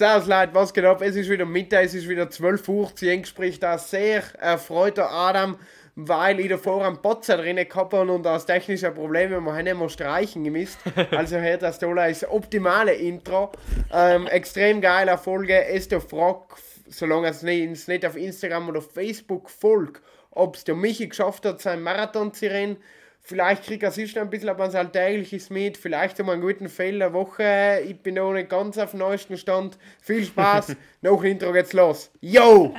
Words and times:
Servus 0.00 0.28
Leute, 0.28 0.54
was 0.54 0.72
geht 0.72 0.86
ab? 0.86 1.02
Es 1.02 1.14
ist 1.14 1.28
wieder 1.28 1.44
Mittag, 1.44 1.84
es 1.84 1.92
ist 1.92 2.08
wieder 2.08 2.30
12 2.30 2.66
Uhr. 2.70 2.90
Zehn 2.96 3.22
spricht 3.26 3.62
da 3.62 3.76
sehr 3.76 4.22
erfreuter 4.38 5.10
Adam, 5.10 5.58
weil 5.94 6.40
ich 6.40 6.48
davor 6.48 6.86
einen 6.86 7.02
Potzer 7.02 7.36
drin 7.36 7.56
gehabt 7.56 7.92
habe 7.92 8.10
und 8.10 8.26
aus 8.26 8.46
technischen 8.46 8.94
Problemen 8.94 9.44
wir 9.44 9.52
haben 9.52 9.66
immer 9.66 9.90
streichen 9.90 10.42
gemisst. 10.42 10.78
Also 11.10 11.38
hier 11.38 11.58
das 11.58 11.80
Tolle 11.80 12.10
ist 12.10 12.26
optimale 12.26 12.94
Intro. 12.94 13.52
Ähm, 13.92 14.26
extrem 14.26 14.80
geile 14.80 15.18
Folge. 15.18 15.66
Es 15.66 15.88
der 15.88 16.00
Frog, 16.00 16.56
solange 16.88 17.28
es 17.28 17.42
nicht, 17.42 17.86
nicht 17.86 18.06
auf 18.06 18.16
Instagram 18.16 18.70
oder 18.70 18.80
Facebook 18.80 19.50
folgt, 19.50 20.00
ob 20.30 20.56
es 20.56 20.64
der 20.64 20.76
Michi 20.76 21.08
geschafft 21.08 21.44
hat, 21.44 21.60
seinen 21.60 21.82
Marathon 21.82 22.32
zu 22.32 22.46
rennen. 22.46 22.78
Vielleicht 23.22 23.64
kriegt 23.64 23.82
er 23.82 23.90
sich 23.90 24.18
ein 24.18 24.30
bisschen 24.30 24.48
ab 24.48 24.60
ans 24.60 24.74
Alltägliches 24.74 25.50
mit, 25.50 25.76
vielleicht 25.76 26.18
haben 26.18 26.26
wir 26.26 26.32
einen 26.32 26.42
guten 26.42 26.68
Fail 26.68 26.98
der 26.98 27.12
Woche. 27.12 27.82
Ich 27.86 28.00
bin 28.02 28.14
noch 28.14 28.32
nicht 28.32 28.48
ganz 28.48 28.76
auf 28.78 28.90
dem 28.90 29.00
neuesten 29.00 29.36
Stand. 29.36 29.78
Viel 30.00 30.24
Spaß, 30.24 30.74
nach 31.02 31.16
dem 31.16 31.24
Intro 31.24 31.52
geht's 31.52 31.72
los. 31.72 32.10
Yo! 32.20 32.74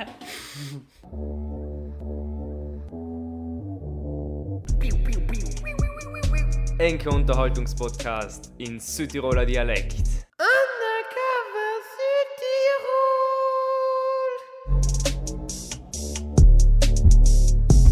Enke 6.78 7.10
Unterhaltungspodcast 7.10 8.52
in 8.58 8.80
Südtiroler 8.80 9.46
Dialekt. 9.46 9.94
Undercover 10.38 11.78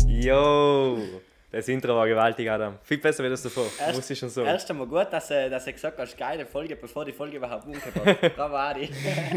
Südtirol! 0.05 0.21
Yo! 0.21 1.20
Das 1.53 1.67
Intro 1.69 1.97
war 1.97 2.07
gewaltig, 2.07 2.49
Adam. 2.49 2.79
Viel 2.83 2.99
besser 2.99 3.25
wie 3.25 3.29
das 3.29 3.43
davor. 3.43 3.65
Erst- 3.81 3.97
Muss 3.97 4.09
ich 4.11 4.19
schon 4.19 4.29
sagen. 4.29 4.47
Erst 4.47 4.71
einmal 4.71 4.87
gut, 4.87 5.09
dass, 5.11 5.29
dass 5.29 5.67
er 5.67 5.73
gesagt 5.73 5.99
hast, 5.99 6.17
geile 6.17 6.47
Folge, 6.47 6.77
bevor 6.77 7.05
die 7.05 7.13
Folge 7.13 7.39
überhaupt 7.39 7.67
umgebracht 7.67 8.23
hat. 8.23 8.37
Bravo, 8.37 8.55
Adi. 8.57 8.89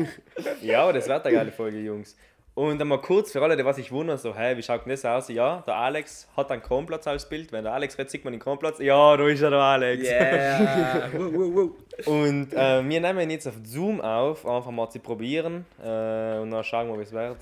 Ja, 0.62 0.92
das 0.92 1.08
wird 1.08 1.26
eine 1.26 1.36
geile 1.36 1.52
Folge, 1.52 1.80
Jungs. 1.80 2.16
Und 2.56 2.80
einmal 2.80 3.02
kurz 3.02 3.32
für 3.32 3.42
alle, 3.42 3.58
die 3.58 3.66
was 3.66 3.78
sich 3.78 3.92
wundern, 3.92 4.20
so, 4.20 4.36
hey, 4.36 4.56
wie 4.56 4.62
schaut 4.62 4.86
denn 4.86 4.92
das 4.92 5.04
aus? 5.04 5.28
Ja, 5.30 5.64
der 5.66 5.76
Alex 5.76 6.28
hat 6.38 6.52
einen 6.52 6.62
Kronplatz 6.62 7.08
als 7.08 7.28
Bild. 7.28 7.52
Wenn 7.52 7.64
der 7.64 7.74
Alex 7.74 7.98
redet, 7.98 8.12
sieht 8.12 8.24
man 8.24 8.32
den 8.34 8.40
Kronplatz. 8.40 8.78
Ja, 8.78 9.18
da 9.18 9.28
ist 9.28 9.42
er, 9.42 9.50
der 9.50 9.60
Alex. 9.60 10.04
Yeah! 10.08 11.10
Und 12.06 12.54
äh, 12.54 12.88
wir 12.88 13.02
nehmen 13.02 13.20
ihn 13.22 13.32
jetzt 13.32 13.48
auf 13.48 13.56
Zoom 13.64 14.02
auf, 14.02 14.46
einfach 14.46 14.70
mal 14.70 14.88
zu 14.88 15.00
probieren. 15.00 15.66
Äh, 15.84 16.38
und 16.38 16.52
dann 16.52 16.64
schauen 16.64 16.90
wir, 16.90 17.00
wie 17.00 17.04
es 17.04 17.12
wird. 17.12 17.38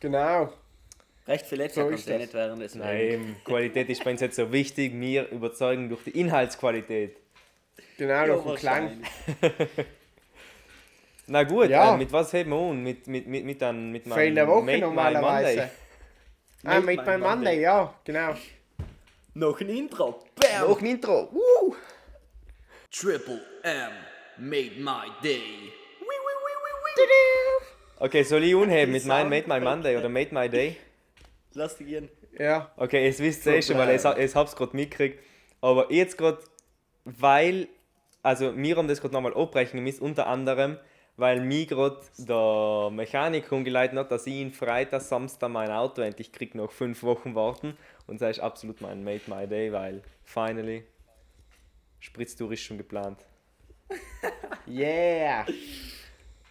Genau. 0.00 0.50
Recht 1.30 1.46
viel 1.46 1.58
letzter 1.58 1.84
So 1.84 1.90
nicht 1.90 2.34
während 2.34 2.60
des 2.60 2.74
Nein, 2.74 3.36
Qualität 3.44 3.88
ist 3.88 4.02
bei 4.02 4.10
uns 4.10 4.20
jetzt 4.20 4.34
so 4.34 4.50
wichtig. 4.50 4.92
Wir 4.96 5.28
überzeugen 5.30 5.88
durch 5.88 6.02
die 6.02 6.18
Inhaltsqualität. 6.18 7.16
Genau, 7.96 8.26
durch 8.26 8.44
den 8.44 8.54
Klang. 8.56 9.02
Na 11.28 11.44
gut, 11.44 11.70
Ja. 11.70 11.94
äh, 11.94 11.96
mit 11.98 12.10
was 12.12 12.32
heben 12.32 12.50
wir 12.50 12.56
an? 12.56 12.82
Mit, 12.82 13.06
mit, 13.06 13.28
mit, 13.28 13.44
mit, 13.44 13.62
einem, 13.62 13.92
mit 13.92 14.08
Fail 14.08 14.34
der 14.34 14.48
Woche 14.48 14.64
Made 14.64 14.78
My 14.78 14.80
normalerweise. 14.86 15.56
Monday. 15.56 15.70
Ah, 16.64 16.80
Made 16.80 16.86
mit 16.86 16.96
my 16.96 17.04
meinem 17.04 17.20
Monday, 17.20 17.36
Monday. 17.36 17.60
ja, 17.60 17.94
genau. 18.04 18.34
Noch 19.34 19.60
ein 19.60 19.68
Intro. 19.68 20.24
Bam! 20.34 20.68
Noch 20.68 20.80
ein 20.80 20.86
Intro. 20.86 21.28
Uh. 21.32 21.74
Triple 22.90 23.40
M 23.62 23.92
made 24.38 24.72
my 24.80 25.06
day. 25.22 25.70
Okay, 28.00 28.24
soll 28.24 28.42
ich 28.42 28.54
unheben 28.54 28.92
mit 28.92 29.04
meinem 29.04 29.28
Made 29.30 29.46
My. 29.46 29.60
Monday 29.60 29.96
oder 29.96 30.08
Made 30.08 30.34
My 30.34 30.48
Day? 30.48 30.76
Lass 31.54 31.76
dich 31.76 31.88
gehen. 31.88 32.08
Ja. 32.38 32.70
Okay, 32.76 33.08
es 33.08 33.18
wisst 33.18 33.46
ihr 33.46 33.54
eh 33.54 33.62
schon, 33.62 33.76
weil 33.76 33.94
ich, 33.94 34.34
hab's 34.34 34.54
gerade 34.54 34.76
mitgekriegt. 34.76 35.18
Aber 35.60 35.92
jetzt 35.92 36.16
gerade, 36.16 36.38
weil, 37.04 37.68
also 38.22 38.56
wir 38.56 38.76
haben 38.76 38.88
das 38.88 39.00
gerade 39.00 39.14
nochmal 39.14 39.34
abbrechen 39.34 39.82
müssen, 39.82 40.04
unter 40.04 40.26
anderem, 40.26 40.78
weil 41.16 41.40
mir 41.40 41.66
gerade 41.66 42.00
der 42.18 42.90
Mechaniker 42.90 43.56
umgeleitet 43.56 43.98
hat, 43.98 44.10
dass 44.12 44.26
ich 44.26 44.34
ihn 44.34 44.52
Freitag, 44.52 45.02
Samstag 45.02 45.50
mein 45.50 45.70
Auto 45.70 46.02
endlich 46.02 46.32
krieg 46.32 46.54
nach 46.54 46.70
fünf 46.70 47.02
Wochen 47.02 47.34
warten. 47.34 47.76
Und 48.06 48.22
das 48.22 48.38
ist 48.38 48.42
absolut 48.42 48.80
mein 48.80 49.04
Made 49.04 49.22
My 49.26 49.46
Day, 49.46 49.72
weil 49.72 50.02
finally 50.24 50.84
Spritztour 51.98 52.52
ist 52.52 52.62
schon 52.62 52.78
geplant. 52.78 53.18
Yeah! 54.66 55.46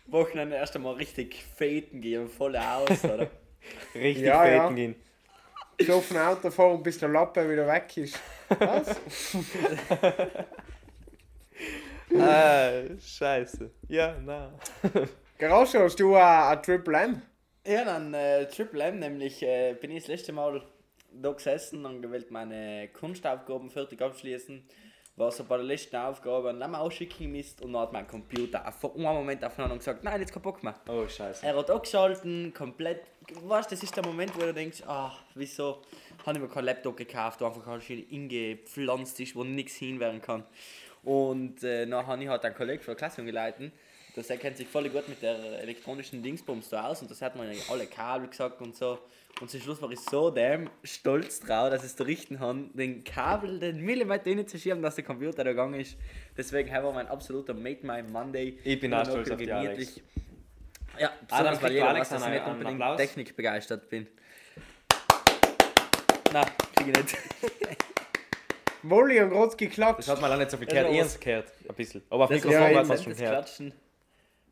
Wochenende 0.07 0.55
erst 0.55 0.75
einmal 0.75 0.95
richtig 0.95 1.43
faden 1.55 2.01
gehen, 2.01 2.27
voll 2.27 2.57
aus, 2.57 3.05
oder? 3.05 3.29
Richtig 3.95 4.25
Ja, 4.25 4.47
ja. 4.47 4.69
gehen. 4.71 4.95
So 5.81 5.95
auf 5.95 6.07
dem 6.09 6.17
Auto 6.17 6.51
fahren, 6.51 6.83
bis 6.83 6.99
der 6.99 7.09
Lappe 7.09 7.49
wieder 7.49 7.65
weg 7.67 7.95
ist. 7.97 8.19
Was? 8.49 8.99
ah, 12.19 12.71
scheiße. 12.99 13.69
Ja, 13.87 14.15
na. 14.25 14.51
Garage, 15.37 15.79
hast 15.79 15.99
du 15.99 16.15
ein, 16.15 16.23
ein 16.23 16.61
Triple 16.63 16.97
M? 16.97 17.21
Ja, 17.65 17.85
dann 17.85 18.13
äh, 18.13 18.45
Triple 18.47 18.83
M, 18.83 18.99
nämlich 18.99 19.41
äh, 19.41 19.73
bin 19.79 19.91
ich 19.91 20.03
das 20.03 20.07
letzte 20.07 20.33
Mal 20.33 20.61
da 21.13 21.31
gesessen 21.31 21.85
und 21.85 22.01
gewählt 22.01 22.29
meine 22.29 22.89
Kunstaufgaben 22.89 23.69
fertig 23.69 24.01
abschließen. 24.01 24.63
War 25.19 25.33
so 25.33 25.43
bei 25.43 25.57
der 25.57 25.65
letzten 25.65 25.97
Aufgabe 25.97 26.47
und 26.47 26.61
dann 26.61 26.73
ausschicken 26.73 27.29
müsst 27.29 27.61
und 27.61 27.73
dann 27.73 27.81
hat 27.81 27.91
mein 27.91 28.07
Computer 28.07 28.65
auf 28.65 28.95
einen 28.95 29.03
Moment 29.03 29.43
auf 29.43 29.53
den 29.53 29.63
anderen 29.63 29.79
gesagt, 29.79 30.01
nein, 30.01 30.21
jetzt 30.21 30.31
kein 30.31 30.41
Bock 30.41 30.63
mehr. 30.63 30.75
Oh, 30.87 31.05
scheiße. 31.05 31.45
Er 31.45 31.57
hat 31.57 31.69
angeschalten, 31.69 32.53
komplett. 32.53 33.01
Weißt 33.43 33.69
das 33.69 33.83
ist 33.83 33.93
der 33.97 34.05
Moment, 34.05 34.33
wo 34.33 34.39
du 34.39 34.53
denkst, 34.53 34.81
ah, 34.87 35.11
wieso 35.35 35.81
habe 36.25 36.37
ich 36.37 36.41
mir 36.41 36.47
keinen 36.47 36.63
Laptop 36.63 36.95
gekauft, 36.95 37.41
der 37.41 37.47
einfach 37.47 37.65
halt 37.65 37.83
schön 37.83 38.07
ingepflanzt 38.09 39.19
ist, 39.19 39.35
wo 39.35 39.43
nichts 39.43 39.75
hinwerfen 39.75 40.21
kann. 40.21 40.45
Und 41.03 41.63
äh, 41.65 41.85
dann 41.85 42.07
habe 42.07 42.23
ich 42.23 42.29
halt 42.29 42.45
einen 42.45 42.55
Kollegen 42.55 42.81
von 42.81 42.93
der 42.93 42.97
Klasse 42.97 43.25
geleitet. 43.25 43.73
Das 44.15 44.29
er 44.29 44.37
kennt 44.37 44.55
sich 44.55 44.69
voll 44.69 44.87
gut 44.89 45.09
mit 45.09 45.21
der 45.21 45.59
elektronischen 45.59 46.23
Dingsbums 46.23 46.69
da 46.69 46.87
aus 46.87 47.01
und 47.01 47.11
das 47.11 47.21
hat 47.21 47.35
man 47.35 47.51
ja 47.51 47.59
alle 47.69 47.87
Kabel 47.87 48.29
gesagt 48.29 48.61
und 48.61 48.73
so. 48.73 48.99
Und 49.41 49.49
zum 49.49 49.61
Schluss 49.61 49.81
war 49.81 49.89
ich 49.91 49.99
so 50.01 50.29
damn 50.31 50.69
stolz 50.83 51.39
drauf, 51.39 51.69
dass 51.69 51.81
ich 51.83 51.91
es 51.91 51.95
da 51.95 52.03
richten 52.03 52.39
habe, 52.41 52.65
den 52.73 53.05
Kabel 53.05 53.59
den 53.59 53.81
Millimeter 53.81 54.29
hinzuschieben, 54.29 54.81
dass 54.81 54.95
der 54.95 55.05
Computer 55.05 55.43
da 55.45 55.51
gegangen 55.51 55.79
ist. 55.79 55.97
Deswegen 56.37 56.69
war 56.71 56.91
mein 56.91 57.07
absoluter 57.07 57.53
Made 57.53 57.79
My 57.83 58.03
Monday. 58.03 58.59
Ich 58.65 58.79
bin 58.81 58.93
auch 58.93 59.05
stolz 59.05 59.31
auf 59.31 59.37
dich, 59.37 59.53
Alex. 59.53 60.01
Ja, 60.99 61.11
besonders 61.25 61.53
weil 61.53 61.59
kriegt 61.59 61.73
jeder 61.75 61.87
Alex 61.89 62.11
weiß, 62.11 62.19
dass 62.19 62.27
ich 62.27 62.33
nicht 62.33 62.45
unbedingt 62.47 62.81
Applaus. 62.81 62.97
Technik 62.97 63.35
begeistert 63.37 63.89
bin. 63.89 64.07
Nein, 66.33 66.45
krieg 66.75 66.87
ich 66.89 66.95
nicht. 66.97 67.17
Molly 68.83 69.21
und 69.21 69.29
Grotz 69.29 69.55
geklatscht. 69.55 69.99
Das 69.99 70.09
hat 70.09 70.21
man 70.21 70.31
auch 70.33 70.37
nicht 70.37 70.51
so 70.51 70.57
verkehrt. 70.57 70.87
Ja, 70.87 70.93
Ich 70.93 70.99
was- 70.99 71.13
hab's 71.13 71.19
gehört. 71.21 71.53
Ein 71.69 71.75
bisschen. 71.75 72.01
Aber 72.09 72.23
auf 72.25 72.29
Mikrofon 72.29 72.53
ja 72.53 72.61
war 72.75 72.81
eben, 72.83 72.91
es 72.91 73.03
schon 73.03 73.15
gehört. 73.15 73.31
Klatschen. 73.45 73.73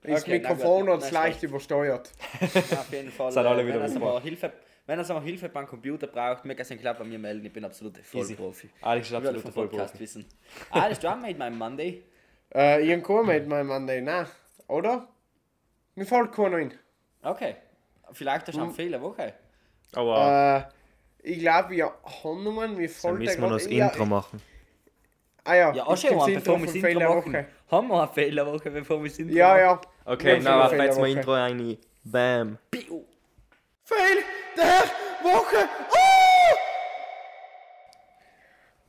Das 0.07 0.23
Okay, 0.23 0.39
Mikrofon 0.39 0.89
es 1.03 1.11
leicht 1.11 1.43
übersteuert. 1.43 2.11
Auf 2.41 2.91
jeden 2.91 3.11
Fall. 3.11 3.31
Sind 3.31 3.45
alle 3.45 3.65
wieder 3.65 3.81
wenn 3.81 3.91
er 3.93 3.99
mal 3.99 4.21
Hilfe, 4.21 4.53
wenn 4.85 4.99
er 4.99 5.13
mal 5.13 5.21
Hilfe 5.21 5.49
beim 5.49 5.67
Computer 5.67 6.07
braucht, 6.07 6.45
mir 6.45 6.55
kann 6.55 6.65
klar 6.79 6.93
bei 6.93 7.03
mir 7.03 7.19
melden. 7.19 7.45
Ich 7.45 7.51
bin 7.53 7.65
absoluter 7.65 8.01
Vollprofi. 8.03 8.69
Alex 8.81 9.07
ist 9.07 9.13
Ich 9.13 9.53
Podcast 9.53 9.55
Vollprofi. 9.55 9.99
wissen. 9.99 10.25
Das 10.73 10.83
du 11.03 11.07
auch 11.09 11.17
made 11.17 11.37
my 11.37 11.49
Monday. 11.49 12.03
Äh, 12.55 12.87
irgendwo 12.89 13.23
mit 13.23 13.45
meinem 13.45 13.67
Monday, 13.67 13.99
nein. 14.01 14.25
Oder? 14.69 15.05
Mir 15.95 16.05
fällt 16.05 16.31
keiner 16.31 16.55
ein. 16.55 16.73
Okay. 17.21 17.57
Vielleicht 18.13 18.47
hast 18.47 18.53
Hm. 18.55 18.61
du 18.61 18.65
eine 18.67 18.73
Fehlerwoche. 18.73 19.33
Aber 19.93 20.71
Äh, 21.23 21.29
ich 21.33 21.39
glaube, 21.39 21.71
wir 21.71 21.91
haben 22.23 22.43
noch 22.45 22.51
mir 22.69 22.87
dann 22.87 22.87
fällt 22.87 23.19
müssen 23.19 23.41
wir 23.41 23.47
noch 23.49 23.57
das 23.57 23.69
ja, 23.69 23.87
Intro 23.87 24.05
machen. 24.05 24.41
Ah 25.43 25.55
ja, 25.55 25.73
Ja, 25.73 25.83
auch 25.87 25.97
schon 25.97 26.09
bevor 26.11 26.27
wir 26.27 26.39
von 26.41 26.61
das 26.67 26.71
Fehler 26.71 27.01
Intro 27.01 27.15
machen. 27.15 27.33
Woche. 27.33 27.45
Haben 27.69 27.87
wir 27.89 28.01
eine 28.03 28.11
Fehlerwoche, 28.13 28.71
bevor 28.71 29.03
wir 29.03 29.09
das 29.09 29.19
Intro 29.19 29.35
Ja, 29.35 29.47
machen? 29.49 29.59
ja. 29.59 29.81
Okay, 30.09 30.37
Ja, 30.37 30.39
na, 30.41 30.69
Fehler- 30.69 30.85
jetzt 30.85 30.99
mal. 30.99 31.09
Intro 31.09 31.33
ein. 31.33 31.77
Bam. 32.03 32.57
Piu. 32.71 33.03
Fehl 33.83 34.23
der 34.55 34.83
Woche. 35.29 35.67
Oh! 35.91 36.55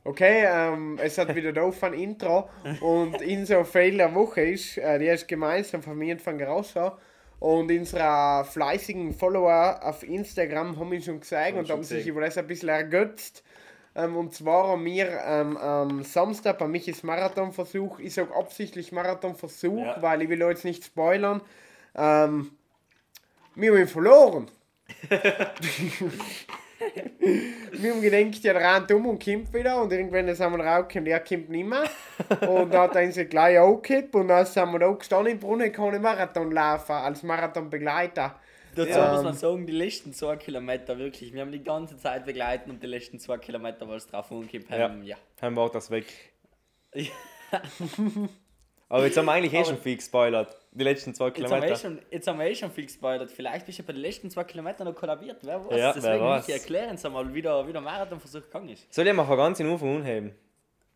Okay, 0.05 0.45
ähm, 0.47 0.97
es 1.01 1.17
hat 1.17 1.35
wieder 1.35 1.51
doof 1.51 1.83
ein 1.83 1.93
Intro 1.93 2.49
und 2.81 3.21
in 3.21 3.45
so 3.45 3.63
Fehl 3.65 3.97
der 3.97 4.15
Woche 4.15 4.41
ist, 4.41 4.77
äh, 4.77 4.97
die 4.97 5.07
ist 5.07 5.27
gemeinsam 5.27 5.83
von 5.83 5.97
mir 5.97 6.13
und 6.13 6.21
von 6.21 6.37
Gerausa 6.37 6.97
und 7.39 7.69
unsere 7.69 8.45
fleißigen 8.45 9.13
Follower 9.13 9.79
auf 9.83 10.03
Instagram 10.03 10.79
haben 10.79 10.89
mich 10.89 11.03
schon 11.05 11.19
gesagt 11.19 11.53
und 11.57 11.67
schon 11.67 11.75
haben 11.77 11.83
sich 11.83 11.97
gesehen. 11.99 12.11
über 12.13 12.21
das 12.21 12.37
ein 12.37 12.47
bisschen 12.47 12.69
ergötzt. 12.69 13.43
Ähm, 13.99 14.15
und 14.15 14.33
zwar 14.33 14.67
haben 14.69 14.85
wir 14.85 15.07
ähm, 15.25 15.57
am 15.57 16.03
Samstag 16.03 16.57
bei 16.57 16.67
Michis 16.67 17.03
Marathonversuch, 17.03 17.99
ich 17.99 18.13
sage 18.13 18.33
absichtlich 18.35 18.91
Marathonversuch, 18.91 19.83
Ja. 19.85 20.01
weil 20.01 20.21
ich 20.21 20.29
will 20.29 20.39
jetzt 20.41 20.65
nicht 20.65 20.85
spoilern, 20.85 21.41
ähm, 21.95 22.51
wir 23.55 23.71
haben 23.71 23.79
ihn 23.79 23.87
verloren. 23.87 24.47
wir 27.71 27.91
haben 27.91 28.01
gedacht, 28.01 28.43
der 28.43 28.55
rennt 28.55 28.91
um 28.91 29.05
und 29.07 29.23
kommt 29.23 29.53
wieder 29.53 29.81
und 29.81 29.91
irgendwann 29.91 30.33
sind 30.33 30.57
wir 30.57 30.63
rausgekommen, 30.65 31.05
der 31.05 31.19
kommt 31.19 31.49
nicht 31.49 31.67
mehr. 31.67 31.83
Und 32.49 32.73
dann 32.73 32.81
hat 32.83 32.95
er 32.95 33.11
sich 33.11 33.29
gleich 33.29 33.59
angekippt 33.59 34.15
und 34.15 34.29
dann 34.29 34.45
sind 34.45 34.71
wir 34.71 34.79
da 34.79 34.89
gestanden 34.91 35.33
im 35.33 35.39
Brunnen, 35.39 35.71
kann 35.71 35.93
ich 35.93 36.01
Marathon 36.01 36.51
laufen, 36.51 36.91
als 36.93 37.23
Marathonbegleiter. 37.23 38.35
Dazu 38.85 38.97
Ja. 38.97 39.11
muss 39.13 39.23
man 39.23 39.33
sagen, 39.33 39.65
die 39.67 39.73
letzten 39.73 40.13
zwei 40.13 40.37
Kilometer 40.37 40.97
wirklich. 40.97 41.33
Wir 41.33 41.41
haben 41.41 41.51
die 41.51 41.61
ganze 41.63 41.97
Zeit 41.97 42.25
begleiten 42.25 42.69
und 42.71 42.81
die 42.81 42.87
letzten 42.87 43.19
zwei 43.19 43.37
Kilometer, 43.37 43.87
weil 43.87 43.97
es 43.97 44.07
drauf 44.07 44.31
umkippt 44.31 44.69
Ja. 44.69 44.77
haben. 44.79 45.03
Ja. 45.03 45.17
Dann 45.41 45.55
war 45.55 45.69
das 45.69 45.91
weg. 45.91 46.05
Aber 48.91 49.05
jetzt 49.05 49.17
haben 49.17 49.25
wir 49.25 49.33
eigentlich 49.33 49.53
eh 49.53 49.63
schon 49.65 49.77
viel 49.77 49.97
gespoilert. 49.97 50.55
Die 50.71 50.83
letzten 50.83 51.13
zwei 51.13 51.27
Jetzt 51.27 51.43
haben, 51.43 51.49
wir 51.51 51.57
eh 51.57 51.59
Kilometer. 51.73 51.75
schon, 51.79 51.99
jetzt 52.09 52.27
haben 52.27 52.39
wir 52.39 52.45
eh 52.47 52.55
schon 52.55 52.71
viel 52.71 52.85
gespoilert. 52.85 53.29
Vielleicht 53.31 53.65
bist 53.67 53.77
du 53.79 53.83
bei 53.83 53.93
den 53.93 54.01
letzten 54.01 54.31
zwei 54.31 54.43
Kilometern 54.45 54.87
noch 54.87 54.95
kollabiert. 54.95 55.37
Wer 55.43 55.59
weiß. 55.63 55.71
Ja, 55.77 55.77
wer 55.77 55.93
Deswegen 55.93 56.23
weiß. 56.23 56.47
Michi, 56.47 56.59
erklären 56.59 56.97
Sie 56.97 57.09
mal, 57.09 57.33
wie 57.33 57.41
der, 57.41 57.67
wie 57.67 57.71
der 57.71 57.81
Marathonversuch 57.81 58.41
gegangen 58.43 58.69
ist. 58.69 58.91
Soll 58.91 59.07
ich 59.07 59.13
mal 59.13 59.25
ganz 59.35 59.59
in 59.59 59.67
Anfang 59.69 59.97
anheben? 59.97 60.33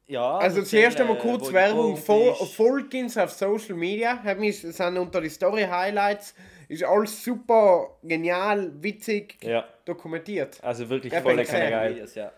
Ja, 0.08 0.38
Also 0.38 0.64
zuerst 0.64 1.00
einmal 1.00 1.16
äh, 1.18 1.20
kurz 1.20 1.52
Werbung, 1.54 1.96
Fol 1.96 2.34
folgt 2.36 2.94
uns 2.94 3.18
auf 3.18 3.32
Social 3.32 3.76
Media, 3.76 4.22
mich, 4.38 4.62
sind 4.62 4.98
unter 4.98 5.22
die 5.22 5.30
Story 5.30 5.64
Highlights, 5.64 6.36
ist 6.68 6.84
alles 6.84 7.24
super 7.24 7.98
genial, 8.04 8.72
witzig 8.84 9.38
Ja, 9.42 9.64
dokumentiert. 9.86 10.62
also 10.62 10.90
wirklich 10.90 11.14
voll 11.14 11.36
geil. 11.44 11.96
Videos, 11.96 12.16
ja. 12.16 12.32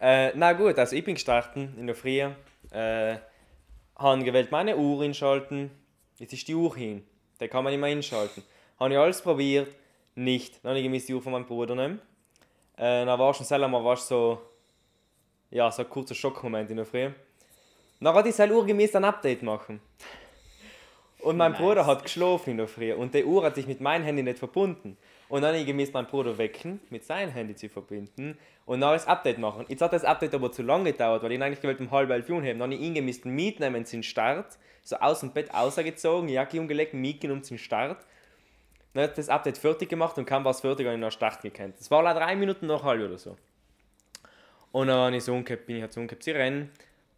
Äh, 0.00 0.32
na 0.34 0.52
gut, 0.52 0.78
also 0.78 0.94
ich 0.94 1.04
bin 1.04 1.14
gestartet 1.14 1.70
in 1.76 1.86
der 1.86 1.96
Früh. 1.96 2.20
Äh, 2.70 3.16
habe 3.96 4.24
gewählt 4.24 4.52
meine 4.52 4.76
Uhr 4.76 5.02
einschalten. 5.02 5.70
Jetzt 6.18 6.32
ist 6.32 6.46
die 6.46 6.54
Uhr 6.54 6.74
hin. 6.76 7.04
Da 7.38 7.48
kann 7.48 7.64
man 7.64 7.72
nicht 7.72 7.80
mehr 7.80 7.90
einschalten. 7.90 8.42
Habe 8.78 8.92
ich 8.92 8.98
alles 8.98 9.22
probiert. 9.22 9.68
Nicht. 10.14 10.64
Dann 10.64 10.76
habe 10.76 10.80
ich 10.80 11.06
die 11.06 11.14
Uhr 11.14 11.22
von 11.22 11.32
meinem 11.32 11.46
Bruder 11.46 11.74
nehmen. 11.74 12.00
Äh, 12.76 13.04
dann 13.04 13.18
war 13.18 13.34
schon 13.34 13.46
selber 13.46 13.68
mal 13.68 13.84
was 13.84 14.06
so. 14.06 14.40
Ja, 15.50 15.70
so 15.70 15.82
ein 15.82 15.88
kurzer 15.88 16.14
Schockmoment 16.14 16.70
in 16.70 16.76
der 16.76 16.86
Früh. 16.86 17.10
Dann 18.00 18.14
hat 18.14 18.26
ich 18.26 18.34
seine 18.34 18.54
Uhr 18.54 18.66
gemäß 18.66 18.94
ein 18.94 19.04
Update 19.04 19.42
machen. 19.42 19.80
Und 21.20 21.36
mein 21.36 21.52
Nice. 21.52 21.60
Bruder 21.60 21.86
hat 21.86 22.02
geschlafen 22.02 22.50
in 22.50 22.58
der 22.58 22.68
Früh 22.68 22.92
und 22.92 23.12
die 23.14 23.24
Uhr 23.24 23.42
hat 23.44 23.56
sich 23.56 23.66
mit 23.66 23.80
meinem 23.80 24.04
Handy 24.04 24.22
nicht 24.22 24.38
verbunden. 24.38 24.96
Und 25.28 25.42
dann 25.42 25.50
habe 25.50 25.58
ich 25.58 25.66
gemäß 25.66 25.92
meinen 25.92 26.06
Bruder 26.06 26.38
wecken, 26.38 26.80
mit 26.90 27.04
seinem 27.04 27.30
Handy 27.30 27.54
zu 27.54 27.68
verbinden 27.68 28.38
und 28.66 28.80
dann 28.80 28.92
das 28.92 29.06
Update 29.06 29.38
machen. 29.38 29.64
Jetzt 29.68 29.82
hat 29.82 29.92
das 29.92 30.04
Update 30.04 30.34
aber 30.34 30.52
zu 30.52 30.62
lange 30.62 30.92
gedauert, 30.92 31.22
weil 31.22 31.32
ich 31.32 31.38
ihn 31.38 31.42
eigentlich 31.42 31.60
gewollt 31.60 31.80
um 31.80 31.90
halb 31.90 32.10
elf 32.10 32.28
Uhr 32.30 32.36
haben. 32.36 32.58
Dann 32.58 32.62
habe 32.62 32.74
ich 32.74 32.80
ihn 32.80 32.94
gemäß 32.94 33.24
mitnehmen 33.24 33.84
zum 33.84 34.02
Start, 34.02 34.58
so 34.82 34.96
aus 34.96 35.20
dem 35.20 35.32
Bett 35.32 35.52
ausgezogen, 35.52 36.28
Jacke 36.28 36.60
umgelegt, 36.60 36.94
mitgenommen 36.94 37.42
zum 37.42 37.58
Start. 37.58 38.06
Dann 38.94 39.04
hat 39.04 39.18
das 39.18 39.28
Update 39.28 39.58
fertig 39.58 39.88
gemacht 39.88 40.16
und 40.18 40.24
kam 40.24 40.44
was 40.44 40.60
fertig 40.60 40.86
und 40.86 40.94
ich 40.94 41.00
nach 41.00 41.12
Start 41.12 41.42
gekannt. 41.42 41.74
Das 41.78 41.90
war 41.90 42.02
leider 42.02 42.20
drei 42.20 42.36
Minuten 42.36 42.66
nach 42.66 42.84
halb 42.84 43.02
oder 43.02 43.18
so. 43.18 43.36
Und 44.72 44.88
dann 44.88 44.96
habe 44.96 45.16
ich 45.16 45.24
so 45.24 45.32
umgekehrt, 45.32 45.66
bin 45.66 45.76
ich 45.76 45.82
halt 45.82 45.92
so 45.92 46.00
umgekehrt 46.00 46.22
zu 46.22 46.34
rennen. 46.34 46.70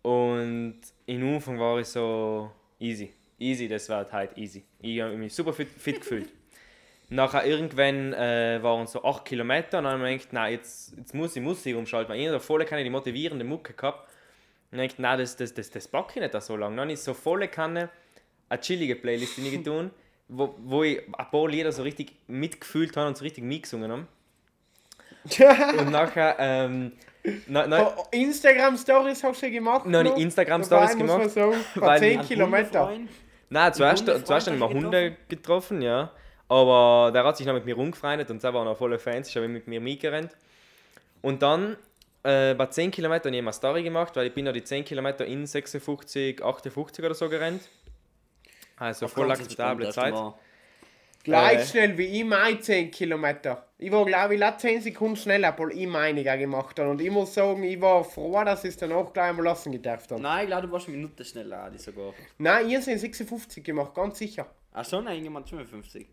Und 0.03 0.81
im 1.07 1.35
Anfang 1.35 1.59
war 1.59 1.79
ich 1.79 1.89
so 1.89 2.51
easy. 2.79 3.13
Easy, 3.39 3.69
das 3.69 3.89
war 3.89 4.11
halt 4.11 4.37
easy. 4.37 4.65
Ich 4.81 5.01
habe 5.01 5.17
mich 5.17 5.35
super 5.35 5.53
fit, 5.53 5.69
fit 5.69 5.97
gefühlt. 6.01 6.31
Nachher 7.09 7.45
irgendwann 7.45 8.13
äh, 8.13 8.63
waren 8.63 8.85
es 8.85 8.93
so 8.93 9.03
8 9.03 9.25
Kilometer 9.25 9.79
und 9.79 9.85
dann 9.85 9.95
habe 9.95 10.05
ich 10.05 10.13
mir 10.13 10.19
gedacht, 10.19 10.33
nein, 10.33 10.53
jetzt, 10.53 10.97
jetzt 10.97 11.15
muss 11.15 11.35
ich, 11.35 11.43
muss 11.43 11.67
ich 11.67 11.75
umschalten. 11.75 12.11
Weil 12.11 12.21
ich 12.21 12.27
in 12.27 12.31
der 12.31 12.41
volle 12.41 12.65
Kanne 12.65 12.85
die 12.85 12.91
motivierende 12.91 13.45
Mucke 13.45 13.73
gehabt. 13.73 14.09
Und 14.71 14.79
habe 14.79 14.87
ich 14.87 14.97
gedacht, 14.97 15.11
nein, 15.11 15.19
das, 15.19 15.37
das, 15.37 15.53
das, 15.53 15.71
das 15.71 15.89
packe 15.89 16.13
ich 16.15 16.21
nicht 16.21 16.35
da 16.35 16.41
so 16.41 16.57
lange. 16.57 16.77
Dann 16.77 16.83
habe 16.83 16.93
ich 16.93 17.01
so 17.01 17.13
volle 17.13 17.49
Kanne 17.49 17.91
eine 18.49 18.61
chillige 18.61 18.95
Playlist 18.95 19.39
in 19.39 19.51
getan, 19.51 19.91
wo, 20.29 20.55
wo 20.59 20.85
ich 20.85 21.01
ein 21.01 21.31
paar 21.31 21.49
Lieder 21.49 21.73
so 21.73 21.83
richtig 21.83 22.15
mitgefühlt 22.29 22.97
habe 22.97 23.09
und 23.09 23.17
so 23.17 23.25
richtig 23.25 23.43
mitgesungen 23.43 23.91
habe. 23.91 24.07
Und 25.79 25.91
nachher, 25.91 26.37
ähm, 26.39 26.93
na, 27.47 27.67
na, 27.67 27.95
Oh, 27.97 28.07
Instagram 28.11 28.77
Stories 28.77 29.23
hast 29.23 29.43
du 29.43 29.51
gemacht? 29.51 29.87
Noch 29.87 30.03
nicht 30.03 30.13
noch? 30.13 30.21
Instagram-Stories 30.21 30.91
Dabei 30.91 31.05
muss 31.05 31.09
man 31.09 31.19
gemacht, 31.19 31.31
sagen, 31.31 31.65
bei 31.75 31.87
weil 31.87 31.99
10 31.99 32.21
ein 32.21 32.27
Kilometer. 32.27 32.93
Nein, 33.51 33.75
zuerst, 33.75 34.07
zuerst 34.07 34.31
habe 34.31 34.55
ich 34.55 34.61
mal 34.61 34.69
hast 34.69 34.75
du 34.75 34.81
Hunde 34.81 35.17
getroffen, 35.29 35.83
ja. 35.83 36.13
Aber 36.49 37.11
der 37.13 37.25
hat 37.25 37.37
sich 37.37 37.47
noch 37.47 37.55
mit 37.55 37.65
mir 37.65 37.75
rumgefreundet 37.75 38.31
und 38.31 38.43
der 38.43 38.55
war 38.55 38.65
noch 38.65 38.77
voller 38.77 38.99
Fans, 38.99 39.29
ist 39.29 39.37
aber 39.37 39.49
mit 39.49 39.69
mir 39.69 39.81
mitgerannt. 39.81 40.37
Und 41.23 41.43
dann, 41.43 41.77
äh, 42.23 42.55
bei 42.55 42.67
10 42.67 42.91
Kilometern 42.91 43.33
habe 43.33 43.37
ich 43.37 43.43
eine 43.43 43.53
Story 43.53 43.83
gemacht, 43.83 44.17
weil 44.17 44.27
ich 44.27 44.35
bin 44.35 44.47
ja 44.47 44.53
die 44.53 44.65
10 44.65 44.85
Kilometer 44.85 45.25
in 45.27 45.47
56, 45.47 46.43
58 46.43 47.05
oder 47.05 47.15
so 47.15 47.29
gerannt. 47.29 47.63
Also 48.77 49.09
voll 49.09 49.31
akzeptable 49.31 49.91
Zeit. 49.91 50.15
mal. 50.15 50.35
Gleich 51.23 51.59
Äh. 51.59 51.67
schnell 51.67 51.99
wie 51.99 52.07
ich 52.21 52.25
meine 52.25 52.61
10 52.61 52.91
Kilometer. 52.91 53.67
Ich 53.79 53.93
war, 53.93 54.05
glaube 54.07 54.35
ich, 54.35 54.41
letzte 54.41 54.69
10 54.69 54.81
Sekunden 54.83 55.17
schneller, 55.17 55.51
obwohl 55.51 55.73
ich 55.73 55.87
meine 55.87 56.23
gemacht 56.23 56.79
habe. 56.79 56.91
Und 56.91 57.01
ich 57.01 57.11
muss 57.11 57.35
sagen, 57.35 57.63
ich 57.63 57.81
war 57.81 58.05
froh, 58.05 58.43
dass 58.45 58.65
ich 58.65 58.71
es 58.71 58.77
dann 58.79 58.93
auch 58.93 59.13
gleich 59.13 59.33
mal 59.35 59.43
lassen 59.43 59.73
gedarf 59.73 60.07
habe. 60.11 60.21
Nein, 60.23 60.43
ich 60.43 60.47
glaube, 60.49 60.67
du 60.67 60.73
warst 60.73 60.89
eine 60.89 60.97
Minute 60.97 61.25
schneller, 61.25 61.65
Adi, 61.65 61.79
sogar. 61.79 62.13
Nein, 62.39 62.71
ihr 62.71 62.81
seid 62.81 63.01
56 63.01 63.63
gemacht, 63.63 63.95
ganz 63.95 64.19
sicher. 64.19 64.47
Ach 64.73 64.85
schon, 64.89 65.05
nein, 65.05 65.15
irgendjemand 65.15 65.49
55. 65.49 66.07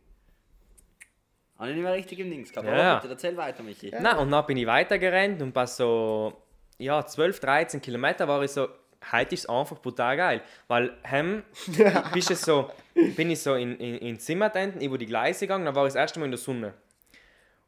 Habe 1.58 1.70
ich 1.70 1.76
nicht 1.76 1.84
mehr 1.84 1.94
richtig 1.94 2.20
im 2.20 2.30
Dings 2.30 2.52
gehabt. 2.52 2.68
Ja, 2.68 2.74
Aber 2.74 2.84
ja. 2.84 2.96
bitte, 3.00 3.14
erzähl 3.14 3.36
weiter, 3.38 3.64
Michi. 3.64 3.92
Na, 4.00 4.18
und 4.20 4.30
dann 4.30 4.46
bin 4.46 4.58
ich 4.58 4.68
weitergerannt 4.68 5.42
und 5.42 5.54
bei 5.54 5.66
so 5.66 6.34
ja, 6.78 7.04
12, 7.06 7.40
13 7.40 7.82
Kilometer 7.82 8.28
war 8.28 8.44
ich 8.44 8.52
so, 8.52 8.68
heute 9.12 9.36
ist 9.36 9.42
es 9.42 9.50
einfach 9.50 9.80
brutal 9.80 10.18
geil. 10.18 10.42
Weil 10.68 10.98
hem, 11.04 11.44
bist 12.14 12.36
so, 12.38 12.72
bin 12.94 13.32
ich 13.32 13.42
so 13.42 13.56
in, 13.56 13.78
in, 13.78 13.96
in 13.96 14.20
Zimmer 14.20 14.52
hinten 14.52 14.82
über 14.82 14.98
die 14.98 15.06
Gleise 15.06 15.42
gegangen, 15.42 15.66
dann 15.66 15.76
war 15.76 15.86
ich 15.86 15.94
das 15.94 16.02
erste 16.02 16.20
Mal 16.20 16.26
in 16.26 16.32
der 16.32 16.40
Sonne. 16.40 16.74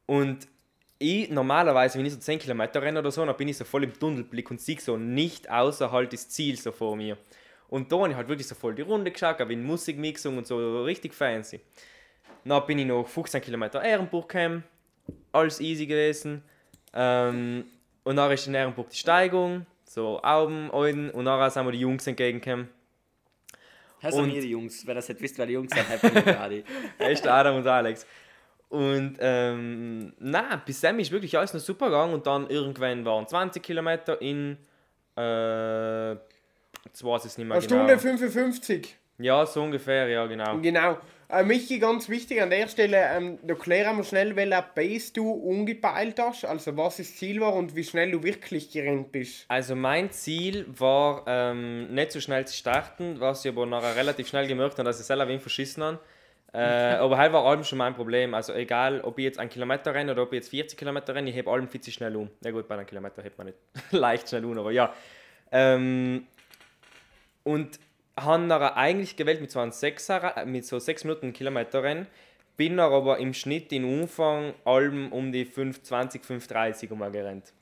Und 0.06 0.48
ich 1.00 1.30
normalerweise, 1.30 1.98
wenn 1.98 2.06
ich 2.06 2.14
so 2.14 2.20
10 2.20 2.40
Kilometer 2.40 2.82
renne 2.82 3.00
oder 3.00 3.12
so, 3.12 3.26
dann 3.26 3.38
bin 3.38 3.48
ich 3.48 3.58
so 3.58 3.64
voll 3.64 3.86
im 3.86 3.94
Tunnelblick 3.94 4.52
und 4.52 4.60
sehe 4.60 4.80
so 4.80 4.98
nicht 4.98 5.50
außerhalb 5.50 6.10
des 6.10 6.30
Ziels 6.30 6.64
so 6.64 6.72
vor 6.72 6.96
mir. 6.96 7.18
Und 7.70 7.92
da 7.92 7.98
habe 7.98 8.10
ich 8.10 8.16
halt 8.16 8.28
wirklich 8.28 8.48
so 8.48 8.56
voll 8.56 8.76
die 8.76 8.82
Runde 8.82 9.12
geschaut, 9.12 9.40
habe 9.40 9.54
in 9.54 9.64
Musik 9.64 9.98
mitgesungen 9.98 10.40
und 10.40 10.48
so 10.48 10.84
richtig 10.84 11.14
fancy. 11.14 11.62
Dann 12.44 12.66
bin 12.66 12.80
ich 12.80 12.86
noch 12.86 13.08
15 13.08 13.42
Kilometer 13.42 13.82
Ehrenburg 13.82 14.30
gekommen, 14.30 14.64
alles 15.32 15.62
easy 15.62 15.86
gewesen. 15.86 16.44
Ähm, 16.94 17.66
und 18.04 18.16
dann 18.16 18.32
ist 18.32 18.48
in 18.48 18.56
Ehrenburg 18.56 18.90
die 18.90 18.98
Steigung, 18.98 19.66
so 19.90 20.22
Augen, 20.22 20.70
Euden, 20.72 21.10
und 21.10 21.26
dann 21.26 21.50
sind 21.50 21.66
wir 21.66 21.72
die 21.72 21.80
Jungs 21.80 22.06
entgegengekommen. 22.06 22.70
Das 24.02 24.14
sind 24.14 24.24
Und- 24.26 24.34
mir 24.34 24.42
die 24.42 24.52
Jungs. 24.52 24.86
Wer 24.86 24.96
das 24.96 25.10
nicht 25.10 25.20
wisst, 25.22 25.38
wer 25.38 25.46
die 25.46 25.54
Jungs 25.54 25.72
sind, 25.74 25.90
happy 25.90 26.12
mit 26.14 26.28
Adi. 26.28 26.64
Echt 27.00 27.28
Adam 27.28 27.58
und 27.58 27.68
Alex. 27.68 28.06
Und 28.70 29.18
ähm, 29.20 30.14
na, 30.20 30.62
bis 30.64 30.80
dann 30.82 31.00
ist 31.00 31.12
wirklich 31.12 31.36
alles 31.38 31.54
noch 31.56 31.60
super 31.60 31.88
gegangen 31.88 32.14
und 32.14 32.28
dann 32.28 32.48
irgendwann 32.50 33.04
waren 33.04 33.28
20 33.28 33.64
Kilometer 33.64 34.22
in 34.22 34.58
äh, 35.18 36.12
jetzt 36.86 37.04
weiß 37.04 37.26
ich 37.26 37.32
es 37.32 37.38
nicht 37.40 37.48
mehr 37.48 37.58
Eine 37.58 37.66
genau. 37.68 37.88
Stunde 37.88 38.00
55. 38.00 38.96
Ja, 39.18 39.44
so 39.46 39.64
ungefähr, 39.64 40.08
ja 40.08 40.26
genau. 40.28 40.58
Genau. 40.60 40.98
Äh, 41.32 41.44
Michi, 41.44 41.78
ganz 41.78 42.10
wichtig 42.10 42.42
an 42.42 42.50
der 42.50 42.68
Stelle, 42.68 42.98
ähm, 43.16 43.38
da 43.44 43.54
klären 43.54 43.98
wir 43.98 44.04
schnell, 44.04 44.36
welcher 44.36 44.64
Pace 44.64 45.14
du 45.14 45.30
ungepeilt 45.30 46.20
hast, 46.20 46.44
also 46.44 46.76
was 46.76 46.98
das 46.98 47.16
Ziel 47.16 47.40
war 47.40 47.54
und 47.54 47.76
wie 47.76 47.84
schnell 47.84 48.10
du 48.10 48.24
wirklich 48.24 48.72
gerannt 48.72 49.12
bist. 49.12 49.46
Also 49.48 49.76
mein 49.76 50.10
Ziel 50.10 50.66
war 50.70 51.24
ähm, 51.28 51.94
nicht 51.94 52.14
so 52.14 52.20
schnell 52.20 52.48
zu 52.48 52.56
starten, 52.56 53.20
was 53.20 53.46
ich 53.46 53.52
aber 53.52 53.68
nachher 53.68 53.96
relativ 53.96 54.28
schnell 54.28 54.48
gemerkt 54.48 54.80
habe, 54.80 54.86
dass 54.86 55.00
ich 55.00 55.06
selber 55.06 55.28
wen 55.28 55.40
verschissen 55.40 55.84
habe. 55.84 56.00
Äh, 56.52 56.96
aber 56.96 57.20
halt 57.20 57.32
war 57.32 57.46
allem 57.46 57.64
schon 57.64 57.78
mein 57.78 57.94
Problem. 57.94 58.34
Also 58.34 58.54
egal, 58.54 59.02
ob 59.02 59.20
ich 59.20 59.26
jetzt 59.26 59.38
einen 59.38 59.52
Kilometer 59.52 59.94
renne 59.94 60.14
oder 60.14 60.24
ob 60.24 60.34
ich 60.34 60.38
jetzt 60.38 60.50
40 60.50 60.80
Kilometer 60.80 61.14
renne, 61.14 61.30
ich 61.30 61.36
heb 61.36 61.48
allem 61.48 61.68
viel 61.68 61.82
zu 61.82 61.92
schnell 61.92 62.16
um. 62.16 62.32
Na 62.42 62.50
gut, 62.50 62.68
bei 62.68 62.74
einem 62.74 62.88
Kilometer 62.88 63.22
hebt 63.22 63.38
man 63.38 63.48
nicht 63.48 63.58
leicht 63.92 64.30
schnell 64.30 64.46
um, 64.46 64.58
aber 64.58 64.72
ja. 64.72 64.92
Ähm, 65.52 66.26
und 67.44 67.80
habe 68.24 68.44
nachher 68.44 68.78
eigentlich 68.78 69.16
gewählt 69.16 69.42
mit 69.42 69.52
so 69.52 69.60
einem 69.60 69.72
6er, 69.72 70.46
mit 70.46 70.66
so 70.66 70.80
6 70.80 71.04
Minuten 71.04 71.34
Kilometer 71.34 71.84
Rennen. 71.84 72.08
Bin 72.58 72.76
nachher 72.76 72.96
aber 72.96 73.18
im 73.20 73.34
Schnitt 73.34 73.72
in 73.72 73.86
Umfang 73.86 74.54
allem 74.66 75.12
um 75.12 75.32
die 75.32 75.46
5,20, 75.46 76.26
5,30 76.26 76.92
umgerannt. 76.92 77.54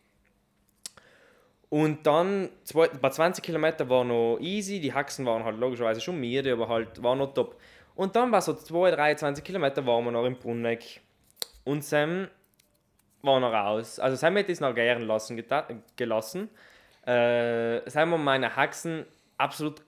Und 1.70 2.08
dann, 2.08 2.50
zwei, 2.64 2.88
bei 2.88 3.10
20 3.10 3.44
Kilometer 3.44 3.90
war 3.90 4.04
noch 4.04 4.38
easy, 4.40 4.80
die 4.80 4.94
Haxen 4.94 5.26
waren 5.26 5.44
halt 5.44 5.58
logischerweise 5.58 6.00
schon 6.00 6.20
müde, 6.20 6.54
aber 6.54 6.70
halt 6.70 7.04
war 7.04 7.16
noch 7.16 7.34
top. 7.34 7.60
Und 7.96 8.16
dann 8.16 8.32
bei 8.32 8.40
so 8.40 8.54
2, 8.54 8.92
23 8.92 9.44
Kilometer 9.44 9.86
waren 9.86 10.06
wir 10.06 10.12
noch 10.12 10.26
im 10.26 10.38
Brunneck. 10.38 11.02
Und 11.66 11.84
Sam 11.84 12.30
war 13.22 13.40
noch 13.40 13.52
raus. 13.52 14.00
Also 14.00 14.16
Sam 14.16 14.36
hätte 14.38 14.52
es 14.52 14.62
noch 14.62 14.74
gern 14.74 15.02
lassen, 15.02 15.44
gelassen. 15.98 16.50
Äh, 17.06 17.90
Sam 17.90 18.14
und 18.14 18.24
meine 18.24 18.56
Haxen 18.56 19.06
absolut 19.38 19.82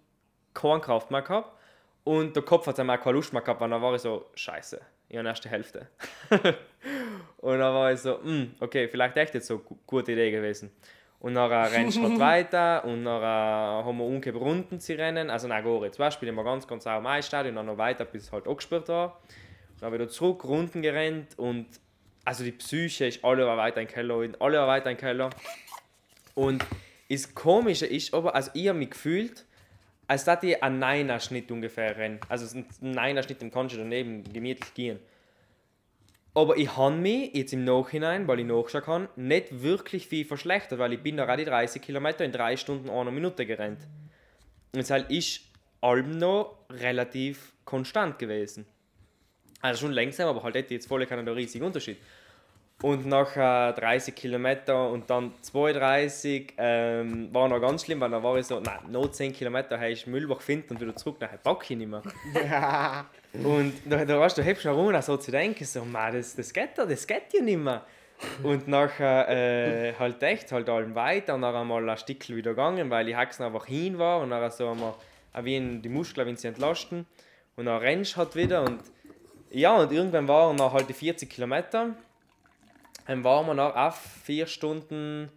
keine 0.54 0.80
Kraft 0.82 1.12
mehr 1.12 1.22
gehabt. 1.22 1.52
Und 2.04 2.36
der 2.36 2.44
Kopf 2.44 2.66
hat 2.68 2.80
auch 2.80 2.86
keine 3.00 3.12
Lust 3.16 3.34
mehr 3.34 3.42
gehabt, 3.42 3.62
weil 3.62 3.70
dann 3.70 3.82
war 3.82 3.94
ich 3.94 4.02
so, 4.02 4.26
scheiße, 4.34 4.82
ich 5.10 5.18
habe 5.18 5.28
erst 5.28 5.44
die 5.46 5.50
Hälfte. 5.50 5.88
und 7.38 7.60
dann 7.60 7.74
war 7.74 7.92
ich 7.92 8.00
so, 8.00 8.22
"Hm, 8.22 8.56
okay, 8.60 8.88
vielleicht 8.88 9.18
echt 9.18 9.34
jetzt 9.34 9.48
so 9.48 9.60
gu- 9.60 9.78
gute 9.86 10.12
Idee 10.14 10.32
gewesen. 10.32 10.72
Und 11.20 11.36
dann 11.36 11.52
rennst 11.52 11.98
du 11.98 12.18
weiter 12.20 12.84
und 12.86 13.04
dann 13.04 13.22
haben 13.22 13.98
wir 13.98 14.06
umgekehrt 14.06 14.38
Runden 14.38 14.80
zu 14.80 14.98
rennen. 14.98 15.30
Also 15.30 15.48
nach 15.50 15.62
Gore. 15.62 15.92
Zuerst 15.92 16.20
bin 16.20 16.30
ich 16.30 16.36
mal 16.36 16.44
ganz, 16.46 16.66
ganz 16.66 16.88
am 16.88 17.06
Eisstadion 17.06 17.52
und 17.52 17.56
dann 17.58 17.66
noch 17.66 17.78
weiter, 17.78 18.06
bis 18.06 18.24
es 18.24 18.32
halt 18.32 18.48
angesperrt 18.48 18.88
war. 18.88 19.20
Dann 19.82 19.92
wieder 19.94 20.08
zurück, 20.08 20.44
Runden 20.46 20.82
gerannt 20.82 21.38
und 21.38 21.68
also 22.26 22.44
die 22.44 22.52
Psyche 22.52 23.08
ist 23.08 23.24
alle 23.24 23.46
war 23.46 23.58
weiter 23.58 23.82
in 23.82 23.88
den 23.88 23.94
Keller, 23.94 24.28
alle 24.40 24.58
war 24.60 24.68
weiter 24.68 24.90
in 24.92 24.96
den 24.98 25.02
Keller. 25.02 25.30
Und 26.36 26.66
das 27.10 27.34
Komische 27.34 27.86
ist 27.86 28.14
aber, 28.14 28.36
also 28.36 28.52
ich 28.54 28.68
habe 28.68 28.78
mich 28.78 28.92
gefühlt, 28.92 29.46
als 30.10 30.26
dass 30.26 30.42
ich 30.42 30.62
einen 30.64 30.80
Niner-Schnitt 30.80 31.52
ungefähr 31.52 31.96
renne. 31.96 32.20
Also 32.30 32.58
ein 32.58 32.66
Niner-Schnitt, 32.82 33.44
den 33.44 33.52
kannst 33.52 33.76
du 33.76 33.78
daneben 33.78 34.24
gemütlich 34.24 34.74
gehen. 34.74 35.00
Aber 36.34 36.58
ich 36.58 36.76
habe 36.76 36.96
mich 36.96 37.36
jetzt 37.36 37.54
im 37.54 37.64
Nachhinein, 37.64 38.28
weil 38.28 38.40
ich 38.40 38.46
nachschauen 38.48 38.84
kann, 38.84 39.10
nicht 39.16 39.62
wirklich 39.62 40.08
viel 40.08 40.26
verschlechtert, 40.26 40.80
weil 40.80 40.94
ich 40.94 41.04
bin 41.04 41.18
gerade 41.18 41.46
30 41.46 41.80
Kilometer 41.80 42.26
in 42.26 42.32
3 42.32 42.58
Stunden 42.58 42.90
einer 42.90 43.12
Minute 43.12 43.46
gerannt. 43.46 43.82
Und 44.74 44.80
es 44.80 44.90
halt 44.90 45.12
ist 45.12 45.42
allem 45.80 46.18
noch 46.18 46.58
relativ 46.72 47.54
konstant 47.64 48.18
gewesen. 48.18 48.66
Also 49.62 49.82
schon 49.82 49.92
langsam, 49.92 50.28
aber 50.28 50.42
halt 50.42 50.56
hätte 50.56 50.74
jetzt 50.74 50.88
voll 50.88 51.06
keinen 51.06 51.28
riesigen 51.28 51.66
Unterschied. 51.66 51.98
Und 52.82 53.06
nach 53.06 53.36
äh, 53.36 53.74
30 53.74 54.16
Kilometer 54.16 54.90
und 54.90 55.10
dann 55.10 55.34
32 55.42 56.54
ähm, 56.58 57.28
war 57.34 57.50
noch 57.50 57.60
ganz 57.60 57.84
schlimm, 57.84 58.00
weil 58.00 58.10
dann 58.10 58.24
war 58.24 58.38
ich 58.38 58.46
so, 58.46 58.62
nein, 58.62 58.80
noch 58.90 59.12
10 59.12 59.34
Kilometer 59.34 59.78
habe 59.78 59.90
ich 59.90 60.08
Müllbach 60.08 60.40
finden 60.40 60.76
und 60.76 60.82
wieder 60.82 60.96
zurück, 60.96 61.18
dann 61.20 61.30
pack 61.44 61.70
ich 61.70 61.78
nicht 61.78 61.90
mehr. 61.90 62.02
Ja. 62.34 63.06
Und 63.34 63.74
da, 63.86 64.06
da 64.06 64.20
warst 64.20 64.38
du, 64.38 64.42
hebst 64.42 64.64
du 64.64 64.70
rum, 64.70 64.94
so 65.02 65.18
zu 65.18 65.30
denken, 65.30 65.66
so, 65.66 65.84
man, 65.84 66.14
das, 66.14 66.36
das 66.36 66.54
geht 66.54 66.70
da, 66.78 66.86
das 66.86 67.06
geht 67.06 67.34
ja 67.34 67.42
nicht 67.42 67.60
mehr. 67.60 67.84
Und 68.44 68.68
nachher 68.68 69.28
äh, 69.30 69.94
halt 70.00 70.24
echt, 70.24 70.52
halt 70.52 70.70
allem 70.70 70.96
weiter 70.96 71.36
und 71.36 71.42
dann 71.42 71.56
einmal 71.56 71.88
ein 71.90 71.98
Stückchen 71.98 72.36
wieder 72.36 72.52
gegangen, 72.52 72.90
weil 72.90 73.08
ich 73.10 73.16
Haxen 73.16 73.46
einfach 73.46 73.66
hin 73.66 73.98
war 73.98 74.22
und 74.22 74.30
dann 74.30 74.52
so 74.52 74.70
einmal 74.70 74.94
wie 75.42 75.58
in 75.58 75.82
die 75.82 75.90
Muskeln, 75.90 76.28
wenn 76.28 76.38
sie 76.38 76.48
entlasten. 76.48 77.06
Und 77.56 77.66
dann 77.66 77.78
rennst 77.78 78.18
halt 78.18 78.36
wieder 78.36 78.64
und 78.64 78.80
ja, 79.52 79.76
und 79.78 79.92
irgendwann 79.92 80.28
waren 80.28 80.56
noch 80.56 80.74
halt 80.74 80.88
die 80.90 80.94
40 80.94 81.30
Kilometer. 81.30 81.96
Dann 83.10 83.24
waren 83.24 83.48
wir 83.48 83.56
noch 83.56 83.76
auf 83.76 84.00
vier 84.24 84.46
Stunden. 84.46 85.32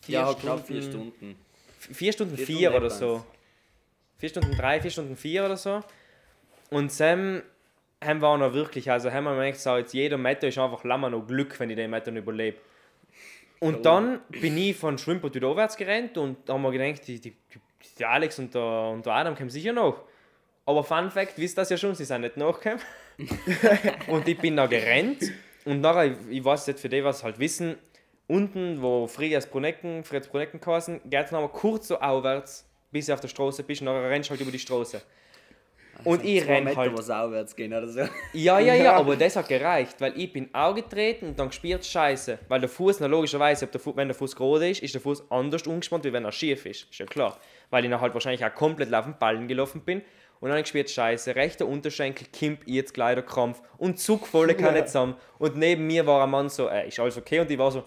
Vier 0.00 0.12
ja, 0.12 0.34
knapp 0.34 0.66
vier 0.66 0.82
Stunden. 0.82 1.36
Vier 1.78 2.12
Stunden 2.12 2.36
Vier 2.36 2.46
vier 2.46 2.58
Stunden 2.58 2.76
oder 2.76 2.90
so. 2.90 3.24
Vier 4.16 4.28
Stunden 4.28 4.56
drei, 4.56 4.80
vier 4.80 4.90
Stunden 4.90 5.16
vier 5.16 5.44
oder 5.44 5.56
so. 5.56 5.84
Und 6.70 6.90
Sam 6.90 7.44
haben 8.04 8.20
wir 8.20 8.38
noch 8.38 8.52
wirklich, 8.52 8.90
also 8.90 9.12
haben 9.12 9.22
wir 9.22 9.34
gemerkt, 9.34 9.60
so 9.60 9.76
jetzt 9.76 9.94
jeder 9.94 10.18
Meter 10.18 10.48
ist 10.48 10.58
einfach 10.58 10.82
lammer 10.82 11.10
noch 11.10 11.24
Glück, 11.24 11.60
wenn 11.60 11.70
ich 11.70 11.76
den 11.76 11.92
Meter 11.92 12.10
überlebe. 12.10 12.58
Und 13.60 13.86
dann 13.86 14.20
bin 14.30 14.58
ich 14.58 14.76
von 14.76 14.98
Schwimmbad 14.98 15.32
wieder 15.32 15.46
aufwärts 15.46 15.76
gerannt 15.76 16.18
und 16.18 16.48
da 16.48 16.54
haben 16.54 16.62
wir 16.62 16.72
gedacht, 16.72 17.06
die, 17.06 17.20
die, 17.20 17.36
die 17.96 18.04
Alex 18.04 18.40
und 18.40 18.52
der, 18.52 18.90
und 18.90 19.06
der 19.06 19.12
Adam 19.12 19.36
kommen 19.36 19.50
sicher 19.50 19.72
noch. 19.72 20.02
Aber 20.66 20.82
Fun 20.82 21.08
Fact, 21.12 21.38
wisst 21.38 21.56
das 21.56 21.70
ja 21.70 21.76
schon, 21.76 21.94
sie 21.94 22.04
sind 22.04 22.22
nicht 22.22 22.36
nachgekommen. 22.36 22.80
und 24.06 24.28
ich 24.28 24.38
bin 24.38 24.56
da 24.56 24.66
gerannt 24.66 25.32
und 25.64 25.80
nachher, 25.80 26.06
ich, 26.06 26.16
ich 26.30 26.44
weiß 26.44 26.66
nicht 26.68 26.78
für 26.78 26.88
die, 26.88 27.02
was 27.02 27.24
halt 27.24 27.38
wissen, 27.38 27.76
unten, 28.26 28.80
wo 28.80 29.06
Frias 29.06 29.46
Brunecken, 29.46 30.04
Fritz 30.04 30.28
Brunecken 30.28 30.60
geheißen, 30.60 31.00
geht 31.04 31.26
es 31.26 31.32
nochmal 31.32 31.50
kurz 31.50 31.88
so 31.88 31.98
aufwärts, 31.98 32.68
bis 32.92 33.06
du 33.06 33.14
auf 33.14 33.20
der 33.20 33.28
Straße 33.28 33.62
bist 33.64 33.80
und 33.80 33.86
nachher 33.86 34.08
rennst 34.08 34.28
du 34.28 34.32
halt 34.32 34.40
über 34.40 34.52
die 34.52 34.58
Straße. 34.58 35.02
Und 36.04 36.24
ich 36.24 36.44
Zwei 36.44 36.54
renn 36.54 36.64
Meter, 36.64 36.76
halt 36.76 36.96
was 36.96 37.10
aufwärts 37.10 37.56
gehen 37.56 37.72
oder 37.72 37.88
so. 37.88 38.00
ja, 38.32 38.60
ja, 38.60 38.74
ja, 38.74 38.92
aber 38.96 39.16
das 39.16 39.34
hat 39.34 39.48
gereicht, 39.48 40.00
weil 40.00 40.12
ich 40.16 40.32
bin 40.32 40.48
auch 40.52 40.74
getreten 40.74 41.28
und 41.28 41.38
dann 41.38 41.48
gespürt 41.48 41.84
Scheiße. 41.84 42.38
Weil 42.46 42.60
der 42.60 42.68
Fuß, 42.68 43.00
na 43.00 43.06
logischerweise, 43.06 43.64
ob 43.64 43.72
der 43.72 43.80
Fu 43.80 43.96
wenn 43.96 44.08
der 44.08 44.14
Fuß 44.14 44.36
gerade 44.36 44.70
ist, 44.70 44.82
ist 44.82 44.94
der 44.94 45.00
Fuß 45.00 45.30
anders 45.30 45.66
umgespannt, 45.66 46.04
wie 46.04 46.12
wenn 46.12 46.24
er 46.24 46.32
schief 46.32 46.66
ist. 46.66 46.88
Ist 46.90 46.98
ja 46.98 47.06
klar. 47.06 47.38
Weil 47.70 47.84
ich 47.84 47.90
dann 47.90 48.00
halt 48.00 48.14
wahrscheinlich 48.14 48.44
auch 48.44 48.54
komplett 48.54 48.94
auf 48.94 49.06
den 49.06 49.18
Ballen 49.18 49.48
gelaufen 49.48 49.80
bin. 49.80 50.02
Und 50.40 50.48
dann 50.48 50.52
habe 50.52 50.60
ich 50.60 50.64
gespürt, 50.64 50.88
Scheiße, 50.90 51.34
rechter 51.34 51.66
Unterschenkel, 51.66 52.26
kimp 52.32 52.60
jetzt 52.66 52.94
gleich 52.94 53.14
der 53.14 53.24
Krampf 53.24 53.60
und 53.76 53.98
Zug 53.98 54.24
volle 54.26 54.54
kann 54.54 54.74
nicht 54.74 54.86
zusammen. 54.86 55.16
Und 55.38 55.56
neben 55.56 55.84
mir 55.86 56.06
war 56.06 56.22
ein 56.22 56.30
Mann 56.30 56.48
so, 56.48 56.68
äh, 56.68 56.86
ist 56.88 57.00
alles 57.00 57.16
okay? 57.16 57.40
Und 57.40 57.50
ich 57.50 57.58
war 57.58 57.72
so, 57.72 57.82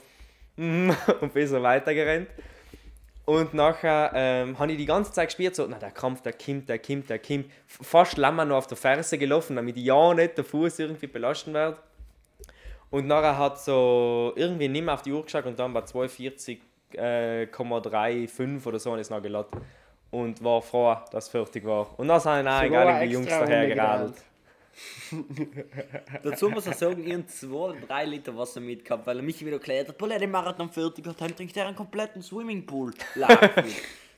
mm, 0.58 0.90
und 1.22 1.34
bin 1.34 1.48
so 1.48 1.62
weitergerannt. 1.64 2.28
Und 3.24 3.54
nachher 3.54 4.12
ähm, 4.16 4.60
habe 4.60 4.72
ich 4.74 4.78
die 4.78 4.86
ganze 4.86 5.14
Zeit 5.14 5.30
gespürt, 5.30 5.56
so, 5.56 5.66
na, 5.68 5.78
der 5.78 5.92
Krampf, 5.92 6.22
der 6.24 6.34
kimmt, 6.34 6.68
der 6.68 6.80
kimmt, 6.80 7.10
der 7.10 7.20
kimmt. 7.20 7.46
F- 7.70 7.80
Fast 7.88 8.18
lämmer 8.18 8.44
noch 8.44 8.58
auf 8.58 8.68
der 8.68 8.76
Ferse 8.76 9.18
gelaufen, 9.18 9.56
damit 9.56 9.78
ich 9.78 9.86
ja 9.86 10.14
nicht 10.14 10.38
der 10.38 10.44
Fuß 10.44 10.80
irgendwie 10.80 11.08
belasten 11.08 11.54
werde. 11.54 11.78
Und 12.90 13.08
nachher 13.08 13.38
hat 13.38 13.62
so 13.62 14.34
irgendwie 14.36 14.68
nicht 14.68 14.84
mehr 14.84 14.96
auf 14.96 15.04
die 15.04 15.14
Uhr 15.14 15.24
geschaut 15.24 15.46
und 15.46 15.58
dann 15.58 15.74
war 15.74 15.86
240,35 15.86 18.66
oder 18.66 18.80
so 18.80 18.92
und 18.92 19.00
ist 19.00 19.12
noch 19.12 19.22
geladen. 19.22 19.62
Und 20.12 20.44
war 20.44 20.62
froh, 20.62 20.96
dass 21.12 21.26
es 21.26 21.30
fertig 21.30 21.66
war. 21.66 21.88
Und 21.98 22.08
dann 22.08 22.20
sind 22.20 22.48
auch 22.48 22.64
Sogar 22.64 22.66
egal, 22.66 23.08
die 23.08 23.14
Jungs 23.14 23.28
daher 23.28 23.68
geradelt. 23.68 24.16
Dazu 26.24 26.50
muss 26.50 26.68
ich 26.68 26.76
sagen, 26.76 27.06
ich 27.06 27.14
habe 27.14 27.28
zwei 27.28 27.56
oder 27.56 27.80
drei 27.80 28.06
Liter 28.06 28.36
Wasser 28.36 28.60
mitgehabt, 28.60 29.06
weil 29.06 29.18
er 29.18 29.24
mich 29.24 29.40
wieder 29.42 29.54
erklärt 29.54 29.90
hat, 29.90 29.98
Paul, 29.98 30.10
der 30.10 30.28
Marathon 30.28 30.70
fertig 30.70 31.06
hat, 31.08 31.20
dann 31.20 31.36
trinkt 31.36 31.56
er 31.58 31.68
einen 31.68 31.76
kompletten 31.76 32.22
Swimmingpool. 32.22 32.94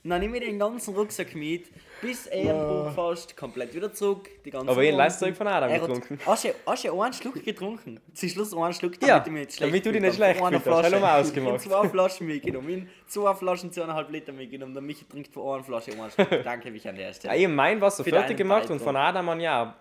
Und 0.03 0.09
dann 0.09 0.19
nehme 0.19 0.37
ich 0.37 0.43
den 0.43 0.59
ganzen 0.59 0.93
Rucksack 0.95 1.33
mit, 1.33 1.67
bis 2.01 2.27
Ehrenburg 2.27 2.93
fast, 2.93 3.37
komplett 3.37 3.73
wieder 3.73 3.93
zurück. 3.93 4.29
Die 4.43 4.51
ganze 4.51 4.69
Aber 4.69 4.83
ich 4.83 4.93
leiste 4.93 5.19
zurück 5.19 5.37
von 5.37 5.47
Adam 5.47 5.69
Er 5.69 5.75
hat- 5.81 5.87
getrunken. 5.87 6.19
Hast 6.25 6.43
du, 6.43 6.49
hast 6.65 6.83
du 6.83 7.01
einen 7.01 7.13
Schluck 7.13 7.41
getrunken? 7.45 8.01
Zum 8.13 8.27
Schluss 8.29 8.53
einen 8.53 8.73
Schluck, 8.73 9.01
Ja, 9.01 9.23
ich 9.25 9.31
mich 9.31 9.47
nicht 9.47 9.61
damit 9.61 9.85
du 9.85 9.91
dich 9.93 10.01
nicht 10.01 10.15
schlecht 10.15 10.41
gefühlt 10.41 10.75
hast. 10.75 10.91
Wir 10.91 10.97
Ich 10.97 11.03
ausgemacht. 11.05 11.53
habe 11.53 11.59
zwei 11.63 11.87
Flaschen 11.87 12.27
mitgenommen. 12.27 12.69
Ich 12.69 12.77
habe 12.81 12.89
zwei 13.07 13.33
Flaschen, 13.35 13.71
zweieinhalb 13.71 14.09
Liter 14.11 14.33
mitgenommen. 14.33 14.73
Der 14.73 14.83
Michi 14.83 15.05
trinkt 15.05 15.33
von 15.33 15.55
einer 15.55 15.63
Flasche 15.63 15.91
einen 15.93 16.11
Schluck. 16.11 16.29
Danke 16.43 16.69
mich 16.69 16.85
an 16.85 16.95
der 16.97 17.07
Ja, 17.07 17.13
Stelle. 17.13 17.37
ich 17.37 17.43
habe 17.45 17.53
mein 17.53 17.79
Wasser 17.79 18.03
Für 18.03 18.09
fertig 18.09 18.35
gemacht 18.35 18.63
und 18.63 18.79
Beitrag. 18.79 18.83
von 18.85 18.95
Adam 18.97 19.29
an 19.29 19.39
ja. 19.39 19.75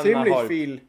Ziemlich 0.00 0.36
viel. 0.46 0.80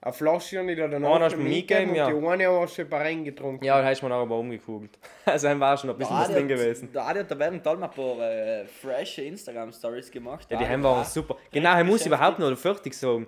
Eine 0.00 0.12
Flasche 0.12 0.58
habe 0.60 0.70
ich 0.70 0.78
da 0.78 0.84
hast 0.84 0.92
du 0.92 0.98
noch 1.00 1.18
mir 1.18 1.36
mitgegeben 1.36 1.90
mitgegeben, 1.92 2.24
und 2.24 2.38
die 2.38 2.46
eine 2.46 2.60
hast 2.60 2.78
du 2.78 2.84
bei 2.84 2.98
rein 2.98 3.24
getrunken. 3.24 3.64
Ja, 3.64 3.80
da 3.82 3.88
hast 3.88 4.00
du 4.00 4.06
mir 4.06 4.14
aber 4.14 4.36
umgekugelt. 4.38 4.96
Also 5.24 5.48
dann 5.48 5.58
war 5.58 5.76
schon 5.76 5.90
ein 5.90 5.96
bisschen 5.98 6.14
Der 6.14 6.20
was 6.20 6.28
Adi 6.30 6.34
drin 6.34 6.42
hat- 6.50 6.56
gewesen. 6.56 6.92
Der 6.92 7.06
Adi 7.08 7.18
hat 7.20 7.30
da 7.30 7.38
während 7.38 7.66
allem 7.66 7.82
ein 7.82 7.90
paar 7.90 8.20
äh, 8.20 8.64
frische 8.66 9.22
Instagram-Stories 9.22 10.10
gemacht. 10.12 10.46
Ja, 10.50 10.58
die 10.58 10.66
haben 10.68 10.82
war 10.84 10.96
waren 10.96 11.04
super. 11.04 11.36
Genau, 11.50 11.74
er 11.76 11.82
muss 11.84 12.06
überhaupt 12.06 12.38
noch 12.38 12.56
fertig 12.56 12.94
sagen. 12.94 13.26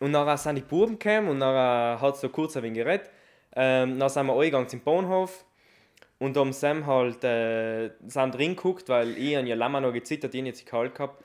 Und 0.00 0.12
dann 0.12 0.36
sind 0.36 0.56
die 0.56 0.62
Buben 0.62 0.98
gekommen 0.98 1.28
und 1.28 1.40
dann 1.40 2.00
hat 2.00 2.14
es 2.14 2.20
so 2.22 2.28
kurz 2.28 2.56
ein 2.56 2.64
wenig 2.64 2.78
geredet. 2.82 3.08
Ähm, 3.54 3.98
dann 3.98 4.08
sind 4.08 4.26
wir 4.26 4.34
eingegangen 4.34 4.68
zum 4.68 4.80
Bahnhof. 4.80 5.44
Und 6.18 6.36
am 6.36 6.52
Sam 6.52 6.86
halt 6.86 7.22
äh, 7.22 7.90
sind 8.08 8.34
drin 8.34 8.56
geguckt, 8.56 8.88
weil 8.88 9.16
ich 9.16 9.36
an 9.36 9.46
ja 9.46 9.54
länger 9.54 9.80
noch 9.80 9.92
gezittert, 9.92 10.34
ich 10.34 10.44
jetzt 10.44 10.66
kalt 10.66 10.94
gehabt. 10.94 11.22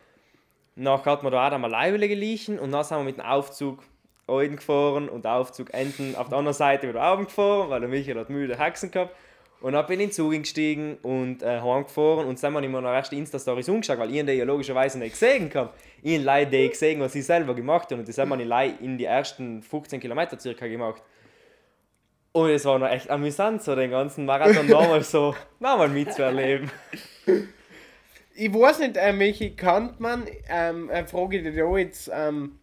Nachher 0.75 1.13
hat 1.13 1.24
man 1.24 1.32
da 1.32 1.48
auch 1.48 1.51
einmal 1.51 1.72
Leibele 1.72 2.08
geliechen 2.08 2.60
und 2.60 2.72
dann 2.72 2.84
sind 2.84 2.98
wir 3.00 3.04
mit 3.04 3.18
dem 3.18 3.25
Aufzug 3.25 3.80
oben 4.27 4.55
gefahren 4.55 5.10
und 5.10 5.25
der 5.25 5.34
Aufzug 5.34 5.74
enden 5.74 6.15
auf 6.15 6.29
der 6.29 6.38
anderen 6.38 6.55
Seite 6.55 6.89
wieder 6.89 7.13
oben 7.13 7.25
gefahren, 7.25 7.70
weil 7.70 7.79
der 7.79 7.89
Michael 7.89 8.20
hat 8.20 8.29
müde 8.29 8.58
Haxen 8.58 8.91
gehabt. 8.91 9.15
Und 9.62 9.74
dann 9.74 9.86
bin 9.88 10.00
ich 10.00 10.03
in 10.03 10.10
den 10.10 10.13
Zug 10.13 10.32
gestiegen 10.32 10.98
und 11.01 11.41
äh, 11.41 11.62
heimgefahren 11.62 12.27
und 12.27 12.44
dann 12.44 12.55
habe 12.55 12.65
ich 12.65 12.72
mir 12.72 12.82
noch 12.82 12.91
erst 12.91 13.12
die 13.12 13.17
Insta-Stories 13.17 13.70
umgeschaut, 13.70 13.98
weil 13.98 14.13
ich 14.13 14.25
die 14.25 14.34
ja 14.34 14.46
logischerweise 14.46 15.00
nicht 15.00 15.13
gesehen 15.13 15.50
habe. 15.55 15.72
Ich 16.03 16.15
habe 16.15 16.24
leider 16.24 16.51
die 16.51 16.70
gesehen, 16.70 17.00
was 17.00 17.15
ich 17.15 17.25
selber 17.25 17.55
gemacht 17.55 17.89
habe 17.89 18.01
und 18.01 18.08
das 18.08 18.17
haben 18.17 18.29
wir 18.29 18.46
leider 18.46 18.79
in 18.82 18.98
die 18.98 19.05
ersten 19.05 19.63
15 19.63 20.00
Kilometer 20.00 20.38
circa 20.38 20.67
gemacht. 20.67 21.01
Und 22.34 22.50
es 22.50 22.65
war 22.65 22.77
noch 22.77 22.89
echt 22.89 23.10
amüsant, 23.10 23.63
so 23.63 23.75
den 23.75 23.91
ganzen 23.91 24.25
Marathon 24.25 24.67
nochmal 24.67 25.01
so, 25.03 25.34
nochmal 25.60 25.88
mitzuerleben. 25.88 26.70
Ich 28.36 28.53
weiß 28.53 28.79
nicht, 28.79 28.98
äh, 28.98 29.13
Michi, 29.13 29.55
kann 29.55 29.96
man, 30.00 30.27
ähm, 30.50 30.89
äh, 30.89 31.05
frage 31.05 31.38
ich 31.38 31.44
dich 31.44 31.55
da 31.55 31.77
jetzt, 31.77 32.12
ähm, 32.13 32.60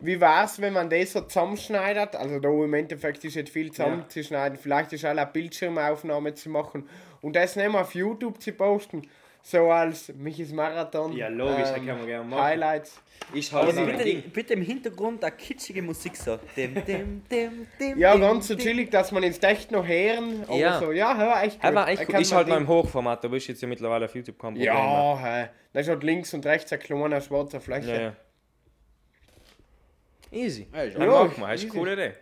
wie 0.00 0.20
war 0.20 0.44
es, 0.44 0.60
wenn 0.60 0.72
man 0.72 0.88
das 0.90 1.12
so 1.12 1.20
zusammenschneidet? 1.22 2.16
Also 2.16 2.38
da 2.40 2.48
im 2.48 2.74
Endeffekt 2.74 3.24
ist 3.24 3.36
nicht 3.36 3.48
viel 3.48 3.70
zusammenzuschneiden, 3.70 4.58
vielleicht 4.58 4.92
ist 4.92 5.04
auch 5.04 5.10
eine 5.10 5.26
Bildschirmaufnahme 5.26 6.34
zu 6.34 6.48
machen 6.50 6.88
und 7.20 7.36
das 7.36 7.56
nicht 7.56 7.70
mehr 7.70 7.80
auf 7.82 7.94
YouTube 7.94 8.40
zu 8.40 8.52
posten, 8.52 9.02
so 9.42 9.70
als 9.70 10.12
Michis 10.14 10.52
Marathon 10.52 11.16
Ja, 11.16 11.28
logisch, 11.28 11.60
das 11.60 11.74
kann 11.74 11.86
man 11.86 12.06
gerne 12.06 12.24
machen. 12.28 12.42
Highlights. 12.42 13.00
Ich 13.32 13.52
Aber 13.52 13.68
habe 13.68 13.80
noch 13.80 13.86
bitte, 13.86 14.04
Ding. 14.04 14.22
bitte 14.32 14.54
im 14.54 14.62
Hintergrund 14.62 15.22
eine 15.22 15.32
kitschige 15.36 15.82
Musik 15.82 16.16
so. 16.16 16.38
Dim, 16.56 16.74
dim, 16.86 17.22
dim, 17.30 17.66
dim, 17.78 17.98
Ja, 17.98 18.12
dim, 18.12 18.20
ganz 18.22 18.48
so 18.48 18.56
chillig, 18.56 18.90
dass 18.90 19.12
man 19.12 19.22
es 19.22 19.42
echt 19.42 19.70
noch 19.70 19.86
hören, 19.86 20.42
aber 20.46 20.56
Ja. 20.56 20.78
so, 20.80 20.92
ja, 20.92 21.16
hör, 21.16 21.42
echt 21.42 21.56
gut. 21.60 21.64
Er 21.64 21.74
war 21.74 21.88
echt 21.88 22.08
kann 22.08 22.20
Ist 22.20 22.32
halt 22.32 22.48
noch 22.48 22.54
Ding- 22.56 22.64
im 22.64 22.68
Hochformat, 22.68 23.22
da 23.24 23.28
bist 23.28 23.46
du 23.48 23.52
jetzt 23.52 23.60
ja 23.62 23.68
mittlerweile 23.68 24.06
auf 24.06 24.14
YouTube 24.14 24.36
Problem 24.38 24.64
mehr. 24.64 24.72
Ja, 24.74 25.18
hä. 25.18 25.48
Da 25.72 25.80
ist 25.80 25.88
halt 25.88 26.02
links 26.02 26.32
und 26.34 26.44
rechts 26.46 26.72
ein 26.72 26.78
kleiner 26.80 27.20
schwarzer 27.20 27.60
Fläche. 27.60 27.90
Ja, 27.94 28.00
ja. 28.00 28.12
Easy. 30.30 30.68
Ja, 30.72 30.82
ist 30.82 30.96
Dann 30.98 31.08
machen 31.08 31.32
wir, 31.36 31.46
das 31.48 31.56
ist 31.56 31.64
easy. 31.64 31.70
eine 31.70 31.78
coole 31.80 31.92
Idee. 31.94 32.12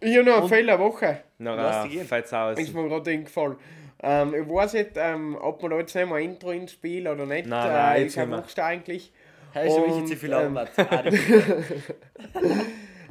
Ich 0.00 0.16
habe 0.16 0.24
noch 0.26 0.34
eine 0.34 0.42
Und- 0.44 0.48
Fehlerwoche. 0.48 1.20
Noch 1.38 1.56
Lass 1.56 1.76
ein 1.76 1.82
dich 1.90 2.08
gehen. 2.08 2.56
Ist 2.58 2.74
mir 2.74 2.88
gerade 2.88 3.10
eingefallen. 3.10 3.56
Ähm, 4.00 4.34
ich 4.34 4.48
weiß 4.48 4.72
nicht, 4.74 4.90
ähm, 4.96 5.36
ob 5.40 5.60
wir 5.62 5.68
da 5.70 5.78
jetzt 5.78 5.94
nicht 5.94 6.08
mal 6.08 6.16
ein 6.16 6.24
Intro 6.30 6.50
ins 6.52 6.72
Spiel 6.72 7.08
oder 7.08 7.26
nicht. 7.26 7.46
Nein, 7.48 7.72
nein, 7.72 7.96
äh, 7.96 8.02
jetzt 8.02 8.16
nicht 8.16 8.28
mehr. 8.28 8.38
wurscht 8.38 8.58
eigentlich. 8.60 9.12
Hey, 9.52 9.68
schon 9.70 9.82
Und, 9.84 9.96
nicht 10.02 10.08
zu 10.08 10.16
viel 10.16 10.32
ähm, 10.32 10.56
Arbeit. 10.56 10.70
Adi. 10.78 11.18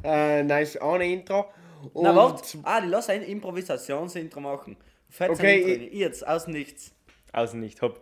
Äh, 0.04 0.44
nein, 0.44 0.62
ist 0.62 0.80
auch 0.80 0.94
ein 0.94 1.00
Intro. 1.00 1.46
Und 1.92 2.04
Na 2.04 2.14
warte, 2.14 2.58
Adi, 2.62 2.86
lass 2.86 3.08
ein 3.10 3.22
Improvisationsintro 3.22 4.40
machen. 4.40 4.76
Fetz 5.10 5.30
Okay, 5.30 5.62
ein 5.64 5.80
Intro. 5.82 5.96
Jetzt, 5.96 6.26
aus 6.26 6.46
nichts. 6.46 6.92
Außen 7.32 7.58
nicht, 7.58 7.82
hopp. 7.82 8.00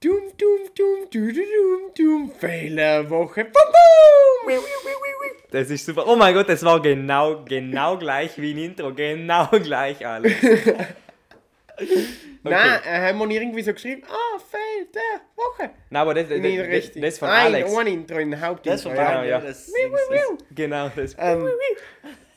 Dum, 0.00 0.20
dum, 0.38 0.58
dum, 0.76 1.10
du, 1.10 1.32
du, 1.32 1.42
dum, 1.42 1.90
dum. 1.96 2.30
Fehlerwoche. 2.38 3.46
Wiu, 4.46 4.54
wiu. 4.54 4.60
Das 5.50 5.70
ist 5.70 5.84
super. 5.86 6.06
Oh 6.06 6.14
mein 6.14 6.34
Gott, 6.34 6.48
das 6.48 6.62
war 6.64 6.80
genau, 6.80 7.42
genau 7.44 7.98
gleich 7.98 8.40
wie 8.40 8.52
ein 8.54 8.58
Intro. 8.58 8.94
Genau 8.94 9.48
gleich 9.50 10.06
alles. 10.06 10.32
Nein, 12.42 12.80
äh, 12.84 13.08
haben 13.08 13.18
wir 13.18 13.40
irgendwie 13.40 13.62
so 13.62 13.72
geschrieben, 13.72 14.02
ah, 14.08 14.38
Fehlerwoche. 14.38 15.74
Nein, 15.90 16.02
aber 16.02 16.14
das, 16.14 16.28
das, 16.28 16.38
Nicht 16.38 16.60
das, 16.60 16.66
richtig. 16.68 17.02
das 17.02 17.18
von 17.18 17.28
Nein, 17.28 17.54
Alex. 17.54 17.76
ein 17.76 17.86
Intro, 17.88 18.16
ein 18.18 18.30
Das 18.30 18.40
Hauptintro. 18.40 18.88
von 18.90 18.96
ja. 18.96 19.10
Genau, 19.12 19.24
ja. 19.24 19.40
das, 19.40 19.68
wiu. 19.68 20.38
Genau, 20.54 20.90
das. 20.94 21.16
Ähm, 21.18 21.48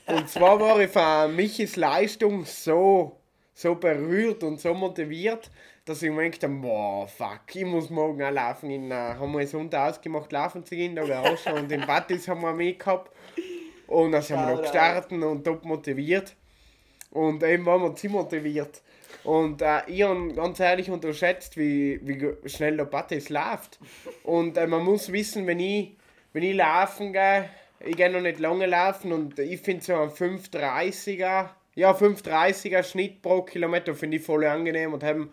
und 0.07 0.29
zwar 0.29 0.59
war 0.59 0.79
ich 0.79 0.89
von 0.89 1.35
Michis 1.35 1.75
Leistung 1.75 2.43
so, 2.45 3.19
so 3.53 3.75
berührt 3.75 4.43
und 4.43 4.59
so 4.59 4.73
motiviert, 4.73 5.51
dass 5.85 6.01
ich 6.03 6.11
mir 6.11 6.23
gedacht 6.23 6.43
habe, 6.43 6.55
boah, 6.55 7.07
fuck, 7.07 7.41
ich 7.53 7.65
muss 7.65 7.89
morgen 7.89 8.21
auch 8.21 8.31
laufen. 8.31 8.69
In, 8.69 8.91
äh, 8.91 8.93
haben 8.93 9.31
wir 9.33 9.45
Sonntag 9.47 9.91
ausgemacht, 9.91 10.31
laufen 10.31 10.63
zu 10.65 10.75
gehen, 10.75 10.95
da 10.95 11.03
raus 11.03 11.45
und 11.47 11.71
in 11.71 11.85
Battis 11.85 12.27
haben 12.27 12.41
wir 12.41 12.53
mich 12.53 12.77
gehabt. 12.79 13.11
Und 13.87 14.13
dann 14.13 14.21
sind 14.21 14.37
wir 14.37 14.55
noch 14.55 14.61
gestartet 14.61 15.11
und 15.11 15.43
top 15.43 15.65
motiviert. 15.65 16.35
Und 17.11 17.43
eben 17.43 17.65
waren 17.65 17.81
wir 17.81 17.95
ziemlich 17.95 18.21
motiviert. 18.21 18.81
Und 19.23 19.61
äh, 19.61 19.81
ich 19.87 20.03
habe 20.03 20.33
ganz 20.33 20.59
ehrlich 20.59 20.89
unterschätzt, 20.89 21.57
wie, 21.57 21.99
wie 22.03 22.49
schnell 22.49 22.77
der 22.77 22.85
Battis 22.85 23.29
läuft. 23.29 23.79
Und 24.23 24.57
äh, 24.57 24.67
man 24.67 24.83
muss 24.83 25.11
wissen, 25.11 25.45
wenn 25.45 25.59
ich, 25.59 25.97
wenn 26.31 26.43
ich 26.43 26.55
laufen 26.55 27.11
gehe, 27.11 27.49
ich 27.83 27.97
gehe 27.97 28.09
noch 28.09 28.21
nicht 28.21 28.39
lange 28.39 28.65
laufen 28.65 29.11
und 29.11 29.39
ich 29.39 29.59
finde 29.59 29.83
so 29.83 29.95
ein 29.95 30.09
5,30er, 30.09 31.49
ja 31.75 31.91
5,30er 31.91 32.83
Schnitt 32.83 33.21
pro 33.21 33.41
Kilometer 33.41 33.95
finde 33.95 34.17
ich 34.17 34.23
voll 34.23 34.45
angenehm 34.45 34.93
und 34.93 35.03
haben 35.03 35.31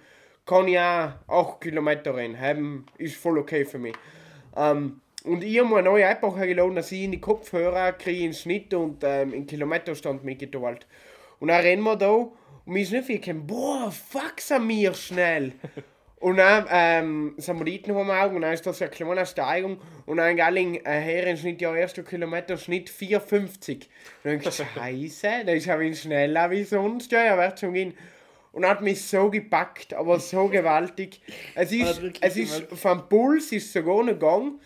kann 0.48 0.66
ich 0.66 0.78
auch 0.78 1.12
8 1.28 1.60
Kilometer 1.60 2.16
rennen. 2.16 2.40
Haben 2.40 2.86
ist 2.96 3.16
voll 3.16 3.38
okay 3.38 3.64
für 3.64 3.78
mich. 3.78 3.94
Ähm, 4.56 5.00
und 5.24 5.44
ich 5.44 5.58
habe 5.58 5.68
mir 5.68 5.76
eine 5.76 5.90
neue 5.90 6.04
App 6.04 6.22
auch 6.22 6.38
hergeladen, 6.38 6.74
dass 6.74 6.90
ich 6.90 7.02
in 7.02 7.12
die 7.12 7.20
Kopfhörer 7.20 7.92
kriege 7.92 8.24
in 8.24 8.32
Schnitt 8.32 8.72
und 8.72 9.04
ähm, 9.04 9.34
in 9.34 9.46
Kilometerstand 9.46 10.24
mitgeteilt. 10.24 10.86
Und 11.38 11.48
dann 11.48 11.60
rennen 11.60 11.82
wir 11.82 11.96
da 11.96 12.08
und 12.08 12.32
mir 12.64 12.82
ist 12.82 12.92
nicht 12.92 13.04
viel 13.04 13.20
gekommen, 13.20 13.46
boah, 13.46 13.92
fuck, 13.92 14.36
wir 14.66 14.94
schnell. 14.94 15.52
Und 16.20 16.38
dann 16.38 16.66
ähm, 16.68 17.34
sind 17.36 17.64
wir 17.64 17.64
dort 17.64 17.86
noch 17.86 18.00
am 18.00 18.10
Augen 18.10 18.34
und 18.34 18.42
dann 18.42 18.52
ist 18.52 18.66
das 18.66 18.82
eine 18.82 18.90
kleine 18.90 19.24
Steigung 19.24 19.78
und 20.04 20.16
dann 20.16 20.36
geil 20.36 20.56
äh, 20.56 20.80
Herrenschnitt, 20.84 21.60
ja, 21.60 21.72
erster 21.72 22.02
Kilometer 22.02 22.56
Schnitt 22.56 22.90
4,50. 22.90 23.74
Und 23.74 23.88
dann 24.24 24.32
denke 24.32 24.48
ich, 24.48 24.56
scheiße, 24.74 25.44
das 25.46 25.54
ist 25.54 25.66
ja 25.66 25.78
wie 25.78 25.94
schneller 25.94 26.50
wie 26.50 26.64
sonst, 26.64 27.12
ja, 27.12 27.24
ja, 27.24 27.38
wird 27.38 27.60
schon 27.60 27.72
gehen. 27.72 27.94
Und 28.58 28.66
hat 28.66 28.82
mich 28.82 29.06
so 29.06 29.30
gepackt, 29.30 29.94
aber 29.94 30.18
so 30.18 30.48
gewaltig. 30.48 31.20
Es 31.54 31.70
ist, 31.70 32.02
es 32.20 32.36
ist 32.36 32.64
vom 32.72 33.08
Puls 33.08 33.52
ist 33.52 33.72
sogar 33.72 34.02
noch 34.02 34.14
gegangen, 34.14 34.58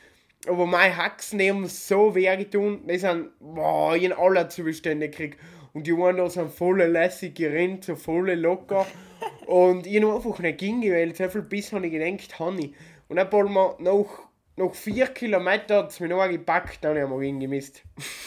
aber 0.49 0.65
meine 0.65 0.97
Haxen 0.97 1.39
haben 1.43 1.67
so 1.67 2.15
weh 2.15 2.35
getan, 2.39 2.81
die 2.89 2.97
sind, 2.97 3.33
boah, 3.39 3.95
in 3.95 4.15
aller 4.15 4.49
Zustände 4.49 5.11
gekriegt. 5.11 5.39
Und 5.75 5.87
die 5.87 5.95
waren 5.95 6.17
da 6.17 6.31
sind 6.31 6.51
voll 6.53 6.83
lässig 6.83 7.35
gerannt, 7.35 7.85
so 7.85 7.95
voll 7.95 8.33
locker. 8.33 8.87
Und 9.47 9.87
ich 9.87 10.03
habe 10.03 10.15
einfach 10.15 10.39
nicht 10.39 10.61
hingewählt, 10.61 11.19
so 11.19 11.29
viel 11.29 11.43
Biss 11.43 11.71
habe 11.75 11.87
ich 11.87 11.93
gedacht, 11.93 12.39
habe 12.39 12.61
ich. 12.61 12.73
Und 13.09 13.17
dann 13.17 13.31
wollen 13.31 13.53
wir 13.53 13.77
noch, 13.79 14.21
noch 14.57 14.75
vier 14.75 15.07
Kilometer 15.09 15.79
hat 15.79 15.91
es 15.91 16.01
mich 16.01 16.11
noch 16.11 16.27
gepackt, 16.29 16.85
dann 16.85 16.99
haben 16.99 17.19
wir 17.19 17.27
ihn 17.27 17.41
gemisst. 17.41 17.83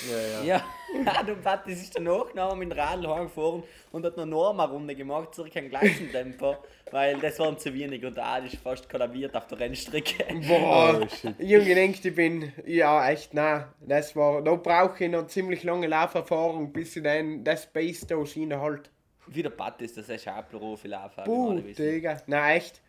Ja, 0.09 0.43
ja. 0.43 0.63
ja, 1.05 1.23
der 1.23 1.33
Pattis 1.35 1.83
ist 1.83 1.95
danach 1.95 2.33
noch 2.33 2.55
mit 2.55 2.71
dem 2.71 2.77
Radl 2.77 3.07
heimgefahren 3.07 3.63
und 3.91 4.05
hat 4.05 4.17
noch 4.17 4.23
eine 4.23 4.63
Runde 4.63 4.95
gemacht, 4.95 5.35
circa 5.35 5.59
im 5.59 5.69
gleichen 5.69 6.11
Tempo, 6.11 6.55
weil 6.91 7.19
das 7.19 7.37
waren 7.39 7.57
zu 7.59 7.73
wenig 7.73 8.03
und 8.03 8.17
der 8.17 8.25
Adi 8.25 8.47
ist 8.47 8.57
fast 8.57 8.89
kollabiert 8.89 9.35
auf 9.35 9.45
der 9.47 9.59
Rennstrecke. 9.59 10.25
Boah, 10.47 11.01
oh, 11.01 11.29
ich 11.37 11.55
habe 11.55 11.65
gedacht, 11.65 12.05
ich 12.05 12.15
bin, 12.15 12.51
ja 12.65 13.07
echt, 13.07 13.33
nein, 13.33 13.65
das 13.81 14.15
war, 14.15 14.41
da 14.41 14.55
brauche 14.55 15.03
ich 15.03 15.11
noch 15.11 15.27
ziemlich 15.27 15.63
lange 15.63 15.87
Lauferfahrung, 15.87 16.73
bis 16.73 16.95
ich 16.95 17.03
dann 17.03 17.43
das 17.43 17.67
Base 17.67 18.05
da 18.07 18.25
Schiene 18.25 18.59
halt. 18.59 18.89
Wie 19.27 19.43
der 19.43 19.49
Pattis, 19.49 19.93
das 19.93 20.09
ist 20.09 20.27
auch 20.27 20.35
ein 20.35 20.45
Profi 20.47 20.87
Laufer. 20.87 21.23
Puh, 21.23 21.59
Digga, 21.59 22.21
nein, 22.27 22.57
echt. 22.57 22.81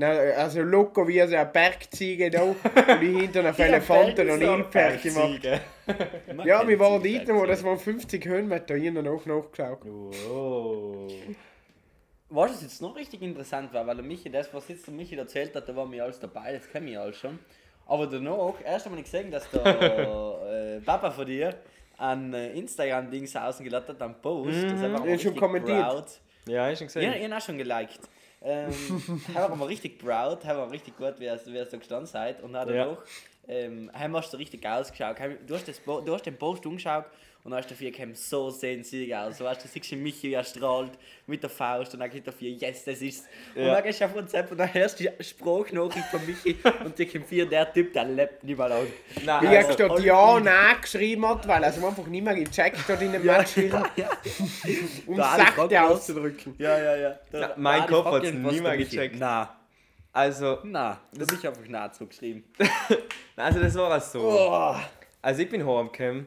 Also 0.00 0.62
locker 0.62 1.06
wie 1.06 1.20
so 1.20 1.36
eine 1.36 1.46
Bergziege 1.46 2.28
da 2.28 2.42
und 2.42 2.56
ich 3.00 3.16
hinter 3.16 3.40
einer 3.40 3.58
Elefanten 3.58 4.28
und 4.28 4.38
Nilpferd 4.40 5.02
gemacht. 5.02 5.44
ja, 6.44 6.66
wir 6.66 6.78
waren 6.80 7.02
dort, 7.02 7.28
wo 7.28 7.46
das 7.46 7.62
waren 7.62 7.78
50 7.78 8.24
Höhenmeter, 8.26 8.74
habe 8.74 9.02
noch 9.02 9.24
nachgeschaut. 9.24 9.82
Wow. 9.84 11.12
Was 12.30 12.54
es 12.54 12.62
jetzt 12.62 12.82
noch 12.82 12.96
richtig 12.96 13.22
interessant 13.22 13.72
war, 13.72 13.86
weil 13.86 13.94
der 13.94 14.04
Michi, 14.04 14.28
das, 14.28 14.52
was 14.52 14.66
jetzt 14.66 14.88
der 14.88 14.94
Michi 14.94 15.14
erzählt 15.14 15.54
hat, 15.54 15.68
da 15.68 15.76
war 15.76 15.86
mir 15.86 16.02
alles 16.02 16.18
dabei, 16.18 16.54
das 16.54 16.68
kenne 16.68 16.90
ich 16.90 16.98
alles 16.98 17.16
schon. 17.16 17.38
Aber 17.86 18.08
danach, 18.08 18.54
erst 18.64 18.86
einmal 18.86 19.02
gesehen, 19.02 19.30
dass 19.30 19.48
der 19.50 19.64
äh, 20.76 20.80
Papa 20.80 21.12
von 21.12 21.26
dir 21.26 21.54
ein 21.98 22.34
äh, 22.34 22.52
Instagram-Dings 22.54 23.36
ausgeladen 23.36 23.88
hat, 23.88 24.02
einen 24.02 24.20
Post. 24.20 24.50
Mhm, 24.50 24.70
das 24.70 24.82
einfach 24.82 25.04
ich 25.04 25.22
schon 25.22 25.36
kommentiert. 25.36 25.80
Proud. 25.80 26.06
Ja, 26.46 26.70
ich 26.70 26.78
schon 26.78 26.88
gesehen. 26.88 27.02
Ja, 27.04 27.14
ich 27.14 27.24
habe 27.24 27.36
auch 27.36 27.40
schon 27.40 27.58
geliked. 27.58 28.00
Ähm, 28.44 28.72
haben 29.34 29.58
wir 29.58 29.68
richtig 29.68 29.98
proud, 29.98 30.44
haben 30.44 30.58
wir 30.58 30.70
richtig 30.70 30.96
gut, 30.96 31.18
wie 31.18 31.24
ihr 31.24 31.38
so 31.38 31.78
gestanden 31.78 32.06
seid. 32.06 32.42
Und 32.42 32.52
dann 32.52 32.68
ja. 32.68 32.84
danach 32.84 32.98
ähm, 33.48 33.90
haben 33.92 34.16
hast 34.16 34.32
du 34.32 34.36
richtig 34.36 34.66
ausgeschaut. 34.66 35.16
Du 35.46 35.54
hast, 35.54 35.66
das, 35.66 35.80
du 35.84 36.14
hast 36.14 36.26
den 36.26 36.38
Post 36.38 36.66
umgeschaut 36.66 37.06
und 37.44 37.50
dann 37.50 37.58
hast 37.58 37.70
du 37.70 37.74
dafür 37.74 37.90
gekommen, 37.90 38.14
so 38.14 38.48
sie 38.48 39.14
aus. 39.14 39.36
So, 39.36 39.44
weißt, 39.44 39.62
du 39.62 39.68
siehst 39.68 39.92
du 39.92 39.96
Michi, 39.96 40.30
wie 40.30 40.32
er 40.32 40.44
strahlt 40.44 40.92
mit 41.26 41.42
der 41.42 41.50
Faust 41.50 41.92
und 41.92 42.00
dann 42.00 42.08
geht 42.08 42.26
dafür, 42.26 42.48
yes, 42.48 42.84
das 42.84 43.02
ist 43.02 43.26
ja. 43.54 43.66
Und 43.66 43.68
dann 43.74 43.84
gehst 43.84 44.00
du 44.00 44.06
auf 44.06 44.14
WhatsApp 44.14 44.50
und 44.50 44.56
dann 44.56 44.72
hörst 44.72 44.98
du 44.98 45.04
die 45.04 45.22
Sprachnachricht 45.24 46.06
von 46.06 46.24
Michi 46.24 46.56
und 46.84 46.98
die 46.98 47.04
kommt 47.04 47.26
vier, 47.26 47.44
der 47.44 47.70
Typ, 47.70 47.92
der 47.92 48.06
lebt 48.06 48.44
nicht 48.44 48.56
mehr 48.56 48.68
lang. 48.70 48.86
Nein, 49.22 49.42
wie 49.42 49.56
also, 49.58 49.68
er 49.68 49.88
dort 49.88 50.00
Ja 50.02 50.40
Nein 50.40 50.76
geschrieben 50.80 51.28
hat, 51.28 51.46
weil 51.46 51.62
er 51.62 51.68
es 51.68 51.84
einfach 51.84 52.06
nicht 52.06 52.24
mehr 52.24 52.34
gecheckt 52.34 52.88
hat 52.88 53.02
in 53.02 53.12
dem 53.12 53.24
ja, 53.26 53.36
Match. 53.36 53.56
Ja, 53.58 53.84
ja. 53.94 54.10
um 55.06 55.16
sachte 55.16 55.82
auszudrücken. 55.82 56.54
Ja, 56.56 56.78
ja, 56.78 56.96
ja. 56.96 57.18
Na, 57.30 57.52
mein 57.58 57.86
Kopf 57.86 58.06
hat 58.06 58.24
es 58.24 58.32
nie 58.32 58.60
mehr 58.60 58.78
gecheckt. 58.78 59.18
Nein. 59.18 59.48
Also. 60.14 60.60
Na, 60.62 60.98
das 61.12 61.28
habe 61.28 61.38
ich 61.38 61.46
einfach 61.46 61.68
nah 61.68 61.92
zurückgeschrieben. 61.92 62.44
also 63.36 63.60
das 63.60 63.74
war 63.74 64.00
so. 64.00 64.30
Oh. 64.30 64.76
Also 65.20 65.42
ich 65.42 65.50
bin 65.50 65.66
heimgekommen 65.66 66.26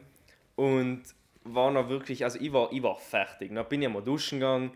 und 0.58 1.04
war 1.44 1.70
noch 1.70 1.88
wirklich, 1.88 2.24
also 2.24 2.40
ich 2.40 2.52
war, 2.52 2.72
ich 2.72 2.82
war 2.82 2.96
fertig. 2.96 3.54
Dann 3.54 3.64
bin 3.68 3.80
ich 3.80 3.88
mal 3.88 4.02
duschen 4.02 4.40
gegangen, 4.40 4.72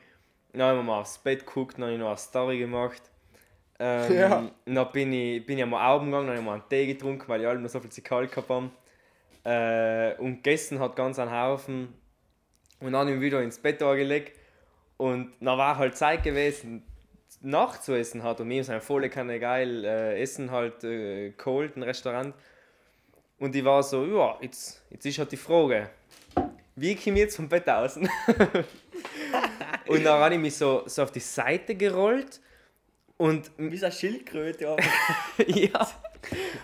dann 0.52 0.62
habe 0.62 0.78
ich 0.78 0.84
mal 0.84 1.00
aufs 1.00 1.18
Bett 1.18 1.44
geguckt, 1.44 1.74
dann 1.76 1.84
habe 1.84 1.94
ich 1.94 1.98
noch 1.98 2.06
eine 2.06 2.16
Story 2.16 2.58
gemacht. 2.60 3.02
Ähm, 3.80 4.14
ja. 4.16 4.50
Dann 4.64 4.92
bin 4.92 5.12
ich, 5.12 5.44
bin 5.44 5.58
ich 5.58 5.66
mal 5.66 5.92
Augen 5.92 6.06
gegangen, 6.06 6.28
dann 6.28 6.36
habe 6.36 6.40
ich 6.40 6.46
mal 6.46 6.54
einen 6.54 6.68
Tee 6.68 6.86
getrunken, 6.86 7.26
weil 7.26 7.40
ich 7.40 7.48
alle 7.48 7.58
noch 7.58 7.68
so 7.68 7.80
viel 7.80 7.90
zu 7.90 8.00
kalt 8.00 8.30
gehabt 8.30 8.48
haben. 8.48 8.70
Äh, 9.42 10.14
und 10.20 10.44
gegessen 10.44 10.78
hat 10.78 10.94
ganz 10.94 11.18
einen 11.18 11.32
Haufen. 11.32 11.92
Und 12.78 12.92
dann 12.92 13.00
habe 13.00 13.10
ich 13.10 13.16
mich 13.16 13.26
wieder 13.26 13.42
ins 13.42 13.58
Bett 13.58 13.82
angelegt. 13.82 14.38
Und 14.98 15.32
dann 15.40 15.58
war 15.58 15.78
halt 15.78 15.96
Zeit 15.96 16.22
gewesen, 16.22 16.84
nachzuessen 17.40 18.22
hat. 18.22 18.40
Und 18.40 18.46
mir 18.46 18.60
ist 18.60 18.70
eine 18.70 18.80
volle 18.80 19.10
Kanne 19.10 19.40
geil 19.40 19.84
äh, 19.84 20.22
Essen 20.22 20.52
halt 20.52 20.84
äh, 20.84 21.30
geholt, 21.30 21.76
ein 21.76 21.82
Restaurant. 21.82 22.34
Und 23.42 23.56
ich 23.56 23.64
war 23.64 23.82
so, 23.82 24.04
ja, 24.04 24.38
jetzt, 24.40 24.84
jetzt 24.88 25.04
ist 25.04 25.18
halt 25.18 25.32
die 25.32 25.36
Frage, 25.36 25.90
wie 26.76 26.94
komme 26.94 27.16
ich 27.16 27.22
jetzt 27.22 27.34
vom 27.34 27.48
Bett 27.48 27.68
aus? 27.68 27.96
und 29.88 30.04
dann 30.04 30.20
habe 30.20 30.34
ich 30.36 30.40
mich 30.40 30.54
so, 30.54 30.84
so 30.86 31.02
auf 31.02 31.10
die 31.10 31.18
Seite 31.18 31.74
gerollt 31.74 32.40
und... 33.16 33.50
Wie 33.56 33.76
so 33.76 33.86
eine 33.86 33.94
Schildkröte. 33.96 34.64
ja. 35.48 35.88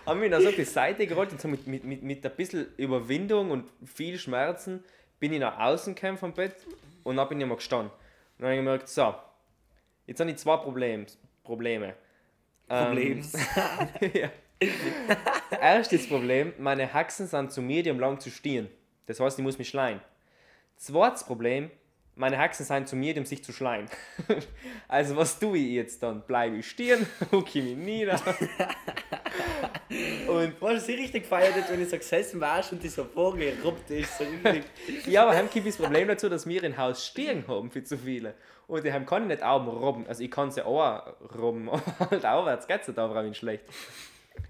habe 0.06 0.20
mich 0.20 0.30
dann 0.30 0.40
so 0.40 0.50
auf 0.50 0.54
die 0.54 0.62
Seite 0.62 1.04
gerollt 1.08 1.32
und 1.32 1.40
so 1.40 1.48
mit, 1.48 1.66
mit, 1.66 1.82
mit, 1.82 2.04
mit 2.04 2.24
ein 2.24 2.36
bisschen 2.36 2.68
Überwindung 2.76 3.50
und 3.50 3.68
viel 3.84 4.16
Schmerzen 4.16 4.84
bin 5.18 5.32
ich 5.32 5.40
nach 5.40 5.58
außen 5.58 5.96
gekommen 5.96 6.16
vom 6.16 6.32
Bett 6.32 6.64
und 7.02 7.16
dann 7.16 7.28
bin 7.28 7.40
ich 7.40 7.46
mal 7.48 7.56
gestanden. 7.56 7.90
Und 7.90 8.38
dann 8.38 8.50
habe 8.50 8.54
ich 8.54 8.60
gemerkt, 8.60 8.88
so, 8.88 9.16
jetzt 10.06 10.20
habe 10.20 10.30
ich 10.30 10.36
zwei 10.36 10.58
Problem, 10.58 11.06
Probleme. 11.42 11.94
Problems. 12.68 13.34
Ähm, 14.00 14.10
ja. 14.14 14.30
Erstes 15.60 16.08
Problem, 16.08 16.52
meine 16.58 16.92
Haxen 16.92 17.26
sind 17.26 17.52
zu 17.52 17.62
medium 17.62 18.00
lang 18.00 18.20
zu 18.20 18.30
stehen. 18.30 18.68
Das 19.06 19.20
heißt, 19.20 19.38
ich 19.38 19.44
muss 19.44 19.58
mich 19.58 19.68
schleien. 19.68 20.00
Zweites 20.76 21.24
Problem, 21.24 21.70
meine 22.14 22.36
Haxen 22.36 22.66
sind 22.66 22.88
zu 22.88 22.96
mir, 22.96 23.16
um 23.16 23.24
sich 23.24 23.44
zu 23.44 23.52
schleien. 23.52 23.86
also 24.88 25.16
was 25.16 25.38
tue 25.38 25.58
ich 25.58 25.70
jetzt 25.70 26.02
dann? 26.02 26.22
Bleibe 26.22 26.56
ich 26.56 26.68
stehen, 26.68 27.06
hucke 27.32 27.62
mich 27.62 27.76
nieder. 27.76 28.20
und 30.26 30.60
was 30.60 30.86
sie 30.86 30.94
richtig 30.94 31.22
gefeiert 31.22 31.54
wenn 31.70 31.80
ich 31.80 31.88
so 31.88 31.96
gesessen 31.96 32.40
war 32.40 32.62
und 32.70 32.82
die 32.82 32.88
so 32.88 33.04
vorgeruppt 33.04 33.90
ist. 33.90 34.18
So 34.18 34.24
ja, 35.08 35.22
aber 35.22 35.36
haben 35.36 35.48
das 35.64 35.76
Problem 35.76 36.08
dazu, 36.08 36.28
dass 36.28 36.46
wir 36.46 36.64
im 36.64 36.76
Haus 36.76 37.06
stehen 37.06 37.46
haben 37.46 37.70
für 37.70 37.84
zu 37.84 37.96
viele. 37.96 38.34
Und 38.66 38.84
die 38.84 38.92
haben 38.92 39.06
kann 39.06 39.22
ich 39.22 39.28
nicht 39.28 39.42
auch 39.42 39.64
robben. 39.66 40.06
Also 40.06 40.22
ich 40.22 40.30
kann 40.30 40.50
sie 40.50 40.66
auch 40.66 41.14
robben, 41.38 41.70
aber 41.70 42.10
halt 42.10 42.26
aufwärts 42.26 42.66
geht 42.66 42.82
es 42.82 42.88
nicht, 42.88 42.98
aber 42.98 43.32
schlecht. 43.32 43.64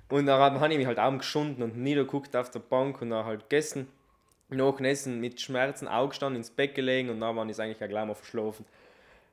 Und 0.09 0.27
dann 0.27 0.40
habe 0.40 0.72
ich 0.72 0.79
mich 0.79 0.87
halt 0.87 0.98
auch 0.98 1.16
geschunden 1.16 1.62
und 1.62 1.77
niedergeguckt 1.77 2.35
auf 2.35 2.51
der 2.51 2.61
Bank 2.61 3.03
und 3.03 3.11
dann 3.11 3.24
halt 3.24 3.48
gegessen. 3.48 3.88
Nach 4.51 4.81
Essen 4.81 5.20
mit 5.20 5.40
Schmerzen 5.40 5.87
aufgestanden, 5.87 6.40
ins 6.40 6.51
Bett 6.51 6.74
gelegen 6.74 7.11
und 7.11 7.20
dann 7.20 7.37
war 7.37 7.46
ich 7.46 7.61
eigentlich 7.61 7.83
auch 7.83 7.88
gleich 7.88 8.07
mal 8.07 8.14
verschlafen. 8.14 8.64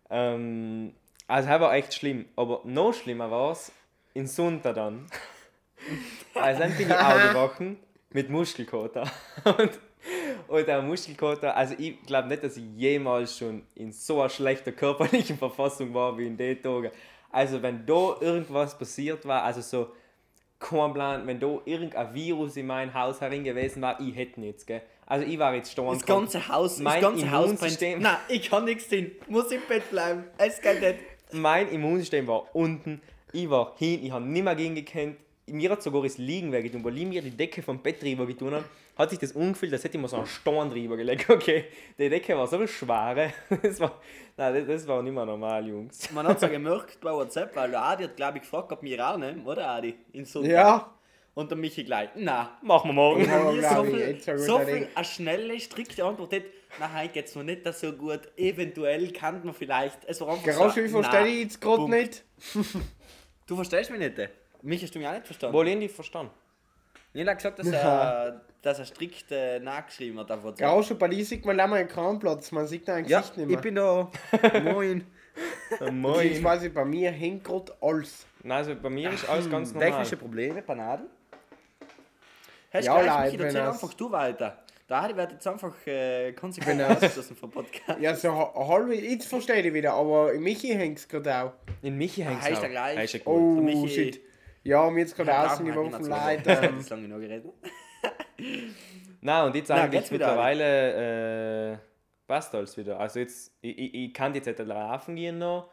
Ähm, 0.09 0.93
also 1.27 1.49
das 1.49 1.61
war 1.61 1.73
echt 1.73 1.93
schlimm. 1.93 2.25
Aber 2.35 2.61
noch 2.65 2.93
schlimmer 2.93 3.31
war 3.31 3.53
es 3.53 3.71
in 4.13 4.27
Sunter 4.27 4.73
dann. 4.73 5.05
also 6.33 6.59
dann 6.59 6.75
bin 6.75 6.87
ich 6.87 6.95
aufgewachen 6.95 7.77
mit 8.11 8.29
Muskelkater. 8.29 9.09
und, 9.57 9.79
und 10.47 10.67
der 10.67 10.81
Muskelkater, 10.81 11.55
also 11.55 11.75
ich 11.77 12.01
glaube 12.03 12.27
nicht, 12.27 12.43
dass 12.43 12.57
ich 12.57 12.65
jemals 12.75 13.37
schon 13.37 13.63
in 13.75 13.91
so 13.93 14.19
einer 14.19 14.29
schlechten 14.29 14.75
körperlichen 14.75 15.37
Verfassung 15.37 15.93
war 15.93 16.17
wie 16.17 16.27
in 16.27 16.37
den 16.37 16.61
Tagen. 16.61 16.91
Also 17.31 17.61
wenn 17.61 17.85
da 17.85 18.15
irgendwas 18.19 18.77
passiert 18.77 19.25
war, 19.25 19.43
also 19.43 19.61
so 19.61 19.91
kein 20.59 20.93
Plan, 20.93 21.27
wenn 21.27 21.39
da 21.39 21.59
irgendein 21.65 22.13
Virus 22.13 22.57
in 22.57 22.67
mein 22.67 22.93
Haus 22.93 23.21
herin 23.21 23.43
gewesen 23.43 23.81
war, 23.81 23.99
ich 23.99 24.15
hätte 24.15 24.39
nichts, 24.39 24.65
gell. 24.65 24.81
Also 25.05 25.25
ich 25.25 25.37
war 25.37 25.53
jetzt 25.53 25.71
sterben. 25.71 25.91
Das 25.93 26.05
ganze 26.05 26.47
Haus, 26.47 26.79
mein 26.79 27.01
das 27.01 27.11
ganze 27.11 27.31
Haus 27.31 27.55
brennt. 27.55 28.01
Nein, 28.01 28.17
ich 28.27 28.49
kann 28.49 28.65
nichts 28.65 28.87
tun. 28.87 29.11
Muss 29.27 29.51
im 29.51 29.61
Bett 29.67 29.89
bleiben. 29.91 30.23
Es 30.37 30.61
geht 30.61 30.81
nicht. 30.81 30.95
mein 31.31 31.67
Immunsystem 31.69 32.25
war 32.27 32.55
unten, 32.55 33.01
ich 33.31 33.49
war 33.49 33.73
hin, 33.77 34.03
ich 34.03 34.11
habe 34.11 34.25
nicht 34.25 34.43
mehr 34.43 34.55
gegen 34.55 34.75
gekannt. 34.75 35.17
Mir 35.47 35.69
hat 35.69 35.83
sogar 35.83 36.01
das 36.01 36.17
Liegen 36.17 36.51
wehgetan, 36.51 36.83
weil 36.83 36.97
ich 36.97 37.05
mir 37.05 37.21
die 37.21 37.29
Decke 37.29 37.61
vom 37.61 37.79
Bett 37.79 38.01
drüber 38.01 38.25
getan 38.25 38.55
habe, 38.55 38.65
hat 38.97 39.09
sich 39.11 39.19
das 39.19 39.35
angefühlt, 39.35 39.73
als 39.73 39.83
hätte 39.83 39.97
ich 39.97 40.01
mir 40.01 40.07
so 40.07 40.17
einen 40.17 40.25
Stein 40.25 40.69
drüber 40.69 40.97
gelegt. 40.97 41.29
Okay, 41.29 41.65
die 41.99 42.09
Decke 42.09 42.35
war 42.35 42.47
so 42.47 42.65
schwer. 42.65 43.31
Das 43.61 43.79
war, 43.79 44.01
nein, 44.37 44.53
das, 44.55 44.67
das 44.67 44.87
war 44.87 45.03
nicht 45.03 45.13
mehr 45.13 45.25
normal, 45.25 45.67
Jungs. 45.67 46.11
Man 46.11 46.27
hat 46.27 46.37
es 46.37 46.41
ja 46.41 46.47
gemerkt 46.47 46.99
bei 46.99 47.11
WhatsApp, 47.11 47.55
weil 47.55 47.69
der 47.69 47.81
Adi 47.81 48.03
hat, 48.05 48.15
glaube 48.15 48.37
ich, 48.37 48.43
gefragt, 48.43 48.71
ob 48.71 48.81
wir 48.81 49.07
auch 49.07 49.17
nehmen, 49.17 49.45
oder 49.45 49.69
Adi? 49.69 49.95
In 50.13 50.25
so 50.25 50.43
Ja. 50.43 50.91
Und 51.35 51.51
der 51.51 51.57
Michi 51.57 51.83
gleich, 51.83 52.09
na. 52.15 52.57
Machen 52.61 52.89
wir 52.89 52.93
morgen. 52.93 53.23
Glaub 53.25 53.85
so 53.85 53.93
ich, 53.93 54.23
viel, 54.23 54.37
so 54.37 54.59
viel 54.59 54.87
eine 54.95 55.05
schnelle, 55.05 55.59
strikte 55.59 56.03
Antwort 56.05 56.33
hat, 56.33 56.43
na, 56.79 56.91
heute 56.97 57.09
geht's 57.13 57.35
mir 57.35 57.43
nicht 57.43 57.71
so 57.73 57.91
gut, 57.91 58.21
eventuell 58.37 59.11
kann 59.11 59.43
man 59.43 59.53
vielleicht, 59.53 59.99
es 60.05 60.21
war 60.21 60.29
einfach 60.29 60.45
Garage, 60.45 60.73
so, 60.73 60.85
ich 60.85 60.91
verstehe 60.91 61.19
na. 61.19 61.25
dich 61.25 61.39
jetzt 61.41 61.61
gerade 61.61 61.89
nicht. 61.89 62.23
Du 63.47 63.55
verstehst 63.55 63.91
mich 63.91 63.99
nicht? 63.99 64.17
Mich 64.65 64.81
hast 64.83 64.95
du 64.95 64.99
mich 64.99 65.07
auch 65.07 65.13
nicht 65.13 65.25
verstanden. 65.25 65.55
Wohl 65.55 65.65
die 65.65 65.87
verstanden. 65.87 66.31
Ich 67.13 67.25
habe 67.25 67.35
gesagt, 67.35 67.59
dass 67.59 67.67
er, 67.67 68.41
dass 68.61 68.79
er 68.79 68.85
strikt 68.85 69.31
äh, 69.31 69.59
nachgeschrieben 69.59 70.19
hat 70.19 70.31
auf 70.31 70.43
WhatsApp. 70.43 70.67
Garage, 70.67 70.95
bei 70.95 71.07
dir 71.07 71.23
sieht 71.23 71.45
man 71.45 71.55
länger 71.55 71.75
einen 71.75 71.87
Kranplatz, 71.87 72.51
man 72.51 72.67
sieht 72.67 72.87
dein 72.87 73.05
Ja, 73.05 73.19
Gesicht 73.21 73.37
nicht 73.37 73.47
mehr. 73.47 73.55
ich 73.57 73.61
bin 73.61 73.75
da. 73.75 74.09
Moin. 74.63 75.05
Moin. 75.91 76.41
quasi 76.41 76.69
bei 76.69 76.83
mir 76.83 77.11
hängt 77.11 77.43
gerade 77.43 77.73
alles. 77.79 78.25
Nein, 78.43 78.57
also 78.57 78.75
bei 78.75 78.89
mir 78.89 79.11
ist 79.11 79.29
alles 79.29 79.49
ganz 79.49 79.71
normal. 79.71 79.89
Technische 79.91 80.17
Probleme, 80.17 80.61
Bananen. 80.61 81.05
Hast 82.73 82.85
Ja, 82.85 83.01
gleich, 83.01 83.31
Michi, 83.31 83.43
erzähl 83.43 83.61
das- 83.63 83.73
einfach 83.75 83.93
du 83.93 84.11
weiter. 84.11 84.57
Der 84.89 84.97
Adi 84.97 85.15
wird 85.17 85.31
jetzt 85.31 85.47
einfach 85.47 85.73
äh, 85.87 86.33
konsequent 86.33 86.79
ausgeschlossen 86.81 87.35
vom 87.35 87.49
Podcast. 87.49 87.99
Ja, 87.99 88.13
so 88.15 88.31
ha- 88.31 88.53
halb, 88.67 88.91
jetzt 88.91 89.27
verstehe 89.27 89.61
ich 89.61 89.73
wieder, 89.73 89.93
aber 89.93 90.33
in 90.33 90.43
Michi 90.43 90.67
hängt 90.69 90.99
es 90.99 91.07
gerade 91.07 91.35
auch. 91.35 91.53
In 91.81 91.97
Michi 91.97 92.21
hängt 92.21 92.41
heißt 92.41 92.61
er 92.61 92.69
gleich. 92.69 92.97
Heißt 92.97 93.13
er 93.15 93.19
gut. 93.21 93.33
Oh, 93.35 93.61
Michi- 93.61 93.89
shit. 93.89 94.21
Ja, 94.65 94.89
mir 94.89 95.01
jetzt 95.01 95.15
gerade 95.15 95.29
Ja, 95.29 95.45
ausgeworfen, 95.45 96.05
leid. 96.05 96.45
Das 96.45 96.63
Ähm, 96.63 96.79
ist 96.79 96.89
lange 96.89 97.07
noch 97.07 97.19
geredet. 97.19 97.53
Nein, 99.21 99.45
und 99.45 99.55
jetzt 99.55 99.69
Nein, 99.69 99.81
eigentlich 99.81 100.09
mittlerweile 100.09 101.73
äh, 101.73 101.77
passt 102.25 102.53
alles 102.55 102.75
wieder. 102.75 102.99
Also 102.99 103.19
jetzt, 103.19 103.55
ich, 103.61 103.77
ich, 103.77 103.93
ich 103.93 104.13
kann 104.13 104.33
jetzt 104.33 104.47
nicht 104.47 104.59
laufen 104.59 105.15
gehen 105.15 105.37
noch, 105.37 105.69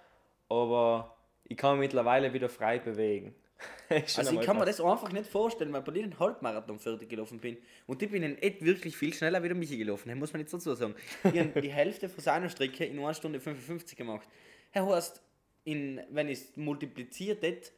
aber 0.51 1.17
ich 1.45 1.57
kann 1.57 1.79
mich 1.79 1.87
mittlerweile 1.89 2.33
wieder 2.33 2.49
frei 2.49 2.79
bewegen. 2.79 3.35
Also 3.89 4.33
ich 4.33 4.41
kann 4.41 4.59
mir 4.59 4.65
das 4.65 4.81
einfach 4.81 5.13
nicht 5.13 5.27
vorstellen, 5.27 5.73
weil 5.73 5.83
bei 5.83 5.93
dir 5.93 6.03
den 6.03 6.19
Halbmarathon 6.19 6.79
fertig 6.79 7.11
gelaufen 7.11 7.39
bin. 7.39 7.59
Und 7.87 8.03
ich 8.03 8.11
bin 8.11 8.23
in 8.23 8.39
echt 8.39 8.65
wirklich 8.65 8.97
viel 8.97 9.13
schneller 9.13 9.43
wie 9.43 9.49
der 9.49 9.57
Michi 9.57 9.77
gelaufen. 9.77 10.09
Das 10.09 10.17
muss 10.19 10.33
man 10.33 10.41
jetzt 10.41 10.55
dazu 10.55 10.75
sagen. 10.75 10.95
Ich 11.25 11.39
habe 11.39 11.61
die 11.61 11.71
Hälfte 11.73 12.09
von 12.09 12.25
seiner 12.25 12.49
Strecke 12.49 12.87
in 12.87 12.99
1 12.99 13.19
Stunde 13.19 13.39
55 13.39 13.97
gemacht. 13.97 14.27
Herr 14.71 14.87
Horst, 14.87 15.21
in, 15.65 16.01
wenn 16.11 16.29
ich 16.29 16.39
es 16.39 16.57
multipliziert 16.57 17.43
hätte, 17.43 17.71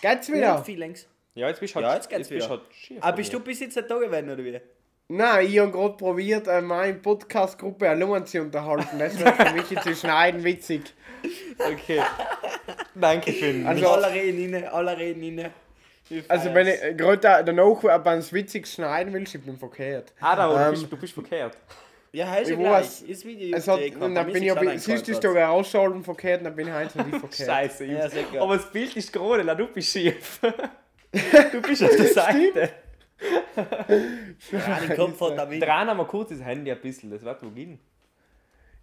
geht's 0.00 0.32
wieder? 0.32 0.62
viel 0.64 0.78
längst. 0.78 1.08
Ja, 1.34 1.48
jetzt 1.48 1.60
bist 1.60 1.74
du 1.74 1.76
halt, 1.76 1.86
Ja, 1.86 1.94
jetzt 1.94 2.08
geht's 2.08 2.28
bist 2.28 2.30
du 2.30 2.34
wieder. 2.36 2.48
halt 2.48 2.74
schief. 2.74 2.98
Aber 3.02 3.16
bist 3.16 3.32
du 3.32 3.40
bis 3.40 3.60
jetzt 3.60 3.76
nicht 3.76 3.90
da 3.90 3.98
gewesen, 3.98 4.30
oder 4.30 4.44
wie? 4.44 4.60
Nein, 5.08 5.46
ich 5.46 5.58
habe 5.58 5.70
gerade 5.70 5.96
probiert, 5.96 6.48
äh, 6.48 6.60
meine 6.60 6.94
Podcast-Gruppe 6.94 7.88
allein 7.88 8.26
zu 8.26 8.40
unterhalten. 8.40 8.98
Das 8.98 9.18
wird 9.18 9.34
für 9.36 9.52
mich 9.52 9.70
jetzt 9.70 9.84
zu 9.84 9.94
schneiden 9.94 10.42
witzig. 10.42 10.82
Okay. 11.58 12.02
Danke 12.94 13.32
für 13.32 13.52
den 13.52 13.66
Also- 13.66 13.88
alle 13.88 14.12
reden 14.12 14.54
rein, 14.54 14.64
alle 14.68 14.96
reden 14.96 15.38
rein. 15.38 15.50
Also, 16.28 16.54
wenn 16.54 16.68
ich 16.68 16.80
äh, 16.82 16.94
gerade 16.94 17.18
da- 17.18 17.42
danach, 17.42 17.82
ob 17.82 18.04
man 18.04 18.18
es 18.18 18.32
witzig 18.32 18.66
schneiden 18.68 19.12
will, 19.12 19.22
ich 19.24 19.40
bin 19.44 19.56
verkehrt. 19.58 20.12
Ah, 20.20 20.36
da, 20.36 20.48
du, 20.48 20.54
Ähm, 20.56 20.70
bist, 20.70 20.92
du 20.92 20.96
bist 20.96 21.12
verkehrt. 21.14 21.56
Ja, 22.12 22.28
heißt 22.30 22.50
ja 22.50 22.54
ich 22.56 22.60
gleich. 22.60 22.72
weiß, 22.72 23.02
Ist 23.02 23.24
Video 23.24 23.56
Es 23.56 23.68
hat, 23.68 23.80
und 24.00 24.14
dann 24.14 24.32
bin 24.32 24.42
ich 24.42 24.50
aber, 24.50 24.78
siehst 24.78 25.06
du, 25.08 25.12
ist 25.12 25.24
da 25.24 25.48
ausschalten 25.48 26.02
verkehrt, 26.04 26.44
dann 26.44 26.54
bin 26.54 26.68
ich 26.68 26.74
heute 26.74 27.02
nicht 27.02 27.18
verkehrt. 27.18 27.48
Scheiße, 27.48 27.84
Ja. 27.84 28.42
Aber 28.42 28.56
das 28.56 28.70
Bild 28.70 28.96
ist 28.96 29.12
gerade, 29.12 29.42
la, 29.42 29.54
du 29.54 29.66
bist 29.68 29.90
schief. 29.92 30.40
du 30.40 31.62
bist 31.62 31.82
auf 31.84 31.96
der 31.96 32.06
Seite. 32.06 32.70
Ja, 34.52 34.80
den 34.80 34.96
Kopf 34.96 35.20
hat 35.20 35.38
damit. 35.38 35.62
Dran 35.62 35.88
haben 35.88 35.96
wir 35.98 36.04
kurz 36.04 36.30
das 36.30 36.42
Handy 36.42 36.70
ein 36.70 36.80
bisschen, 36.80 37.10
das 37.10 37.22
wird 37.22 37.42
wo 37.42 37.50
gehen. 37.50 37.78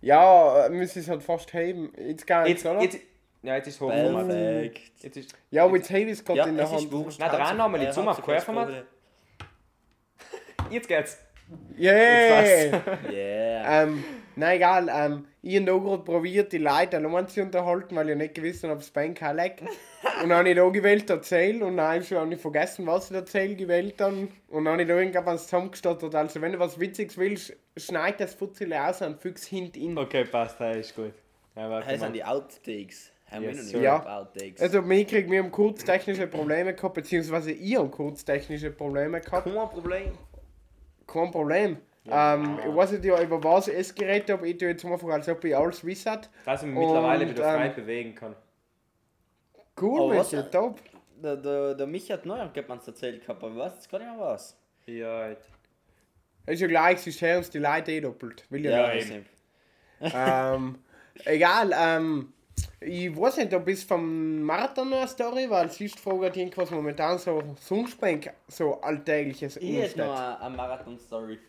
Ja, 0.02 0.68
müssen 0.70 1.00
es 1.00 1.08
halt 1.08 1.24
fast 1.24 1.54
heben. 1.54 1.94
Jetzt 1.98 2.28
gar 2.28 2.46
Jetzt, 2.48 2.66
oder? 2.66 2.82
jetzt, 2.82 2.98
ja, 3.42 3.56
jetzt 3.56 3.68
ist 3.68 3.76
es 3.76 3.82
hochformat. 3.82 4.28
Perfekt. 4.28 4.92
Jetzt 5.02 5.18
ist, 5.18 5.36
ja, 5.52 5.64
aber 5.64 5.78
jetzt 5.78 5.90
hebe 5.90 6.12
ich 6.12 6.18
es 6.20 6.26
gerade 6.26 6.40
Ja, 6.40 6.46
in 6.48 6.58
der 6.58 6.66
es 6.66 6.72
ist 6.84 6.92
Hand. 6.92 7.16
Na, 7.20 7.30
dran 7.30 7.62
haben 7.62 7.72
wir 7.74 7.80
die 7.86 7.92
Zoom 7.92 8.08
auf 8.08 8.22
Querformat. 8.22 8.70
es 8.70 8.84
jetzt 10.72 10.88
geht's. 10.88 11.18
Yeah! 11.78 12.82
Yeah. 13.12 13.84
ähm, 13.84 14.04
nein, 14.36 14.58
egal. 14.58 14.90
Ähm, 14.94 15.26
ich 15.42 15.60
habe 15.60 15.74
auch 15.74 15.82
gerade 15.82 16.04
probiert, 16.04 16.52
die 16.54 16.58
Leute 16.58 16.98
allein 16.98 17.28
zu 17.28 17.42
unterhalten, 17.42 17.96
weil 17.96 18.10
ich 18.12 18.18
nicht 18.18 18.36
gewusst 18.36 18.64
habe, 18.64 18.74
ob 18.74 18.80
es 18.80 18.90
Bank 18.92 19.20
leckt. 19.34 19.62
Und 19.62 20.30
dann 20.30 20.34
habe 20.40 20.50
ich 20.50 20.56
da 20.56 20.70
gewählt 20.70 21.10
erzählen 21.10 21.62
und 21.64 21.78
dann 21.78 21.88
habe 21.88 22.00
ich 22.00 22.08
schon 22.08 22.38
vergessen, 22.38 22.86
was 22.88 23.12
ich 23.12 23.18
erzählen 23.18 23.58
gewählt 23.58 23.96
dann. 23.98 24.30
Und 24.50 24.66
dann 24.66 24.74
habe 24.74 24.84
ich 24.84 24.88
da 24.88 24.98
irgendwas 24.98 25.46
zusammengestottert. 25.46 26.16
Also, 26.16 26.42
wenn 26.42 26.54
du 26.54 26.60
was 26.60 26.80
Witziges 26.80 27.18
willst, 27.18 27.56
schneid 27.76 28.20
das 28.20 28.34
Futzele 28.34 28.88
aus 28.88 29.02
und 29.02 29.20
füg's 29.22 29.46
hinten. 29.46 29.98
Okay, 29.98 30.26
passt, 30.26 30.60
das 30.60 30.78
ist 30.78 30.96
gut. 30.96 31.14
Ja, 31.56 31.82
Das 31.82 32.00
sind 32.00 32.14
die 32.14 32.24
Outtakes. 32.24 33.12
Haben 33.30 33.42
wir 33.42 33.50
Yes, 33.50 33.58
noch 33.58 33.64
nicht 33.64 33.72
sir. 33.72 33.82
Ja. 33.82 34.28
Also, 34.60 34.82
mir 34.82 35.06
kriegt 35.06 35.30
wir 35.30 35.42
haben 35.42 35.52
kurz 35.52 35.84
technische 35.84 36.28
Probleme 36.28 36.74
gehabt, 36.74 36.94
beziehungsweise 36.94 37.52
ihr 37.52 37.80
habt 37.80 37.92
kurz 37.92 38.24
technische 38.24 38.72
Probleme 38.72 39.20
gehabt. 39.20 39.46
Kein 39.46 39.54
Problem. 39.70 40.12
Kein 41.08 41.32
Problem. 41.32 41.78
Ähm, 42.06 42.60
ich 42.68 42.76
weiß 42.76 42.92
nicht, 42.92 43.06
ja, 43.06 43.22
über 43.22 43.42
was 43.44 43.68
ich 43.70 43.76
es 43.76 43.96
geredet 43.96 44.30
habe. 44.30 44.48
Ich 44.50 44.58
tue 44.58 44.70
jetzt 44.70 44.84
einfach, 44.84 45.08
als 45.08 45.30
ob 45.30 45.44
ich 45.46 45.56
alles 45.56 45.86
wisse. 45.86 46.20
Dass 46.46 46.62
ich 46.64 46.68
mich 46.70 46.78
mittlerweile 46.78 47.24
Und, 47.26 47.32
wieder 47.32 47.44
frei 47.44 47.68
ähm, 47.68 47.76
bewegen 47.76 48.16
kann. 48.16 48.36
Cool, 49.80 50.18
was- 50.18 50.32
Michi, 50.32 50.50
top. 50.50 50.80
Der, 51.22 51.38
der, 51.38 51.76
der 51.76 51.88
Michi 51.88 52.08
hat 52.12 52.26
neu 52.26 52.42
uns 52.68 52.88
erzählt 52.88 53.22
gehabt, 53.22 53.42
aber 53.42 53.54
ich 53.54 53.58
weiß 53.60 53.74
jetzt 53.76 53.90
gar 53.90 54.00
nicht 54.00 54.10
mehr 54.10 54.20
was. 54.20 54.58
Ja. 54.86 55.30
Ist 56.46 56.60
ja 56.60 56.68
gleich, 56.68 57.00
sonst 57.00 57.22
hören 57.22 57.38
uns 57.38 57.50
die 57.50 57.60
Leute 57.60 57.92
eh 57.94 58.02
doppelt. 58.02 58.46
Will 58.50 58.66
ja, 58.66 58.94
Ja, 58.94 58.94
eben. 58.94 59.26
ähm, 60.02 60.80
egal, 61.24 61.72
ähm, 61.74 62.34
ich 62.86 63.16
weiß 63.16 63.38
nicht, 63.38 63.54
ob 63.54 63.68
es 63.68 63.84
vom 63.84 64.46
noch 64.46 64.58
eine 64.78 65.08
Story, 65.08 65.50
weil 65.50 65.70
sonst 65.70 66.00
fragt 66.00 66.38
irgendwas 66.38 66.72
momentan 66.72 67.18
so 67.18 67.44
Sonnensprenk, 67.60 68.32
so 68.48 68.82
alltägliches 68.82 69.58
Ich 69.58 69.76
hätte 69.76 70.00
noch 70.00 70.16
eine, 70.16 70.42
eine 70.42 70.56
Marathon-Story. 70.58 71.40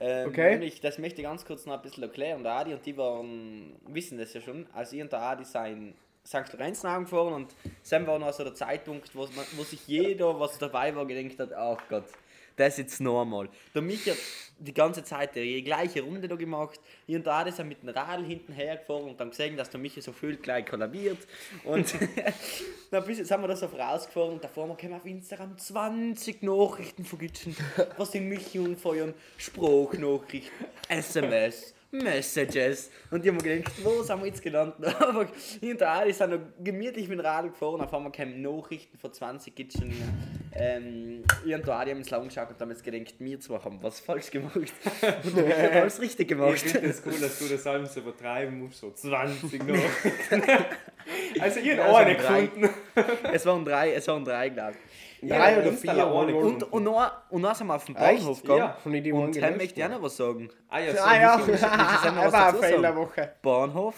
Ähm, 0.00 0.28
Okay. 0.28 0.52
nämlich, 0.52 0.80
das 0.80 0.98
möchte 0.98 1.20
ich 1.20 1.26
ganz 1.26 1.44
kurz 1.44 1.66
noch 1.66 1.74
ein 1.74 1.82
bisschen 1.82 2.04
erklären. 2.04 2.42
Der 2.42 2.52
Adi 2.52 2.72
und 2.72 2.86
die 2.86 2.96
waren, 2.96 3.76
wissen 3.86 4.18
das 4.18 4.32
ja 4.34 4.40
schon, 4.40 4.66
als 4.72 4.92
ich 4.92 5.02
und 5.02 5.12
der 5.12 5.20
Adi 5.20 5.44
sein 5.44 5.94
St. 6.24 6.52
Lorenz 6.52 6.82
gefahren 6.82 7.32
und 7.32 7.54
Sam 7.82 8.06
war 8.06 8.18
noch 8.18 8.32
so 8.32 8.44
der 8.44 8.54
Zeitpunkt, 8.54 9.14
wo, 9.14 9.22
man, 9.22 9.44
wo 9.56 9.62
sich 9.64 9.86
jeder, 9.88 10.38
was 10.38 10.58
dabei 10.58 10.94
war, 10.94 11.06
gedacht 11.06 11.38
hat, 11.40 11.52
ach 11.54 11.82
Gott, 11.88 12.04
das 12.58 12.74
ist 12.74 12.78
jetzt 12.78 13.00
normal. 13.00 13.48
Der 13.74 13.82
Michi 13.82 14.10
hat 14.10 14.18
die 14.58 14.74
ganze 14.74 15.04
Zeit 15.04 15.36
die 15.36 15.62
gleiche 15.62 16.02
Runde 16.02 16.26
da 16.26 16.34
gemacht. 16.34 16.80
Ich 17.06 17.14
und 17.14 17.24
der 17.24 17.32
Adi 17.32 17.52
sind 17.52 17.68
mit 17.68 17.82
dem 17.82 17.90
Rad 17.90 18.24
hinten 18.24 18.52
hergefahren 18.52 19.04
und 19.04 19.20
dann 19.20 19.30
gesehen, 19.30 19.56
dass 19.56 19.70
der 19.70 19.78
Michi 19.78 20.00
so 20.00 20.12
viel 20.12 20.36
gleich 20.36 20.66
kollabiert. 20.66 21.18
Und 21.64 21.94
dann 22.90 23.04
bis 23.04 23.18
jetzt 23.18 23.30
haben 23.30 23.42
wir 23.42 23.48
das 23.48 23.62
auf 23.62 23.78
rausgefahren 23.78 24.32
und 24.34 24.44
davor 24.44 24.76
kamen 24.76 24.94
auf 24.94 25.06
Instagram 25.06 25.56
20 25.56 26.42
Nachrichten 26.42 27.04
von 27.04 27.18
Gitschen, 27.18 27.56
was 27.96 28.10
den 28.10 28.28
Michi 28.28 28.58
unfeuern, 28.58 29.14
Spruchnachrichten, 29.36 30.66
SMS, 30.88 31.74
Messages. 31.90 32.90
Und 33.10 33.24
die 33.24 33.28
haben 33.28 33.36
mir 33.36 33.42
gedacht, 33.42 33.72
wo 33.82 34.02
sind 34.02 34.20
wir 34.20 34.26
jetzt 34.26 34.42
gelandet? 34.42 34.94
Aber 35.00 35.26
hinter 35.60 36.04
die 36.06 36.12
sind 36.12 36.30
noch 36.30 36.40
gemütlich 36.62 37.08
mit 37.08 37.18
dem 37.18 37.24
Rad 37.24 37.46
gefahren, 37.46 37.80
auf 37.80 37.92
einmal 37.94 38.12
kamen 38.12 38.42
Nachrichten 38.42 38.98
von 38.98 39.12
20 39.12 39.54
Gitschen. 39.54 39.92
Ähm, 40.54 41.24
ich 41.46 41.54
und 41.54 41.68
Adi 41.68 41.90
haben 41.90 41.98
ins 41.98 42.10
Lauf 42.10 42.24
geschaut 42.24 42.50
und 42.50 42.60
haben 42.60 42.70
jetzt 42.70 42.84
gedacht, 42.84 43.14
wir 43.18 43.40
zwei 43.40 43.58
haben 43.58 43.82
was 43.82 44.00
falsch 44.00 44.30
gemacht. 44.30 44.54
Und 44.56 45.36
wir 45.36 45.56
haben 45.56 45.76
alles 45.82 46.00
richtig 46.00 46.30
Ich 46.30 46.36
gemacht. 46.36 46.58
finde 46.58 46.88
es 46.88 47.02
cool, 47.06 47.18
dass 47.20 47.38
du 47.38 47.48
das 47.48 47.66
alles 47.66 47.96
übertreiben 47.96 48.58
musst, 48.58 48.78
so 48.80 48.90
20 48.90 49.66
noch. 49.66 49.76
also, 51.40 51.60
ich 51.60 51.66
Ja, 51.66 51.84
habe 51.84 52.14
drei. 52.14 52.46
gefunden. 52.46 52.70
Es 53.32 53.46
waren 53.46 53.64
drei, 53.64 53.92
es 53.92 54.06
waren 54.08 54.24
drei, 54.24 54.48
glaube 54.48 54.74
ich. 55.20 55.28
Drei 55.28 55.52
Ja, 55.52 55.58
oder 55.58 55.72
vier. 55.72 56.10
wohl. 56.10 56.32
Und, 56.32 56.62
und, 56.72 56.84
noch, 56.84 57.10
und 57.30 57.42
dann 57.42 57.54
sind 57.54 57.66
wir 57.66 57.74
auf 57.74 57.84
den? 57.84 57.94
Bahnhof 57.94 58.40
gegangen. 58.42 58.58
Ja. 58.60 58.76
Von 58.82 58.92
die 58.92 59.12
Und 59.12 59.34
Sam 59.34 59.56
möchte 59.56 59.80
ich 59.80 59.84
auch 59.86 59.90
noch 59.90 60.02
was 60.02 60.16
sagen. 60.16 60.48
Ah 60.68 60.78
ja, 60.80 60.92
so. 60.94 61.02
Ah 61.02 61.16
ja, 61.20 61.36
Michi, 61.36 61.56
sollen 61.56 61.72
wir 61.72 61.78
was 61.88 62.04
aber 62.04 62.16
eine 62.16 62.30
dazu 62.30 62.58
sagen? 62.58 62.58
Fehlerwoche. 62.74 63.32
Bahnhof, 63.42 63.96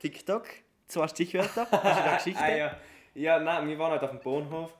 TikTok, 0.00 0.44
zwei 0.88 1.08
Stichwörter, 1.08 1.66
hast 1.70 2.00
du 2.00 2.04
da 2.04 2.16
Geschichte? 2.16 2.42
Ah, 2.42 2.56
ja. 2.56 2.76
ja, 3.14 3.38
nein, 3.38 3.68
wir 3.68 3.78
waren 3.78 3.92
halt 3.92 4.02
auf 4.02 4.10
dem 4.10 4.20
Bahnhof 4.20 4.72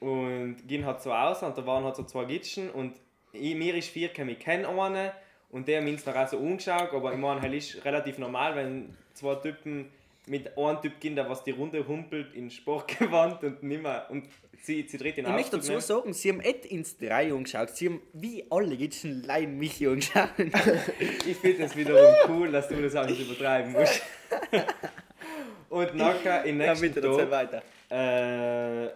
und 0.00 0.56
gehen 0.66 0.84
halt 0.84 1.00
so 1.00 1.12
aus 1.12 1.42
und 1.42 1.56
da 1.56 1.64
waren 1.66 1.84
halt 1.84 1.96
so 1.96 2.02
zwei 2.04 2.24
Gitschen 2.24 2.70
und 2.70 2.94
ich, 3.32 3.54
mir 3.54 3.74
ist 3.74 3.88
vier, 3.90 4.10
ich 4.16 4.38
kenne 4.38 4.68
einen 4.68 5.10
und 5.50 5.68
der 5.68 5.78
hat 5.78 5.84
mich 5.84 6.04
noch 6.04 6.16
auch 6.16 6.28
so 6.28 6.38
umgeschaut, 6.38 6.92
aber 6.92 7.12
ich 7.12 7.18
meine, 7.18 7.40
halt 7.40 7.54
ist 7.54 7.84
relativ 7.84 8.18
normal, 8.18 8.56
wenn 8.56 8.96
zwei 9.12 9.36
Typen 9.36 9.90
mit 10.26 10.56
einem 10.56 10.80
Typ 10.80 11.00
gehen, 11.00 11.16
der 11.16 11.28
was 11.28 11.44
die 11.44 11.50
Runde 11.50 11.86
humpelt 11.86 12.34
in 12.34 12.50
Sportgewand 12.50 13.42
und 13.44 13.62
nimmer 13.62 14.06
und 14.10 14.28
sie, 14.62 14.86
sie 14.88 14.96
dreht 14.96 15.16
den 15.18 15.26
Ich 15.26 15.32
möchte 15.32 15.56
dazu 15.58 15.72
nicht. 15.72 15.82
sagen, 15.86 16.12
sie 16.14 16.30
haben 16.30 16.38
nicht 16.38 16.64
ins 16.66 16.96
Drei 16.96 17.32
angeschaut, 17.32 17.70
sie 17.70 17.88
haben 17.88 18.00
wie 18.14 18.44
alle 18.50 18.76
Gitschen 18.76 19.22
Lein 19.24 19.58
mich 19.58 19.86
angeschaut. 19.86 20.30
Ich 21.26 21.36
finde 21.36 21.64
es 21.64 21.76
wiederum 21.76 22.14
cool, 22.28 22.50
dass 22.52 22.68
du 22.68 22.80
das 22.80 22.94
alles 22.94 23.18
übertreiben 23.18 23.72
musst. 23.72 24.02
Und 25.70 25.94
nachher 25.96 26.44
im 26.44 26.60
Ja, 26.60 26.74
nächsten 26.74 26.94
Tag 27.02 27.30
weiter. 27.30 27.62
äh, 27.90 28.88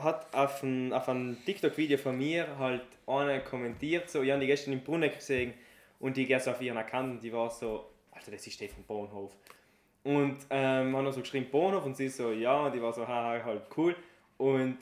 hat 0.00 0.34
auf 0.34 0.62
ein, 0.62 0.92
auf 0.92 1.08
ein 1.08 1.38
TikTok-Video 1.44 1.98
von 1.98 2.16
mir 2.16 2.46
halt 2.58 2.82
einer 3.06 3.40
kommentiert, 3.40 4.10
so, 4.10 4.22
ich 4.22 4.30
habe 4.30 4.40
die 4.40 4.46
gestern 4.46 4.72
im 4.72 4.80
Brunnen 4.82 5.10
gesehen 5.10 5.54
und 6.00 6.16
die 6.16 6.26
geht 6.26 6.42
so 6.42 6.50
auf 6.50 6.60
ihren 6.60 6.78
Account 6.78 7.10
und 7.12 7.22
die 7.22 7.32
war 7.32 7.50
so, 7.50 7.86
Alter, 8.10 8.30
das 8.30 8.46
ist 8.46 8.54
Stefan 8.54 8.84
Bohnhof. 8.84 9.32
Und 10.04 10.38
ähm, 10.50 10.96
haben 10.96 11.12
so 11.12 11.20
geschrieben 11.20 11.48
Bohnhof 11.50 11.84
und 11.84 11.96
sie 11.96 12.08
so, 12.08 12.32
ja, 12.32 12.66
und 12.66 12.74
die 12.74 12.82
war 12.82 12.92
so, 12.92 13.06
haha, 13.06 13.44
halt 13.44 13.62
cool. 13.76 13.94
Und 14.36 14.78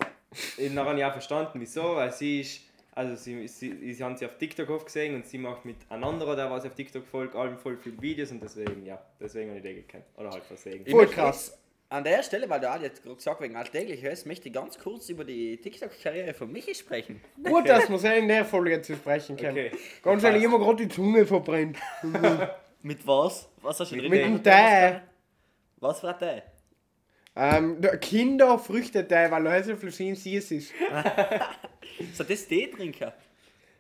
dann 0.59 0.87
habe 0.87 0.99
ich 0.99 1.05
auch 1.05 1.13
verstanden, 1.13 1.61
wieso, 1.61 1.97
weil 1.97 2.13
sie 2.13 2.41
ist, 2.41 2.63
also 2.93 3.15
sie, 3.17 3.47
sie, 3.47 3.93
sie 3.93 4.03
haben 4.03 4.17
sie 4.17 4.25
auf 4.25 4.39
TikTok 4.39 4.71
oft 4.71 4.87
gesehen 4.87 5.15
und 5.15 5.27
sie 5.27 5.39
macht 5.39 5.65
mit 5.65 5.77
einem 5.91 6.05
anderen, 6.05 6.37
der 6.37 6.51
was 6.51 6.65
auf 6.65 6.75
TikTok 6.75 7.07
folgt, 7.07 7.37
allem 7.37 7.59
voll 7.59 7.77
viele 7.77 8.01
Videos 8.01 8.31
und 8.31 8.43
deswegen, 8.43 8.87
ja, 8.87 9.01
deswegen 9.21 9.51
habe 9.51 9.59
ich 9.59 9.63
den 9.65 9.77
gekannt. 9.77 10.05
Oder 10.17 10.31
halt 10.31 10.45
versehen. 10.45 10.87
Voll 10.87 11.07
krass. 11.07 11.57
An 11.91 12.05
der 12.05 12.23
Stelle, 12.23 12.49
weil 12.49 12.61
du 12.61 12.73
auch 12.73 12.81
jetzt 12.81 13.03
gerade 13.03 13.17
gesagt 13.17 13.41
wegen 13.41 13.57
alltäglich 13.57 14.01
hörst, 14.03 14.25
möchte 14.25 14.49
ich 14.49 14.55
ganz 14.55 14.79
kurz 14.79 15.09
über 15.09 15.25
die 15.25 15.57
TikTok-Karriere 15.57 16.35
von 16.35 16.51
Michi 16.53 16.75
sprechen. 16.75 17.21
Gut, 17.43 17.69
dass 17.69 17.91
wir 17.91 17.99
sehr 17.99 18.17
in 18.17 18.29
der 18.29 18.45
Folge 18.45 18.81
zu 18.81 18.95
sprechen 18.95 19.37
können. 19.37 19.67
Okay. 19.67 19.73
Ganz 20.03 20.23
ehrlich, 20.23 20.45
immer 20.45 20.59
gerade 20.59 20.87
die 20.87 20.89
Zunge 20.89 21.27
verbrennt. 21.27 21.79
Mit 22.83 23.05
was? 23.07 23.49
Was 23.61 23.81
hast 23.81 23.91
du 23.91 23.97
drin? 23.97 24.11
Mit 24.11 24.23
dem 24.23 24.43
Tee. 24.43 25.01
Was 25.81 26.03
war 26.03 26.17
der? 26.19 26.43
Ähm, 27.37 27.81
der 27.81 27.97
Kinderfrüchtetee, 27.99 29.31
weil 29.31 29.63
so 29.65 29.77
viel 29.77 29.93
schön 29.93 30.15
süß 30.15 30.51
ist. 30.53 30.73
So 32.15 32.25
das 32.25 32.47
Tee-Trinker? 32.47 33.13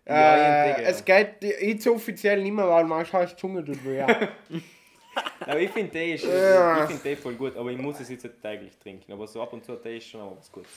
Ja, 0.06 0.36
äh, 0.36 0.82
ich 0.82 0.88
es 0.88 1.04
geht 1.04 1.42
jetzt 1.42 1.86
offiziell 1.86 2.42
nicht 2.42 2.52
mehr, 2.52 2.68
weil 2.68 2.84
man 2.84 3.06
scheiß 3.06 3.34
Zunge 3.36 3.64
tut 3.64 3.82
weh. 3.84 4.02
Aber 5.40 5.58
ich 5.58 5.70
finde 5.70 5.90
Tee, 5.90 6.14
ist, 6.14 6.24
Ja. 6.24 6.82
ich 6.82 6.90
find 6.90 7.02
Tee 7.02 7.16
voll 7.16 7.34
gut, 7.34 7.56
aber 7.56 7.70
ich 7.70 7.78
muss 7.78 7.98
es 8.00 8.08
jetzt 8.10 8.24
nicht 8.24 8.40
täglich 8.42 8.76
trinken. 8.78 9.12
Aber 9.12 9.26
so 9.26 9.40
ab 9.42 9.52
und 9.52 9.64
zu 9.64 9.74
Tee 9.76 9.96
ist 9.96 10.06
schon 10.08 10.20
auch 10.20 10.36
was 10.36 10.50
Gutes. 10.52 10.70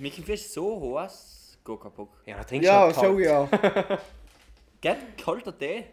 Michi, 0.00 0.22
du 0.22 0.26
bist 0.26 0.52
so 0.52 0.98
heiß, 0.98 1.58
go 1.62 1.76
kaputt. 1.76 2.08
Ja, 2.24 2.36
dann 2.36 2.46
trinkst 2.46 2.66
Ja, 2.66 2.80
halt 2.84 2.94
so 2.94 3.18
ja. 3.18 3.48
Geht 4.80 4.96
kalter 5.22 5.56
Tee? 5.58 5.84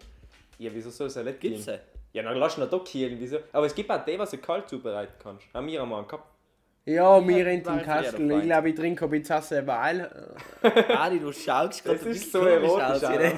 Ja, 0.57 0.71
wieso 0.73 0.89
soll 0.89 1.07
es 1.07 1.15
ja 1.15 1.23
nicht 1.23 1.39
Gibt's 1.41 1.65
gehen? 1.65 1.75
den? 1.75 1.92
Ja, 2.13 2.23
dann 2.23 2.37
lass 2.37 2.57
ihn 2.57 2.69
doch 2.69 2.83
kühlen. 2.83 3.17
Wieso? 3.19 3.39
Aber 3.51 3.65
es 3.65 3.75
gibt 3.75 3.89
auch 3.89 4.05
Tee, 4.05 4.17
was 4.17 4.31
du 4.31 4.37
kalt 4.37 4.69
zubereiten 4.69 5.13
kannst. 5.21 5.45
Haben 5.53 5.67
wir 5.67 5.81
einmal 5.81 6.03
gehabt. 6.05 6.29
Ja, 6.85 7.25
wir 7.25 7.45
den 7.45 7.59
ich 7.59 7.65
früher 7.65 7.77
Kastel. 7.79 8.31
Ich 8.31 8.43
glaube, 8.43 8.69
ich 8.69 8.75
trinke 8.75 9.05
ein 9.05 9.11
bisschen 9.11 9.41
selber 9.41 9.79
Adi, 10.89 11.19
du 11.19 11.31
schaust 11.31 11.83
gerade 11.83 11.97
Das 11.97 12.05
ein 12.05 12.11
ist 12.11 12.31
bisschen 12.31 12.41
so 12.41 12.45
erotisch, 12.47 13.03
aus? 13.03 13.33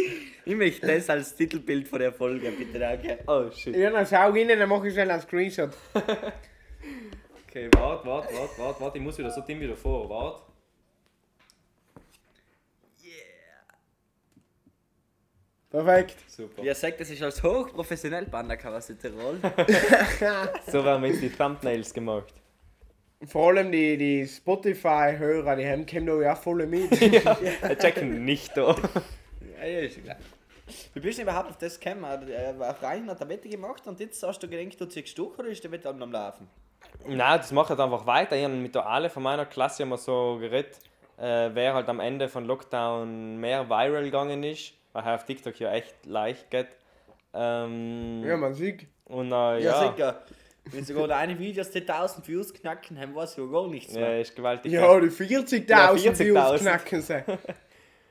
Ich 0.46 0.56
möchte 0.56 0.86
das 0.86 1.10
als 1.10 1.34
Titelbild 1.34 1.86
von 1.86 1.98
der 1.98 2.12
Folge, 2.12 2.50
bitte 2.50 2.78
danke. 2.78 3.18
Oh 3.26 3.50
shit. 3.50 3.76
Ja, 3.76 3.90
dann 3.90 4.06
schau 4.06 4.30
rein, 4.30 4.48
dann 4.48 4.68
mache 4.68 4.88
ich 4.88 4.94
schnell 4.94 5.10
einen 5.10 5.20
Screenshot. 5.20 5.70
Okay, 7.46 7.68
warte, 7.72 8.06
warte, 8.06 8.32
warte, 8.32 8.58
warte, 8.58 8.80
warte. 8.80 8.98
Ich 8.98 9.02
muss 9.02 9.18
wieder 9.18 9.30
so 9.30 9.40
Tim 9.40 9.58
wieder 9.60 9.74
vor. 9.74 10.08
Warte. 10.08 10.49
Perfekt. 15.70 16.16
Super. 16.28 16.62
Wie 16.62 16.68
er 16.68 16.74
sagt, 16.74 17.00
das 17.00 17.10
ist 17.10 17.22
als 17.22 17.42
hochprofessionell 17.42 18.26
bei 18.26 18.40
Undercover 18.40 18.80
Südtirol. 18.80 19.38
So 20.66 20.84
werden 20.84 21.02
wir 21.02 21.10
jetzt 21.10 21.22
die 21.22 21.30
Thumbnails 21.30 21.94
gemacht. 21.94 22.34
Vor 23.26 23.48
allem 23.48 23.70
die, 23.70 23.96
die 23.96 24.26
Spotify-Hörer, 24.26 25.56
die 25.56 25.66
haben 25.66 25.86
kommen 25.86 26.06
da 26.06 26.20
ja 26.20 26.34
voll 26.34 26.66
mit. 26.66 26.90
Wir 27.00 27.78
checken 27.78 28.24
nicht 28.24 28.56
da. 28.56 28.74
ja, 29.60 29.66
ja, 29.66 29.80
ist 29.80 30.02
klar. 30.02 30.16
Wie 30.94 31.00
bist 31.00 31.18
du 31.18 31.22
überhaupt 31.22 31.50
auf 31.50 31.58
das 31.58 31.78
gekommen? 31.78 32.04
Auf 32.04 32.82
Reichen 32.82 33.10
hat 33.10 33.20
der 33.20 33.28
Wette 33.28 33.48
gemacht 33.48 33.86
und 33.86 34.00
jetzt 34.00 34.22
hast 34.22 34.42
du 34.42 34.48
gedacht, 34.48 34.80
du 34.80 34.86
ziehst 34.86 35.18
durch 35.18 35.38
oder 35.38 35.48
ist 35.48 35.62
der 35.62 35.70
Wette 35.70 35.90
am 35.90 36.10
Laufen? 36.10 36.48
Nein, 37.06 37.38
das 37.38 37.52
macht 37.52 37.68
halt 37.68 37.80
einfach 37.80 38.06
weiter. 38.06 38.36
Ich 38.36 38.44
habe 38.44 38.54
mit 38.54 38.74
der 38.74 38.86
alle 38.86 39.10
von 39.10 39.22
meiner 39.22 39.44
Klasse 39.44 39.82
immer 39.82 39.98
so 39.98 40.38
geredet, 40.40 40.78
äh, 41.18 41.50
wer 41.52 41.74
halt 41.74 41.88
am 41.90 42.00
Ende 42.00 42.28
von 42.28 42.46
Lockdown 42.46 43.36
mehr 43.38 43.68
viral 43.68 44.04
gegangen 44.04 44.42
ist, 44.44 44.72
weil 44.92 45.04
er 45.04 45.14
auf 45.14 45.24
TikTok 45.24 45.58
ja 45.60 45.72
echt 45.72 45.94
leicht 46.06 46.50
geht. 46.50 46.68
Ähm, 47.32 48.22
ja, 48.26 48.36
man 48.36 48.54
sieht. 48.54 48.86
und 49.06 49.28
äh, 49.28 49.30
Ja, 49.30 49.58
ja, 49.58 49.92
sicher. 49.92 50.22
Wenn 50.72 50.84
sogar 50.84 51.08
deine 51.08 51.38
Videos 51.38 51.70
die 51.70 51.80
1000 51.80 52.26
Views 52.28 52.52
knacken, 52.52 52.98
haben 53.00 53.14
weiß 53.14 53.36
ja 53.36 53.44
gar 53.46 53.66
nichts 53.68 53.94
ja, 53.94 54.00
mehr. 54.00 54.20
ist 54.20 54.36
gewaltig. 54.36 54.72
Ja, 54.72 55.00
die 55.00 55.08
40.000 55.08 55.68
Ja, 55.68 55.94
Views 55.94 56.18
40.000. 56.20 56.58
knacken 56.58 57.02
sie. 57.02 57.24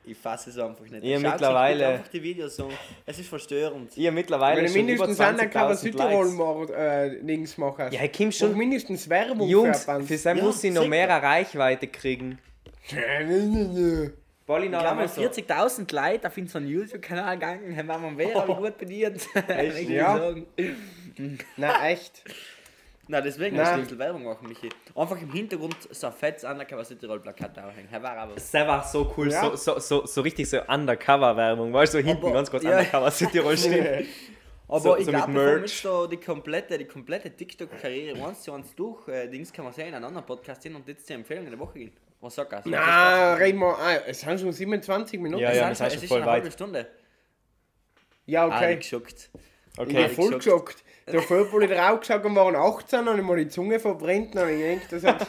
Ich 0.06 0.18
fasse 0.18 0.50
es 0.50 0.58
einfach 0.58 0.86
nicht. 0.86 1.04
Ja, 1.04 1.18
euch 1.18 1.24
mittlerweile- 1.24 1.88
einfach 1.88 2.08
die 2.08 2.24
Videos 2.24 2.60
an. 2.60 2.70
Es 3.06 3.20
ist 3.20 3.30
verstörend. 3.30 3.92
Ich 3.96 4.06
habe 4.08 4.16
mittlerweile 4.16 4.64
Wenn 4.64 4.68
du 4.72 4.74
mindestens 4.74 5.20
Undercover 5.20 5.74
20.000 5.74 5.76
Südtirol 5.76 6.26
Likes. 6.26 6.34
mach- 6.34 6.70
äh, 6.76 7.22
Dings 7.22 7.58
machen. 7.60 7.88
Ja, 7.92 8.04
ich 8.04 8.12
komm 8.14 8.32
schon 8.32 8.50
schon. 8.50 8.58
mindestens 8.58 9.08
Werbung 9.08 9.48
Jungs, 9.48 9.86
für 9.86 10.02
für 10.02 10.18
sein 10.18 10.38
Ja, 10.38 10.44
muss 10.46 10.64
ich 10.64 10.74
noch 10.74 10.82
sicher. 10.82 10.90
mehr 10.90 11.10
Reichweite 11.10 11.88
kriegen. 11.90 12.40
Einmal 14.56 14.96
mal 14.96 15.08
so. 15.08 15.22
40.000 15.22 15.94
Leute 15.94 16.28
auf 16.28 16.38
unseren 16.38 16.68
YouTube-Kanal 16.68 17.36
gegangen, 17.36 17.78
haben 17.78 17.88
wir 17.88 17.98
mal 17.98 18.12
mehr 18.12 18.50
oh. 18.50 18.56
gut 18.56 18.78
bedient. 18.78 19.28
Echt? 19.48 19.90
Ja. 19.90 20.34
Na 21.58 21.88
echt. 21.88 22.24
Na, 23.08 23.22
deswegen 23.22 23.56
musst 23.56 23.72
du 23.72 23.74
ein 23.74 23.82
bisschen 23.82 23.98
Werbung 24.00 24.24
machen, 24.24 24.48
Michi. 24.48 24.70
Einfach 24.96 25.20
im 25.20 25.32
Hintergrund 25.32 25.76
so 25.90 26.08
ein 26.08 26.14
fettes 26.14 26.44
Undercover 26.44 26.86
Südtirol 26.86 27.20
Plakat 27.20 27.58
aufhängen. 27.58 27.88
Herr 27.90 28.04
war 28.04 28.16
aber. 28.16 28.36
Das 28.36 28.54
war 28.54 28.84
so 28.84 29.12
cool, 29.18 29.32
Ja. 29.32 29.42
so, 29.42 29.56
so, 29.56 29.80
so, 29.80 30.06
so 30.06 30.22
richtig 30.22 30.48
so 30.48 30.62
Undercover-Werbung, 30.62 31.74
weil 31.74 31.88
so 31.88 31.98
hinten 31.98 32.24
Aber- 32.24 32.34
ganz 32.34 32.52
kurz 32.52 32.64
ja. 32.64 32.72
Undercover 32.78 33.10
Südtirol 33.10 33.58
steht. 33.58 34.06
Aber 34.68 34.80
So- 34.80 34.98
ich 34.98 35.06
so 35.06 35.12
glaube, 35.12 35.34
bevor 35.34 35.46
wir 35.56 35.60
jetzt 35.62 35.84
da 35.86 36.08
die 36.08 36.18
komplette, 36.18 36.78
die 36.78 36.86
komplette 36.86 37.32
TikTok-Karriere 37.32 38.24
eins 38.28 38.42
zu 38.44 38.54
eins 38.54 38.76
durch, 38.76 39.08
äh, 39.08 39.28
Dings 39.28 39.52
kann 39.52 39.66
man 39.66 39.74
sehen, 39.74 39.88
in 39.88 39.96
einem 39.96 40.06
anderen 40.06 40.28
Podcast 40.28 40.62
hin 40.62 40.76
und 40.76 40.88
jetzt 40.88 41.10
die 41.10 41.14
Empfehlung 41.14 41.46
in 41.46 41.50
der 41.52 41.60
Woche 41.60 41.80
gehen. 41.80 41.92
Was 42.22 42.36
sagt 42.36 42.52
er? 42.54 42.62
Na, 42.66 43.34
reden 43.36 43.60
wir. 43.60 43.78
Ah, 43.78 43.96
es 44.08 44.20
sind 44.22 44.40
schon 44.40 44.52
27 44.52 45.20
Minuten. 45.20 45.42
Ja, 45.42 45.52
es, 45.52 45.58
ja, 45.58 45.70
ist 45.70 45.82
es 45.82 45.94
ist 45.96 46.00
voll 46.08 46.18
schon 46.20 46.22
eine 46.24 46.32
halbe. 46.32 46.52
Stunde. 46.52 46.88
Ja, 48.26 48.46
Ah, 48.48 48.58
okay. 48.58 48.74
ich 48.74 48.80
geschockt. 48.80 49.30
Ich 49.74 49.80
Okay. 49.80 49.94
bin 50.08 50.10
voll 50.10 50.36
geschockt. 50.38 50.84
Der 51.08 51.22
Vögel 51.24 51.68
drauf 51.68 52.02
gesagt 52.02 52.24
und 52.26 52.36
waren 52.36 52.56
18 52.56 53.08
und 53.08 53.18
ich 53.18 53.24
mal 53.26 53.38
die 53.38 53.48
Zunge 53.48 53.80
verbrennt 53.80 54.36
und 54.36 54.50
ich 54.50 54.60
denke, 54.60 54.86
das 54.92 55.04
hat. 55.04 55.26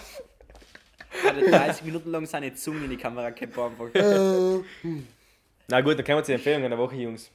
Er 1.24 1.34
hat 1.34 1.68
30 1.68 1.84
Minuten 1.84 2.10
lang 2.10 2.26
seine 2.26 2.52
Zunge 2.54 2.84
in 2.84 2.90
die 2.90 2.96
Kamera 2.96 3.30
gehabt 3.30 3.56
einfach. 3.58 3.88
Na 5.68 5.80
gut, 5.80 5.98
dann 5.98 6.04
kommen 6.04 6.18
wir 6.18 6.24
zu 6.24 6.32
den 6.32 6.36
Empfehlungen 6.38 6.68
der 6.70 6.78
Woche, 6.78 6.96
Jungs. 6.96 7.30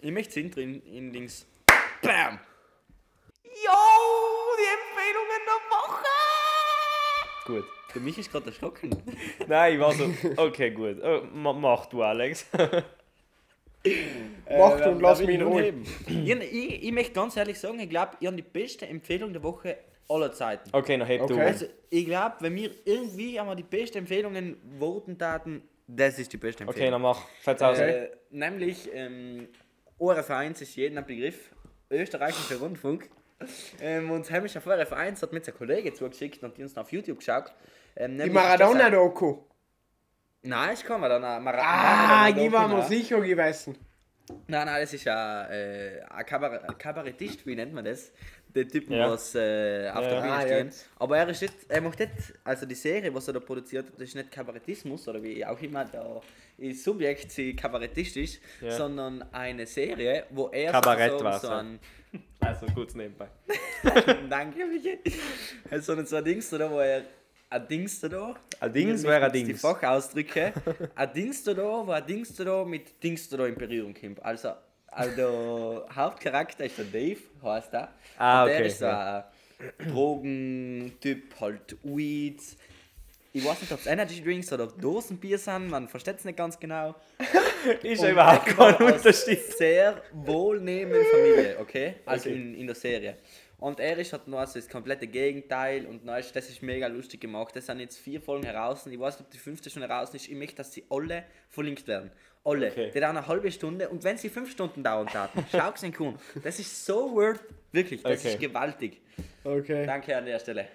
Ich 0.00 0.10
möchte 0.12 0.40
Intro 0.40 0.60
in, 0.60 0.82
in 0.82 1.12
Dings. 1.12 1.46
BAM! 2.02 2.38
Gut. 7.46 7.64
Der 7.94 8.02
Mich 8.02 8.18
ist 8.18 8.30
gerade 8.30 8.46
erschrocken. 8.46 8.90
Nein, 9.46 9.74
ich 9.74 9.80
war 9.80 9.92
so, 9.92 10.12
okay, 10.36 10.70
gut. 10.70 10.98
Oh, 11.02 11.22
ma- 11.32 11.52
mach 11.52 11.86
du, 11.86 12.02
Alex. 12.02 12.46
Macht 14.50 14.84
und 14.86 15.00
lass 15.00 15.20
mich 15.20 15.28
in 15.30 15.42
Ruhe. 15.42 15.72
Ich, 16.08 16.28
ich, 16.28 16.82
ich 16.84 16.92
möchte 16.92 17.12
ganz 17.12 17.36
ehrlich 17.36 17.58
sagen, 17.58 17.78
ich 17.78 17.88
glaube, 17.88 18.12
ich 18.18 18.26
habe 18.26 18.36
die 18.36 18.42
beste 18.42 18.86
Empfehlung 18.86 19.32
der 19.32 19.42
Woche 19.42 19.78
aller 20.08 20.32
Zeiten. 20.32 20.68
Okay, 20.72 20.98
dann 20.98 21.06
heb 21.06 21.26
du. 21.26 21.34
Okay. 21.34 21.42
Also, 21.42 21.66
ich 21.90 22.04
glaube, 22.04 22.34
wenn 22.40 22.54
wir 22.56 22.70
irgendwie 22.84 23.38
einmal 23.38 23.54
die 23.56 23.62
beste 23.62 23.98
Empfehlungen 23.98 24.56
voten 24.78 25.16
taten, 25.16 25.62
das 25.86 26.18
ist 26.18 26.32
die 26.32 26.36
beste 26.36 26.64
Okay, 26.64 26.70
Empfehlung. 26.72 26.92
dann 26.92 27.02
mach. 27.02 27.28
Fällt's 27.42 27.62
aus. 27.62 27.78
Äh, 27.78 28.10
nämlich, 28.30 28.88
ähm, 28.92 29.48
ORF 29.98 30.30
1 30.30 30.60
ist 30.62 30.74
jedem 30.74 30.98
ein 30.98 31.06
Begriff. 31.06 31.50
Österreichischer 31.88 32.56
Rundfunk. 32.58 33.08
Ähm, 33.80 34.10
und 34.10 34.30
Heimischer 34.30 34.62
ORF 34.66 34.92
1 34.92 35.22
hat 35.22 35.32
mir 35.32 35.42
sein 35.42 35.54
Kollege 35.54 35.92
zugeschickt 35.92 36.42
und 36.42 36.56
die 36.56 36.62
uns 36.62 36.76
auf 36.76 36.90
YouTube 36.90 37.18
geschaut. 37.18 37.52
Ähm, 37.94 38.12
Die 38.12 38.18
das 38.18 38.26
ein- 38.28 38.32
Maradona-Doku. 38.32 39.38
Nein, 40.42 40.74
ich 40.74 40.84
kann 40.84 41.00
mir 41.00 41.08
dann 41.08 41.24
eine 41.24 41.40
Mara 41.44 41.58
Ah, 41.60 42.28
ich 42.28 42.52
war 42.52 42.68
mir 42.68 42.78
nach. 42.78 42.88
sicher 42.88 43.20
gewesen. 43.20 43.76
Nein, 44.48 44.66
nein, 44.66 44.80
das 44.80 44.92
ist 44.92 45.06
ein, 45.06 45.50
äh, 45.50 46.00
ein, 46.08 46.26
Kabarett, 46.26 46.64
ein 46.68 46.78
Kabarettist, 46.78 47.46
wie 47.46 47.54
nennt 47.54 47.72
man 47.74 47.84
das? 47.84 48.10
Der 48.54 48.66
Typ, 48.66 48.88
Ja. 48.90 49.10
was 49.10 49.34
äh, 49.34 49.88
auf 49.92 50.02
Ja. 50.04 50.10
der 50.10 50.20
Bühne 50.20 50.32
Ah, 50.32 50.40
stehen. 50.40 50.66
jetzt. 50.66 50.88
Aber 50.98 51.18
er 51.18 51.28
ist 51.28 51.42
nicht, 51.42 51.54
er 51.68 51.80
macht 51.80 51.98
nicht, 52.00 52.10
also 52.42 52.64
die 52.66 52.74
Serie, 52.74 53.14
was 53.14 53.28
er 53.28 53.34
da 53.34 53.40
produziert 53.40 53.86
das 53.92 54.02
ist 54.08 54.14
nicht 54.16 54.32
Kabarettismus 54.32 55.06
oder 55.08 55.22
wie 55.22 55.44
auch 55.44 55.60
immer 55.60 55.84
der 55.84 56.20
Subjekt 56.72 57.30
sie 57.32 57.54
Kabarettist 57.54 58.16
ist, 58.16 58.40
Ja. 58.60 58.70
sondern 58.70 59.22
eine 59.32 59.66
Serie, 59.66 60.24
wo 60.30 60.48
er 60.48 60.72
Kabarett 60.72 61.10
sozusagen 61.12 61.24
war's, 61.24 61.42
so 61.42 61.48
ja. 61.48 61.58
ein, 61.58 61.80
Also 62.40 62.66
kurz 62.74 62.94
nebenbei. 62.94 63.28
danke 64.30 64.64
Michi, 64.66 64.98
so 65.80 65.92
ein, 65.92 66.06
so 66.06 66.16
ein 66.16 66.24
Dings 66.24 66.48
da, 66.50 66.70
wo 66.70 66.78
er 66.80 67.02
ein 67.50 67.68
Dings 67.68 68.00
da, 68.00 68.34
Ein 68.60 68.72
Dings 68.72 69.02
wäre 69.02 69.24
ein 69.26 69.30
fehlen 69.30 69.44
Die 69.46 69.52
Dings. 69.52 69.60
Fachausdrücke. 69.60 70.52
ein 70.94 71.12
Dings 71.12 71.44
da, 71.44 71.56
wo 71.56 71.90
ein 71.90 72.06
Dings 72.06 72.34
da 72.34 72.64
mit 72.64 73.02
Dings 73.02 73.28
da 73.28 73.46
in 73.46 73.54
Berührung 73.54 73.94
kommt. 73.94 74.22
Also, 74.24 74.52
also 74.88 75.84
Hauptcharakter 75.94 76.64
ist 76.64 76.78
der 76.78 76.84
Dave, 76.86 77.20
heißt 77.42 77.74
er. 77.74 77.92
Ah, 78.18 78.42
Und 78.44 78.48
der 78.48 78.56
okay, 78.58 78.66
ist 78.68 78.78
so 78.78 78.86
ein 78.86 79.24
Drogentyp, 79.90 81.40
halt 81.40 81.76
Weeds. 81.82 82.56
Ich 83.36 83.44
weiß 83.44 83.60
nicht, 83.60 83.70
ob 83.72 83.80
es 83.80 83.86
Energy 83.86 84.22
Drinks 84.24 84.50
oder 84.50 84.66
Dosenbier 84.66 85.36
sind, 85.36 85.68
man 85.68 85.88
versteht 85.88 86.16
es 86.18 86.24
nicht 86.24 86.38
ganz 86.38 86.58
genau. 86.58 86.94
Ist 87.82 88.02
ja 88.02 88.10
überhaupt 88.10 88.48
er 88.48 88.54
kein 88.54 88.94
Unterschied. 88.94 89.42
Sehr 89.58 90.00
wohlnehmende 90.14 91.04
Familie, 91.04 91.56
okay? 91.60 91.96
Also 92.06 92.30
Okay. 92.30 92.38
In, 92.38 92.54
in 92.54 92.66
der 92.66 92.74
Serie. 92.76 93.18
Und 93.58 93.78
er 93.78 93.98
ist 93.98 94.12
halt 94.14 94.26
noch 94.26 94.38
also 94.38 94.58
das 94.58 94.66
komplette 94.68 95.06
Gegenteil 95.06 95.84
und 95.84 96.02
noch 96.04 96.16
ist, 96.16 96.34
das 96.34 96.48
ist 96.48 96.62
mega 96.62 96.86
lustig 96.86 97.20
gemacht. 97.20 97.54
Das 97.54 97.66
sind 97.66 97.80
jetzt 97.80 97.98
vier 97.98 98.22
Folgen 98.22 98.44
heraus. 98.46 98.86
Ich 98.86 98.98
weiß 98.98 99.18
nicht, 99.18 99.26
ob 99.26 99.30
die 99.30 99.38
fünfte 99.38 99.68
schon 99.68 99.82
heraus 99.82 100.14
ist. 100.14 100.28
Ich 100.28 100.34
möchte, 100.34 100.56
dass 100.56 100.72
sie 100.72 100.84
alle 100.88 101.24
verlinkt 101.50 101.86
werden. 101.86 102.10
Alle. 102.42 102.68
Okay. 102.70 102.90
Die 102.94 103.00
dauern 103.00 103.18
eine 103.18 103.26
halbe 103.26 103.52
Stunde 103.52 103.90
und 103.90 104.02
wenn 104.02 104.16
sie 104.16 104.30
fünf 104.30 104.50
Stunden 104.50 104.82
dauern 104.82 105.08
taten, 105.08 105.44
schau 105.52 105.72
es 105.74 105.84
an. 105.84 106.18
Das 106.42 106.58
ist 106.58 106.86
so 106.86 107.12
worth. 107.14 107.40
Wirklich, 107.72 108.02
das 108.02 108.20
Okay. 108.20 108.32
ist 108.32 108.40
gewaltig. 108.40 109.02
Okay. 109.44 109.84
Danke 109.84 110.16
an 110.16 110.24
der 110.24 110.38
Stelle. 110.38 110.68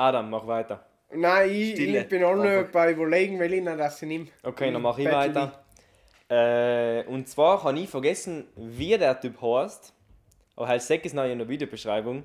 Adam, 0.00 0.30
mach 0.30 0.46
weiter. 0.46 0.86
Nein, 1.12 1.50
ich, 1.50 1.72
Stille. 1.72 2.00
ich 2.00 2.08
bin 2.08 2.24
auch 2.24 2.36
noch 2.36 2.64
bei 2.72 2.92
überlegen, 2.92 3.38
weil 3.38 3.52
ich 3.52 3.62
noch 3.62 3.76
das 3.76 4.00
nehme. 4.02 4.26
Okay, 4.42 4.72
dann 4.72 4.80
mache 4.80 5.02
ich 5.02 5.08
Bettli. 5.08 5.34
weiter. 5.34 5.64
Äh, 6.30 7.04
und 7.08 7.28
zwar 7.28 7.62
habe 7.64 7.78
ich 7.78 7.88
vergessen, 7.88 8.46
wie 8.56 8.96
der 8.96 9.20
Typ 9.20 9.42
heißt. 9.42 9.92
Aber 10.56 10.68
halt 10.68 10.82
sag 10.82 11.04
es 11.04 11.12
nachher 11.12 11.32
in 11.32 11.38
der 11.38 11.48
Videobeschreibung. 11.48 12.22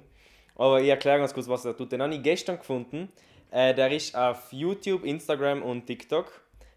Aber 0.55 0.79
ich 0.79 0.87
erkläre 0.87 1.19
ganz 1.19 1.33
kurz, 1.33 1.47
was 1.49 1.65
er 1.65 1.75
tut. 1.75 1.91
Den 1.91 2.01
habe 2.01 2.13
ich 2.13 2.23
gestern 2.23 2.57
gefunden. 2.57 3.11
Äh, 3.51 3.73
der 3.73 3.91
ist 3.91 4.15
auf 4.15 4.51
YouTube, 4.51 5.03
Instagram 5.03 5.63
und 5.63 5.85
TikTok. 5.85 6.31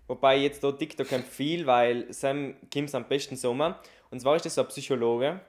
Wobei 0.06 0.38
ich 0.38 0.44
jetzt 0.44 0.64
dort 0.64 0.78
TikTok 0.78 1.12
empfehle, 1.12 1.66
weil 1.66 2.12
Sam 2.12 2.54
kommt 2.72 2.94
am 2.94 3.04
besten 3.04 3.36
Sommer. 3.36 3.78
Und 4.10 4.20
zwar 4.20 4.36
ist 4.36 4.46
das 4.46 4.54
so 4.54 4.62
ein 4.62 4.68
Psychologe. 4.68 5.40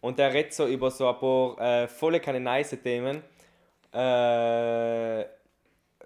Und 0.00 0.18
der 0.18 0.34
redet 0.34 0.52
so 0.52 0.66
über 0.66 0.90
so 0.90 1.08
ein 1.08 1.18
paar 1.18 1.60
äh, 1.60 1.88
volle 1.88 2.20
keine 2.20 2.40
nice 2.40 2.76
Themen. 2.82 3.22
Äh, 3.92 5.24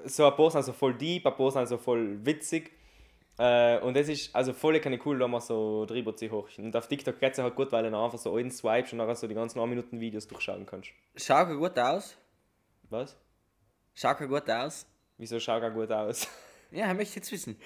so 0.05 0.27
ein 0.27 0.37
paar 0.37 0.51
sind 0.51 0.64
so 0.64 0.73
voll 0.73 0.95
deep, 0.95 1.27
ein 1.27 1.35
paar 1.35 1.51
sind 1.51 1.68
so 1.68 1.79
voll 1.79 2.25
witzig. 2.25 2.73
Äh, 3.38 3.79
und 3.81 3.97
das 3.97 4.09
ist 4.09 4.35
also 4.35 4.53
voll 4.53 4.79
keine 4.81 4.99
cool, 5.05 5.18
da 5.18 5.27
man 5.27 5.40
so 5.40 5.87
drüber 5.87 6.14
zu 6.14 6.31
hoch. 6.31 6.49
Und 6.59 6.77
auf 6.77 6.87
TikTok 6.87 7.18
geht 7.18 7.33
es 7.33 7.38
halt 7.38 7.55
gut, 7.55 7.73
weil 7.73 7.90
du 7.90 7.97
einfach 7.97 8.18
so 8.18 8.35
einen 8.37 8.51
swipes 8.51 8.92
und 8.92 8.99
nachher 8.99 9.14
so 9.14 9.27
die 9.27 9.35
ganzen 9.35 9.59
9 9.59 9.68
Minuten 9.68 10.01
Videos 10.01 10.27
durchschauen 10.27 10.66
kannst. 10.66 10.90
Schaut 11.16 11.49
er 11.49 11.57
gut 11.57 11.79
aus? 11.79 12.16
Was? 12.90 13.16
Schaut 13.95 14.21
er 14.21 14.29
gut 14.29 14.49
aus? 14.51 14.87
Wieso 15.18 15.40
schaut 15.40 15.62
er 15.62 15.71
gut 15.71 15.90
aus? 15.90 16.29
Ja, 16.71 16.87
er 16.87 16.95
möchte 16.95 17.16
jetzt 17.16 17.31
wissen. 17.31 17.57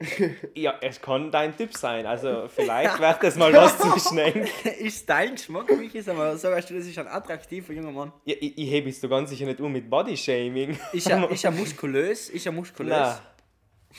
ja, 0.54 0.74
es 0.80 1.00
kann 1.00 1.30
dein 1.30 1.56
Typ 1.56 1.76
sein. 1.76 2.06
Also 2.06 2.48
vielleicht 2.54 2.98
wird 3.00 3.22
das 3.22 3.36
mal 3.36 3.52
was 3.52 3.76
zwischen 3.78 4.18
eng. 4.18 4.46
ist 4.78 5.08
dein 5.08 5.34
Geschmack, 5.34 5.76
Michi? 5.76 6.00
Sag 6.02 6.16
mal, 6.16 6.36
sagst 6.36 6.70
du, 6.70 6.74
das 6.74 6.86
ist 6.86 6.98
ein 6.98 7.08
attraktiver 7.08 7.72
junger 7.72 7.90
Mann? 7.90 8.12
Ja, 8.24 8.36
ich, 8.38 8.56
ich 8.56 8.70
hebe 8.70 8.90
es 8.90 9.00
so 9.00 9.08
ganz 9.08 9.30
sicher 9.30 9.46
nicht 9.46 9.60
um 9.60 9.72
mit 9.72 9.90
Bodyshaming. 9.90 10.78
Ist 10.92 11.08
er, 11.10 11.30
ist 11.30 11.44
er 11.44 11.50
muskulös? 11.50 12.28
Ist 12.28 12.46
er 12.46 12.52
muskulös? 12.52 12.92
Nein. 12.92 13.16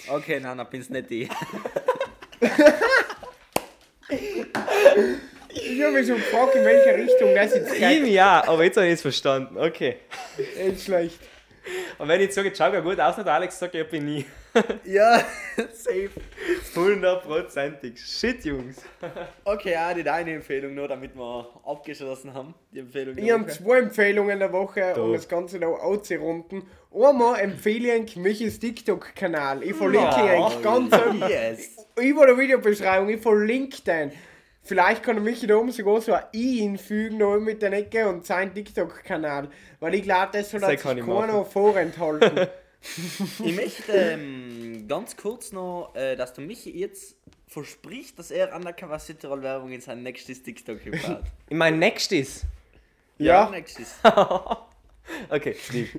Okay, 0.08 0.40
nein, 0.40 0.58
dann 0.58 0.70
bin's 0.70 0.90
nicht 0.90 1.12
ich. 1.12 1.30
Ich 5.52 5.82
habe 5.84 5.94
mich 5.94 6.08
schon 6.08 6.18
gefragt, 6.18 6.56
in 6.56 6.64
welche 6.64 6.96
Richtung 6.96 7.36
das 7.36 7.54
jetzt 7.56 7.74
Ihm 7.74 8.04
geht. 8.06 8.14
ja, 8.14 8.48
aber 8.48 8.64
jetzt 8.64 8.78
habe 8.78 8.88
ich 8.88 8.94
es 8.94 9.02
verstanden. 9.02 9.58
Okay. 9.58 9.98
Nicht 10.64 10.84
schlecht. 10.84 11.20
Und 12.00 12.08
wenn 12.08 12.20
ich 12.22 12.28
jetzt 12.28 12.36
sage, 12.36 12.52
schau 12.56 12.72
ja 12.74 12.80
gut 12.80 13.00
aus, 13.00 13.18
nicht 13.18 13.28
Alex, 13.28 13.60
sag 13.60 13.74
ich, 13.74 13.82
ich 13.82 13.90
bin 13.90 14.06
nie. 14.06 14.26
Ja, 14.86 15.22
safe. 15.74 16.10
Hundertprozentig. 16.76 18.00
Shit, 18.00 18.44
Jungs. 18.46 18.78
Okay, 19.44 19.74
ja, 19.74 19.94
die 19.94 20.04
deine 20.04 20.34
Empfehlung 20.34 20.74
nur, 20.74 20.88
damit 20.88 21.16
wir 21.16 21.48
abgeschlossen 21.66 22.34
haben. 22.34 22.56
Die 22.72 22.80
Empfehlung 22.80 23.18
Ich 23.18 23.30
habe 23.32 23.48
zwei 23.48 23.80
Empfehlungen 23.80 24.40
der 24.40 24.52
Woche, 24.52 24.96
um 24.96 25.12
Da. 25.12 25.18
das 25.18 25.28
Ganze 25.28 25.60
noch 25.60 25.78
auszurunden. 25.80 26.64
Einmal 26.92 27.40
empfehle 27.42 27.96
ich 27.98 28.16
Michis 28.16 28.60
TikTok-Kanal. 28.60 29.62
Ich 29.64 29.74
verlinke 29.76 30.20
ihn 30.20 30.26
Ja. 30.26 30.46
eigentlich 30.48 30.62
ganz 30.64 30.94
oben. 30.96 31.20
Yes. 31.30 31.86
Über 32.02 32.26
der 32.26 32.38
Videobeschreibung, 32.38 33.10
ich 33.10 33.22
verlinke 33.22 33.82
den. 33.82 34.12
Vielleicht 34.62 35.04
kann 35.04 35.18
er 35.18 35.22
Michi 35.22 35.48
da 35.48 35.56
oben 35.56 35.72
sogar 35.72 36.02
so 36.02 36.14
ein 36.14 36.24
I 36.34 36.60
hinfügen, 36.60 37.18
noch 37.18 37.40
mit 37.40 37.62
der 37.62 37.74
Ecke 37.74 38.08
und 38.08 38.26
seinen 38.26 38.54
TikTok-Kanal. 38.54 39.50
Weil 39.80 39.96
ich 39.96 40.04
glaube, 40.04 40.30
das 40.34 40.52
soll 40.52 40.60
Das 40.60 40.70
sich 40.72 40.82
keiner 40.82 41.46
vorenthalten. 41.46 42.48
Ich 43.44 43.56
möchte 43.58 43.92
ähm, 43.92 44.86
ganz 44.88 45.18
kurz 45.18 45.52
noch, 45.52 45.94
äh, 45.96 46.16
dass 46.16 46.32
du 46.32 46.40
Michi 46.40 46.80
jetzt 46.80 47.18
verspricht, 47.46 48.18
dass 48.18 48.32
er 48.32 48.56
Undercover 48.56 48.98
Cityroll 49.00 49.42
Werbung 49.44 49.74
in 49.74 49.82
sein 49.82 50.02
nächstes 50.02 50.42
TikTok 50.44 50.80
baut. 51.06 51.24
Ich 51.50 51.58
meine, 51.58 51.76
nächstes. 51.76 52.46
ja, 53.18 53.50
nächstes. 53.50 53.96
Okay, 55.30 55.56
Steve. 55.60 55.90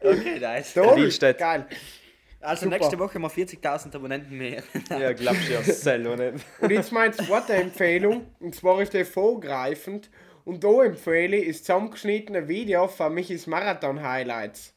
Okay, 0.00 0.38
nice. 0.40 0.72
toll, 0.74 0.96
Willstedt. 0.96 1.38
geil. 1.38 1.66
Also 2.44 2.64
Super. 2.66 2.78
nächste 2.78 2.98
Woche 2.98 3.18
mal 3.18 3.28
40.000 3.28 3.94
Abonnenten 3.94 4.36
mehr. 4.36 4.62
Ja, 4.90 5.12
glaubst 5.12 5.48
du 5.48 5.52
ja 5.54 5.62
selber 5.62 6.16
nicht. 6.16 6.44
Und 6.60 6.70
jetzt 6.70 6.92
meine 6.92 7.12
zweite 7.12 7.54
Empfehlung, 7.54 8.26
und 8.40 8.54
zwar 8.54 8.80
ist 8.82 8.92
die 8.92 9.04
vorgreifend. 9.04 10.10
Und 10.44 10.62
da 10.62 10.84
empfehle 10.84 11.38
ich 11.38 11.48
das 11.48 11.64
zusammengeschnittene 11.64 12.46
Video 12.46 12.86
von 12.86 13.14
Michis 13.14 13.46
Marathon-Highlights. 13.46 14.74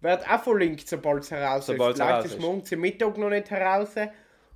Wird 0.00 0.30
auch 0.30 0.42
verlinkt, 0.42 0.88
sobald 0.88 1.24
es 1.24 1.30
heraus 1.30 1.66
Sobald's 1.66 1.98
ist. 1.98 2.04
Vielleicht 2.04 2.10
heraus 2.10 2.24
ist 2.24 2.34
ist. 2.34 2.40
morgen 2.40 2.64
zum 2.64 2.80
Mittag 2.80 3.18
noch 3.18 3.28
nicht 3.28 3.50
heraus, 3.50 3.90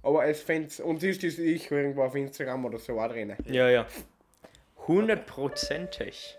aber 0.03 0.27
es 0.27 0.41
fängt 0.41 0.81
und 0.81 1.03
ist 1.03 1.23
es 1.23 1.39
ich 1.39 1.71
irgendwo 1.71 2.03
auf 2.03 2.15
Instagram 2.15 2.65
oder 2.65 2.79
so 2.79 2.99
auch 2.99 3.09
drin. 3.09 3.37
Ja, 3.45 3.69
ja. 3.69 3.87
Hundertprozentig. 4.87 6.39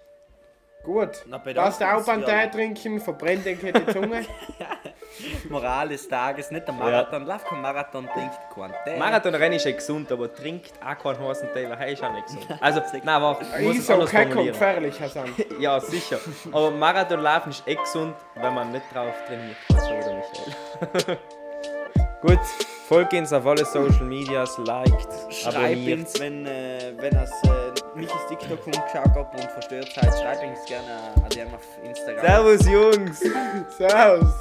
Gut. 0.83 1.25
Na, 1.27 1.37
Passt 1.39 1.83
auf 1.83 2.07
ja. 2.07 2.17
Tee 2.17 2.51
trinken, 2.51 2.99
verbrennt 2.99 3.45
den 3.45 3.59
die 3.59 3.93
Zunge. 3.93 4.25
Moral 5.49 5.89
des 5.89 6.07
Tages, 6.07 6.51
nicht 6.51 6.67
der 6.67 6.73
Marathon. 6.73 7.25
Lauf 7.25 7.43
kein 7.43 7.61
Marathon, 7.61 8.07
trinkt 8.13 8.35
kein 8.53 8.73
Tee. 8.83 8.97
Marathonrennen 8.97 9.53
ist 9.53 9.65
ja 9.65 9.71
gesund, 9.71 10.11
aber 10.11 10.33
trinkt 10.33 10.73
auch 10.81 10.97
keinen 11.01 11.27
heißen 11.27 11.49
Tee, 11.53 11.69
weil 11.69 11.77
er 11.79 11.87
ist 11.87 12.03
auch 12.03 12.11
nicht 12.13 12.25
gesund. 12.27 12.45
Also, 12.61 12.81
nein, 12.93 13.09
aber 13.09 13.39
muss 13.61 13.77
ist 13.77 13.87
kecker 13.87 14.07
formulieren. 14.07 14.45
gefährlich, 14.47 14.99
Hassan. 14.99 15.33
Ja, 15.59 15.79
sicher. 15.79 16.19
Aber 16.51 16.71
Marathonlaufen 16.71 17.51
ist 17.51 17.67
eh 17.67 17.75
gesund, 17.75 18.15
wenn 18.35 18.53
man 18.53 18.71
nicht 18.71 18.83
drauf 18.93 19.13
trainiert. 19.27 19.55
So 19.69 19.75
oder 19.75 20.15
Michael. 20.15 21.17
Gut, 22.21 22.39
folgt 22.87 23.13
uns 23.13 23.31
auf 23.31 23.45
alle 23.45 23.63
Social 23.65 24.05
Medias, 24.05 24.57
liked, 24.57 25.07
Schreibt 25.31 25.87
uns, 25.87 26.19
wenn, 26.19 26.45
äh, 26.47 26.93
wenn 26.97 27.15
es 27.15 27.29
äh, 27.43 27.71
Michis 27.95 28.15
TikTok 28.29 28.65
umgeschaut 28.65 29.11
habt 29.15 29.39
und 29.39 29.51
verstört 29.51 29.91
seid, 29.93 30.11
schreibt 30.19 30.43
uns 30.43 30.65
gerne 30.65 31.13
an 31.23 31.29
DM 31.29 31.53
auf 31.53 31.61
Instagram. 31.83 32.25
Servus, 32.25 32.67
Jungs! 32.67 33.19
Servus. 33.77 34.33